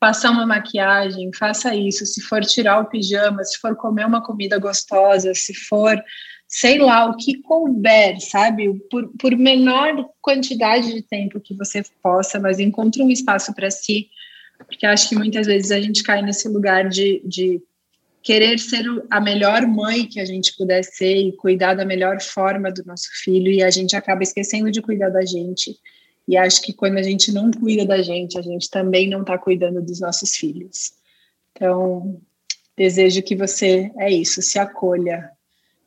passar 0.00 0.30
uma 0.30 0.46
maquiagem, 0.46 1.30
faça 1.32 1.74
isso. 1.74 2.06
Se 2.06 2.22
for 2.22 2.42
tirar 2.42 2.80
o 2.80 2.86
pijama, 2.86 3.44
se 3.44 3.58
for 3.58 3.76
comer 3.76 4.06
uma 4.06 4.22
comida 4.22 4.58
gostosa, 4.58 5.34
se 5.34 5.52
for, 5.52 6.02
sei 6.48 6.78
lá, 6.78 7.04
o 7.04 7.16
que 7.16 7.42
couber, 7.42 8.18
sabe? 8.20 8.72
Por, 8.90 9.08
por 9.18 9.36
menor 9.36 10.08
quantidade 10.22 10.94
de 10.94 11.02
tempo 11.02 11.38
que 11.38 11.54
você 11.54 11.82
possa, 12.02 12.40
mas 12.40 12.58
encontre 12.58 13.02
um 13.02 13.10
espaço 13.10 13.54
para 13.54 13.70
si. 13.70 14.08
Porque 14.64 14.86
acho 14.86 15.08
que 15.08 15.16
muitas 15.16 15.46
vezes 15.46 15.70
a 15.70 15.80
gente 15.80 16.02
cai 16.02 16.22
nesse 16.22 16.48
lugar 16.48 16.88
de, 16.88 17.22
de 17.24 17.62
querer 18.22 18.58
ser 18.58 18.84
a 19.10 19.20
melhor 19.20 19.66
mãe 19.66 20.06
que 20.06 20.18
a 20.18 20.24
gente 20.24 20.56
puder 20.56 20.82
ser 20.82 21.16
e 21.16 21.32
cuidar 21.32 21.74
da 21.74 21.84
melhor 21.84 22.20
forma 22.20 22.72
do 22.72 22.84
nosso 22.84 23.08
filho 23.22 23.50
e 23.50 23.62
a 23.62 23.70
gente 23.70 23.94
acaba 23.94 24.22
esquecendo 24.22 24.70
de 24.70 24.82
cuidar 24.82 25.10
da 25.10 25.24
gente. 25.24 25.76
E 26.26 26.36
acho 26.36 26.60
que 26.62 26.72
quando 26.72 26.96
a 26.96 27.02
gente 27.02 27.30
não 27.30 27.50
cuida 27.50 27.86
da 27.86 28.02
gente, 28.02 28.36
a 28.36 28.42
gente 28.42 28.68
também 28.68 29.08
não 29.08 29.20
está 29.20 29.38
cuidando 29.38 29.80
dos 29.80 30.00
nossos 30.00 30.34
filhos. 30.34 30.92
Então, 31.52 32.20
desejo 32.76 33.22
que 33.22 33.36
você 33.36 33.92
é 33.96 34.10
isso, 34.10 34.42
se 34.42 34.58
acolha 34.58 35.30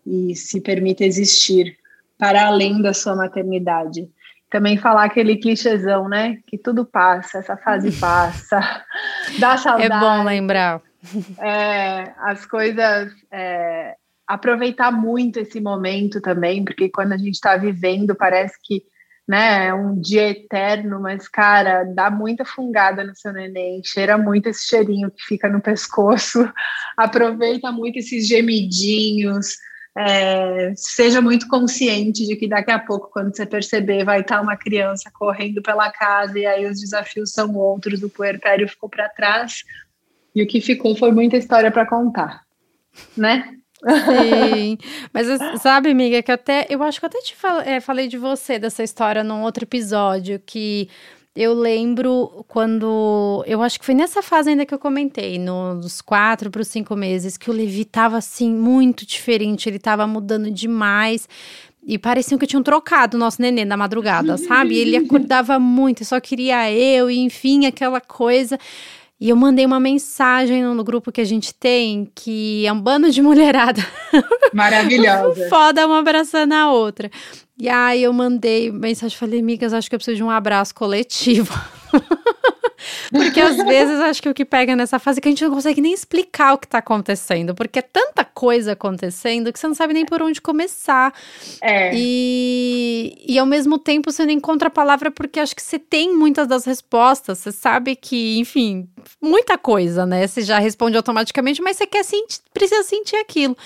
e 0.05 0.35
se 0.35 0.61
permita 0.61 1.03
existir 1.03 1.77
para 2.17 2.47
além 2.47 2.81
da 2.81 2.93
sua 2.93 3.15
maternidade. 3.15 4.09
Também 4.49 4.77
falar 4.77 5.05
aquele 5.05 5.37
clichêzão, 5.37 6.09
né? 6.09 6.39
Que 6.47 6.57
tudo 6.57 6.85
passa, 6.85 7.39
essa 7.39 7.55
fase 7.57 7.91
passa, 7.99 8.59
dá 9.39 9.57
saudade. 9.57 9.93
É 9.93 9.99
bom 9.99 10.23
lembrar 10.23 10.81
é, 11.39 12.13
as 12.17 12.45
coisas. 12.45 13.11
É, 13.31 13.95
aproveitar 14.27 14.91
muito 14.91 15.39
esse 15.39 15.59
momento 15.59 16.21
também, 16.21 16.63
porque 16.63 16.87
quando 16.87 17.13
a 17.13 17.17
gente 17.17 17.33
está 17.33 17.57
vivendo, 17.57 18.15
parece 18.15 18.53
que 18.63 18.83
né, 19.27 19.67
é 19.67 19.73
um 19.73 19.99
dia 19.99 20.29
eterno, 20.29 20.99
mas, 20.99 21.27
cara, 21.27 21.83
dá 21.83 22.11
muita 22.11 22.45
fungada 22.45 23.03
no 23.03 23.15
seu 23.15 23.33
neném, 23.33 23.81
cheira 23.83 24.17
muito 24.17 24.47
esse 24.49 24.67
cheirinho 24.67 25.09
que 25.09 25.23
fica 25.23 25.49
no 25.49 25.61
pescoço, 25.61 26.51
aproveita 26.97 27.71
muito 27.71 27.97
esses 27.97 28.27
gemidinhos, 28.27 29.57
é, 29.99 30.71
seja 30.75 31.21
muito 31.21 31.45
consciente 31.49 32.25
de 32.25 32.37
que 32.37 32.47
daqui 32.47 32.71
a 32.71 32.79
pouco, 32.79 33.09
quando 33.11 33.35
você 33.35 33.45
perceber, 33.45 34.05
vai 34.05 34.21
estar 34.21 34.41
uma 34.41 34.55
criança 34.55 35.11
correndo 35.13 35.61
pela 35.61 35.91
casa 35.91 36.39
e 36.39 36.45
aí 36.45 36.65
os 36.65 36.79
desafios 36.79 37.33
são 37.33 37.53
outros, 37.57 38.01
o 38.01 38.09
puerpério 38.09 38.67
ficou 38.67 38.87
para 38.87 39.09
trás 39.09 39.65
e 40.33 40.41
o 40.41 40.47
que 40.47 40.61
ficou 40.61 40.95
foi 40.95 41.11
muita 41.11 41.35
história 41.35 41.69
para 41.69 41.85
contar, 41.85 42.43
né? 43.17 43.53
Sim, 43.81 44.77
mas 45.13 45.27
sabe, 45.61 45.89
amiga, 45.89 46.23
que 46.23 46.31
até 46.31 46.65
eu 46.69 46.81
acho 46.81 46.99
que 46.99 47.05
eu 47.05 47.07
até 47.07 47.19
te 47.19 47.35
é, 47.65 47.81
falei 47.81 48.07
de 48.07 48.17
você 48.17 48.57
dessa 48.57 48.83
história 48.83 49.23
num 49.23 49.41
outro 49.41 49.65
episódio 49.65 50.41
que 50.45 50.89
eu 51.35 51.53
lembro 51.53 52.43
quando. 52.47 53.43
Eu 53.47 53.61
acho 53.61 53.79
que 53.79 53.85
foi 53.85 53.95
nessa 53.95 54.21
fase 54.21 54.49
ainda 54.49 54.65
que 54.65 54.73
eu 54.73 54.79
comentei, 54.79 55.37
nos 55.39 56.01
quatro 56.01 56.49
para 56.49 56.61
os 56.61 56.67
cinco 56.67 56.95
meses, 56.95 57.37
que 57.37 57.49
o 57.49 57.53
Levi 57.53 57.85
tava 57.85 58.17
assim, 58.17 58.51
muito 58.53 59.05
diferente, 59.05 59.69
ele 59.69 59.79
tava 59.79 60.05
mudando 60.07 60.49
demais. 60.51 61.27
E 61.85 61.97
parecia 61.97 62.37
que 62.37 62.45
tinham 62.45 62.61
trocado 62.61 63.15
o 63.15 63.19
nosso 63.19 63.41
nenê 63.41 63.63
na 63.63 63.77
madrugada, 63.77 64.37
sabe? 64.37 64.77
Ele 64.77 64.97
acordava 64.97 65.57
muito, 65.57 66.03
só 66.03 66.19
queria 66.19 66.71
eu, 66.71 67.09
e 67.09 67.19
enfim, 67.19 67.65
aquela 67.65 68.01
coisa. 68.01 68.59
E 69.19 69.29
eu 69.29 69.35
mandei 69.35 69.65
uma 69.65 69.79
mensagem 69.81 70.63
no, 70.63 70.83
grupo 70.83 71.11
que 71.11 71.19
a 71.19 71.25
gente 71.25 71.53
tem, 71.53 72.09
que 72.15 72.65
é 72.65 72.71
um 72.71 72.79
bando 72.79 73.11
de 73.11 73.21
mulherada. 73.23 73.85
Maravilhosa. 74.53 75.47
Foda, 75.49 75.85
uma 75.85 75.99
abraçando 75.99 76.53
a 76.53 76.71
outra. 76.71 77.11
E 77.57 77.67
aí 77.67 78.03
eu 78.03 78.13
mandei 78.13 78.71
mensagem, 78.71 79.17
falei, 79.17 79.41
amigas, 79.41 79.73
acho 79.73 79.89
que 79.89 79.95
eu 79.95 79.99
preciso 79.99 80.15
de 80.15 80.23
um 80.23 80.29
abraço 80.29 80.73
coletivo. 80.73 81.53
porque 83.11 83.39
às 83.39 83.57
vezes 83.57 83.99
acho 83.99 84.21
que 84.21 84.29
o 84.29 84.33
que 84.33 84.45
pega 84.45 84.75
nessa 84.75 84.99
fase 84.99 85.19
é 85.19 85.21
que 85.21 85.27
a 85.27 85.31
gente 85.31 85.43
não 85.43 85.53
consegue 85.53 85.81
nem 85.81 85.93
explicar 85.93 86.53
o 86.53 86.57
que 86.57 86.65
está 86.65 86.79
acontecendo, 86.79 87.53
porque 87.55 87.79
é 87.79 87.81
tanta 87.81 88.23
coisa 88.23 88.73
acontecendo 88.73 89.51
que 89.51 89.59
você 89.59 89.67
não 89.67 89.75
sabe 89.75 89.93
nem 89.93 90.05
por 90.05 90.21
onde 90.21 90.41
começar. 90.41 91.13
É. 91.61 91.91
E, 91.93 93.17
e 93.27 93.37
ao 93.37 93.45
mesmo 93.45 93.77
tempo 93.77 94.11
você 94.11 94.25
não 94.25 94.31
encontra 94.31 94.67
a 94.67 94.71
palavra 94.71 95.11
porque 95.11 95.39
acho 95.39 95.55
que 95.55 95.61
você 95.61 95.79
tem 95.79 96.15
muitas 96.15 96.47
das 96.47 96.65
respostas, 96.65 97.39
você 97.39 97.51
sabe 97.51 97.95
que, 97.95 98.37
enfim, 98.39 98.87
muita 99.21 99.57
coisa, 99.57 100.05
né? 100.05 100.25
Você 100.25 100.41
já 100.41 100.59
responde 100.59 100.97
automaticamente, 100.97 101.61
mas 101.61 101.77
você 101.77 101.85
quer 101.85 102.03
sentir, 102.03 102.39
precisa 102.53 102.83
sentir 102.83 103.15
aquilo. 103.17 103.57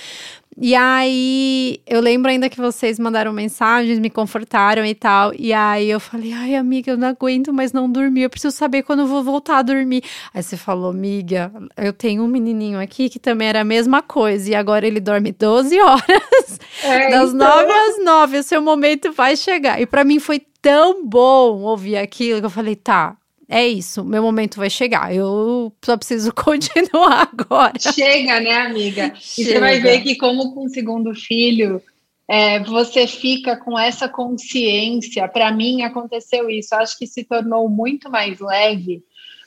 E 0.56 0.76
aí, 0.76 1.80
eu 1.88 2.00
lembro 2.00 2.30
ainda 2.30 2.50
que 2.50 2.58
vocês 2.58 3.00
mandaram 3.00 3.34
mensagens, 3.34 4.00
me 4.00 4.10
confortaram 4.10 4.86
e 4.86 4.94
tal. 4.94 5.34
E 5.38 5.52
aí 5.52 5.90
eu 5.90 6.00
falei, 6.00 6.32
ai, 6.32 6.56
amiga, 6.56 6.92
eu 6.92 6.98
não 6.98 7.08
aguento 7.08 7.52
mais 7.52 7.74
não 7.74 7.92
dormir. 7.92 8.24
Eu 8.24 8.30
preciso 8.30 8.56
saber 8.56 8.84
quando 8.84 9.00
eu 9.00 9.08
vou 9.08 9.24
voltar 9.24 9.58
a 9.58 9.62
dormir. 9.62 10.04
Aí 10.34 10.44
você 10.44 10.56
falou, 10.56 10.92
amiga, 10.92 11.52
eu 11.78 11.92
tenho 11.92 12.24
um 12.24 12.28
menininho 12.28 12.80
aqui 12.80 13.10
que 13.10 13.20
também 13.20 13.48
era 13.48 13.62
a 13.62 13.66
mesma 13.66 14.02
coisa. 14.02 14.52
E 14.52 14.56
agora 14.56 14.86
ele 14.86 15.00
dorme 15.00 15.32
12 15.32 15.80
horas. 15.80 16.04
É, 16.84 17.12
das 17.12 17.34
então... 17.34 17.48
9 17.48 17.72
às 17.72 18.04
9. 18.04 18.38
O 18.40 18.44
seu 18.44 18.62
momento 18.62 19.12
vai 19.14 19.38
chegar. 19.38 19.80
E 19.80 19.86
para 19.86 20.04
mim 20.04 20.20
foi 20.20 20.42
tão 20.62 21.06
bom 21.06 21.62
ouvir 21.62 21.98
aquilo 21.98 22.40
que 22.40 22.46
eu 22.46 22.50
falei, 22.50 22.76
tá, 22.76 23.16
é 23.50 23.68
isso, 23.68 24.04
meu 24.04 24.24
momento 24.24 24.58
vai 24.58 24.70
chegar. 24.70 25.14
Eu 25.14 25.74
só 25.84 25.98
preciso 25.98 26.34
continuar 26.36 27.30
agora. 27.32 27.74
Chega, 27.80 28.40
né, 28.40 28.54
amiga? 28.54 29.14
Chega. 29.16 29.50
E 29.50 29.54
você 29.54 29.60
vai 29.60 29.80
ver 29.80 30.02
que, 30.02 30.16
como 30.16 30.54
com 30.54 30.66
o 30.66 30.70
segundo 30.70 31.14
filho, 31.14 31.82
é, 32.28 32.60
você 32.64 33.06
fica 33.06 33.58
com 33.58 33.78
essa 33.78 34.08
consciência. 34.08 35.28
Para 35.28 35.52
mim, 35.52 35.82
aconteceu 35.82 36.50
isso. 36.50 36.74
Acho 36.76 36.98
que 36.98 37.08
se 37.08 37.24
tornou 37.24 37.70
muito 37.70 38.10
mais 38.10 38.40
leve, 38.40 39.04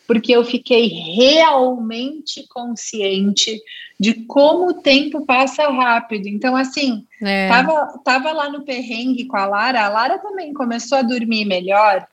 porque 0.07 0.33
eu 0.33 0.45
fiquei 0.45 0.87
realmente 0.87 2.47
consciente 2.49 3.61
de 3.99 4.13
como 4.27 4.69
o 4.69 4.75
tempo 4.75 5.25
passa 5.25 5.69
rápido. 5.71 6.29
Então, 6.29 6.55
assim, 6.55 7.07
é. 7.23 7.49
tava, 7.49 8.01
tava 8.05 8.33
lá 8.33 8.51
no 8.51 8.63
perrengue 8.63 9.25
com 9.25 9.37
a 9.37 9.47
Lara, 9.47 9.85
a 9.85 9.89
Lara 9.89 10.19
também 10.19 10.53
começou 10.53 10.99
a 10.99 11.03
dormir 11.03 11.47
melhor. 11.47 12.07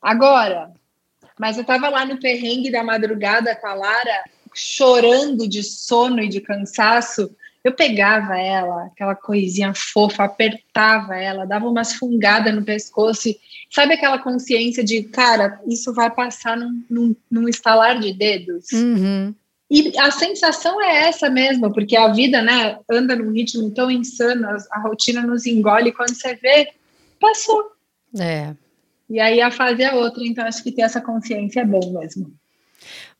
Agora, 0.00 0.70
mas 1.42 1.56
eu 1.56 1.62
estava 1.62 1.88
lá 1.88 2.06
no 2.06 2.20
perrengue 2.20 2.70
da 2.70 2.84
madrugada 2.84 3.56
com 3.56 3.66
a 3.66 3.74
Lara, 3.74 4.22
chorando 4.54 5.48
de 5.48 5.64
sono 5.64 6.22
e 6.22 6.28
de 6.28 6.40
cansaço. 6.40 7.34
Eu 7.64 7.72
pegava 7.72 8.38
ela, 8.38 8.84
aquela 8.84 9.16
coisinha 9.16 9.72
fofa, 9.74 10.22
apertava 10.22 11.16
ela, 11.16 11.44
dava 11.44 11.68
umas 11.68 11.94
fungadas 11.94 12.54
no 12.54 12.62
pescoço. 12.64 13.28
E, 13.28 13.40
sabe 13.68 13.94
aquela 13.94 14.20
consciência 14.20 14.84
de, 14.84 15.02
cara, 15.02 15.60
isso 15.66 15.92
vai 15.92 16.08
passar 16.12 16.56
num, 16.56 16.84
num, 16.88 17.16
num 17.28 17.48
estalar 17.48 17.98
de 17.98 18.12
dedos? 18.12 18.70
Uhum. 18.72 19.34
E 19.68 19.98
a 19.98 20.12
sensação 20.12 20.80
é 20.80 21.08
essa 21.08 21.28
mesmo, 21.28 21.72
porque 21.72 21.96
a 21.96 22.06
vida, 22.06 22.40
né, 22.40 22.78
anda 22.88 23.16
num 23.16 23.32
ritmo 23.32 23.68
tão 23.72 23.90
insano, 23.90 24.46
a 24.70 24.80
rotina 24.80 25.22
nos 25.22 25.44
engole, 25.44 25.90
quando 25.90 26.14
você 26.14 26.36
vê, 26.36 26.68
passou. 27.18 27.72
É. 28.16 28.54
E 29.12 29.20
aí 29.20 29.42
a 29.42 29.50
fase 29.50 29.82
é 29.82 29.92
outra, 29.92 30.24
então 30.24 30.42
acho 30.46 30.62
que 30.62 30.72
ter 30.72 30.80
essa 30.80 30.98
consciência 30.98 31.60
é 31.60 31.66
bom 31.66 31.92
mesmo. 32.00 32.32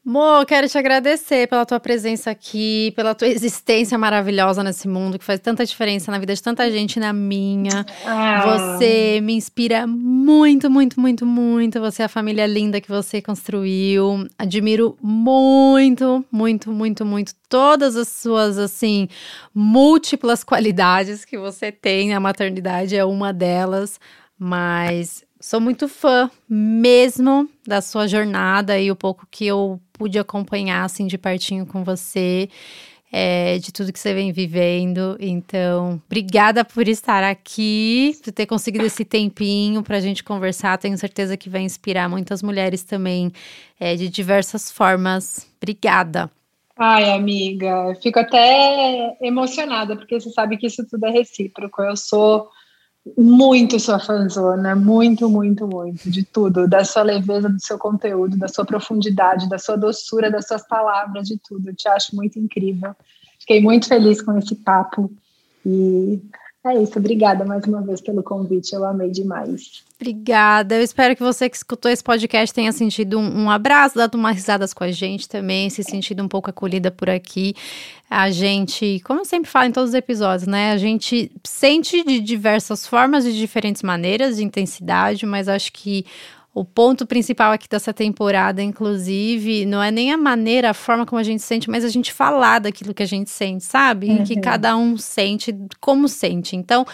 Mo, 0.02 0.44
quero 0.48 0.66
te 0.66 0.78
agradecer 0.78 1.46
pela 1.46 1.66
tua 1.66 1.78
presença 1.78 2.30
aqui, 2.30 2.94
pela 2.96 3.14
tua 3.14 3.28
existência 3.28 3.98
maravilhosa 3.98 4.64
nesse 4.64 4.88
mundo, 4.88 5.18
que 5.18 5.24
faz 5.24 5.38
tanta 5.38 5.66
diferença 5.66 6.10
na 6.10 6.18
vida 6.18 6.34
de 6.34 6.42
tanta 6.42 6.68
gente, 6.70 6.98
na 6.98 7.12
minha. 7.12 7.84
Ah. 8.06 8.40
Você 8.40 9.20
me 9.22 9.34
inspira 9.34 9.86
muito, 9.86 10.70
muito, 10.70 10.98
muito, 10.98 11.26
muito. 11.26 11.78
Você 11.78 12.00
é 12.00 12.06
a 12.06 12.08
família 12.08 12.46
linda 12.46 12.80
que 12.80 12.88
você 12.88 13.20
construiu. 13.20 14.26
Admiro 14.38 14.96
muito, 15.02 16.24
muito, 16.32 16.72
muito, 16.72 17.04
muito 17.04 17.34
todas 17.50 17.96
as 17.96 18.08
suas, 18.08 18.56
assim, 18.56 19.08
múltiplas 19.54 20.42
qualidades 20.42 21.22
que 21.22 21.36
você 21.36 21.70
tem. 21.70 22.14
A 22.14 22.18
maternidade 22.18 22.96
é 22.96 23.04
uma 23.04 23.30
delas, 23.30 24.00
mas 24.38 25.22
Sou 25.42 25.60
muito 25.60 25.88
fã 25.88 26.30
mesmo 26.48 27.50
da 27.66 27.80
sua 27.80 28.06
jornada 28.06 28.78
e 28.78 28.92
o 28.92 28.96
pouco 28.96 29.26
que 29.28 29.44
eu 29.44 29.80
pude 29.92 30.16
acompanhar 30.16 30.84
assim 30.84 31.04
de 31.04 31.18
pertinho 31.18 31.66
com 31.66 31.82
você, 31.82 32.48
é, 33.10 33.58
de 33.58 33.72
tudo 33.72 33.92
que 33.92 33.98
você 33.98 34.14
vem 34.14 34.30
vivendo. 34.30 35.16
Então, 35.18 36.00
obrigada 36.06 36.64
por 36.64 36.86
estar 36.86 37.24
aqui, 37.24 38.16
por 38.22 38.32
ter 38.32 38.46
conseguido 38.46 38.86
esse 38.86 39.04
tempinho 39.04 39.82
para 39.82 39.96
a 39.96 40.00
gente 40.00 40.22
conversar. 40.22 40.78
Tenho 40.78 40.96
certeza 40.96 41.36
que 41.36 41.50
vai 41.50 41.62
inspirar 41.62 42.08
muitas 42.08 42.40
mulheres 42.40 42.84
também 42.84 43.32
é, 43.80 43.96
de 43.96 44.08
diversas 44.08 44.70
formas. 44.70 45.50
Obrigada. 45.60 46.30
Ai, 46.78 47.10
amiga, 47.10 47.96
fico 48.00 48.20
até 48.20 49.16
emocionada, 49.20 49.96
porque 49.96 50.20
você 50.20 50.30
sabe 50.30 50.56
que 50.56 50.68
isso 50.68 50.86
tudo 50.88 51.04
é 51.06 51.10
recíproco. 51.10 51.82
Eu 51.82 51.96
sou 51.96 52.48
muito 53.16 53.80
sua 53.80 53.98
fanzona, 53.98 54.76
muito, 54.76 55.28
muito, 55.28 55.66
muito, 55.66 56.10
de 56.10 56.22
tudo, 56.24 56.68
da 56.68 56.84
sua 56.84 57.02
leveza, 57.02 57.48
do 57.48 57.60
seu 57.60 57.76
conteúdo, 57.76 58.36
da 58.36 58.48
sua 58.48 58.64
profundidade, 58.64 59.48
da 59.48 59.58
sua 59.58 59.76
doçura, 59.76 60.30
das 60.30 60.46
suas 60.46 60.66
palavras, 60.66 61.26
de 61.26 61.38
tudo. 61.38 61.70
Eu 61.70 61.74
te 61.74 61.88
acho 61.88 62.14
muito 62.14 62.38
incrível. 62.38 62.94
Fiquei 63.40 63.60
muito 63.60 63.88
feliz 63.88 64.22
com 64.22 64.38
esse 64.38 64.54
papo 64.54 65.10
e 65.66 66.20
é 66.64 66.80
isso, 66.80 66.98
obrigada 66.98 67.44
mais 67.44 67.64
uma 67.64 67.82
vez 67.82 68.00
pelo 68.00 68.22
convite, 68.22 68.72
eu 68.72 68.84
amei 68.84 69.10
demais. 69.10 69.82
Obrigada, 70.00 70.76
eu 70.76 70.82
espero 70.82 71.16
que 71.16 71.22
você 71.22 71.48
que 71.48 71.56
escutou 71.56 71.90
esse 71.90 72.02
podcast 72.02 72.54
tenha 72.54 72.72
sentido 72.72 73.18
um, 73.18 73.44
um 73.44 73.50
abraço, 73.50 73.96
dado 73.96 74.14
umas 74.14 74.36
risadas 74.36 74.72
com 74.72 74.84
a 74.84 74.90
gente 74.90 75.28
também, 75.28 75.70
se 75.70 75.82
sentido 75.82 76.22
um 76.22 76.28
pouco 76.28 76.50
acolhida 76.50 76.90
por 76.90 77.10
aqui. 77.10 77.54
A 78.08 78.30
gente, 78.30 79.00
como 79.04 79.20
eu 79.20 79.24
sempre 79.24 79.50
falo 79.50 79.66
em 79.66 79.72
todos 79.72 79.90
os 79.90 79.94
episódios, 79.94 80.46
né? 80.46 80.72
A 80.72 80.76
gente 80.76 81.32
sente 81.42 82.04
de 82.04 82.20
diversas 82.20 82.86
formas, 82.86 83.24
de 83.24 83.36
diferentes 83.36 83.82
maneiras, 83.82 84.36
de 84.36 84.44
intensidade, 84.44 85.24
mas 85.24 85.48
acho 85.48 85.72
que 85.72 86.04
o 86.54 86.64
ponto 86.64 87.06
principal 87.06 87.52
aqui 87.52 87.66
dessa 87.66 87.94
temporada, 87.94 88.62
inclusive, 88.62 89.64
não 89.64 89.82
é 89.82 89.90
nem 89.90 90.12
a 90.12 90.18
maneira, 90.18 90.70
a 90.70 90.74
forma 90.74 91.06
como 91.06 91.18
a 91.18 91.22
gente 91.22 91.42
sente, 91.42 91.70
mas 91.70 91.84
a 91.84 91.88
gente 91.88 92.12
falar 92.12 92.58
daquilo 92.58 92.92
que 92.92 93.02
a 93.02 93.06
gente 93.06 93.30
sente, 93.30 93.64
sabe? 93.64 94.08
Uhum. 94.08 94.24
Que 94.24 94.38
cada 94.38 94.76
um 94.76 94.98
sente 94.98 95.54
como 95.80 96.08
sente. 96.08 96.54
Então, 96.54 96.86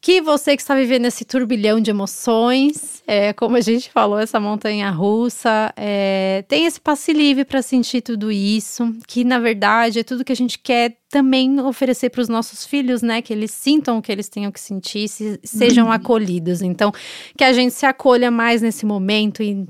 que 0.00 0.20
você 0.20 0.56
que 0.56 0.62
está 0.62 0.74
vivendo 0.74 1.04
esse 1.04 1.24
turbilhão 1.24 1.78
de 1.78 1.90
emoções, 1.90 3.02
é, 3.06 3.34
como 3.34 3.56
a 3.56 3.60
gente 3.60 3.90
falou, 3.90 4.18
essa 4.18 4.40
montanha 4.40 4.90
russa, 4.90 5.72
é, 5.76 6.42
tem 6.48 6.64
esse 6.64 6.80
passe 6.80 7.12
livre 7.12 7.44
para 7.44 7.60
sentir 7.60 8.00
tudo 8.00 8.32
isso, 8.32 8.96
que 9.06 9.24
na 9.24 9.38
verdade 9.38 9.98
é 9.98 10.02
tudo 10.02 10.24
que 10.24 10.32
a 10.32 10.36
gente 10.36 10.58
quer 10.58 10.96
também 11.10 11.60
oferecer 11.60 12.08
para 12.08 12.22
os 12.22 12.28
nossos 12.28 12.64
filhos, 12.64 13.02
né? 13.02 13.20
Que 13.20 13.32
eles 13.32 13.50
sintam 13.50 13.98
o 13.98 14.02
que 14.02 14.10
eles 14.10 14.28
tenham 14.28 14.50
que 14.50 14.60
sentir, 14.60 15.08
se, 15.08 15.38
sejam 15.42 15.86
uhum. 15.86 15.92
acolhidos. 15.92 16.62
Então, 16.62 16.92
que 17.36 17.44
a 17.44 17.52
gente 17.52 17.74
se 17.74 17.84
acolha 17.84 18.30
mais 18.30 18.62
nesse 18.62 18.86
momento 18.86 19.42
e, 19.42 19.66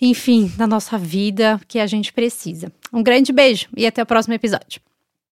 enfim, 0.00 0.50
na 0.56 0.66
nossa 0.66 0.96
vida 0.96 1.60
que 1.68 1.78
a 1.78 1.86
gente 1.86 2.12
precisa. 2.12 2.72
Um 2.92 3.02
grande 3.02 3.32
beijo 3.32 3.66
e 3.76 3.86
até 3.86 4.02
o 4.02 4.06
próximo 4.06 4.34
episódio. 4.34 4.80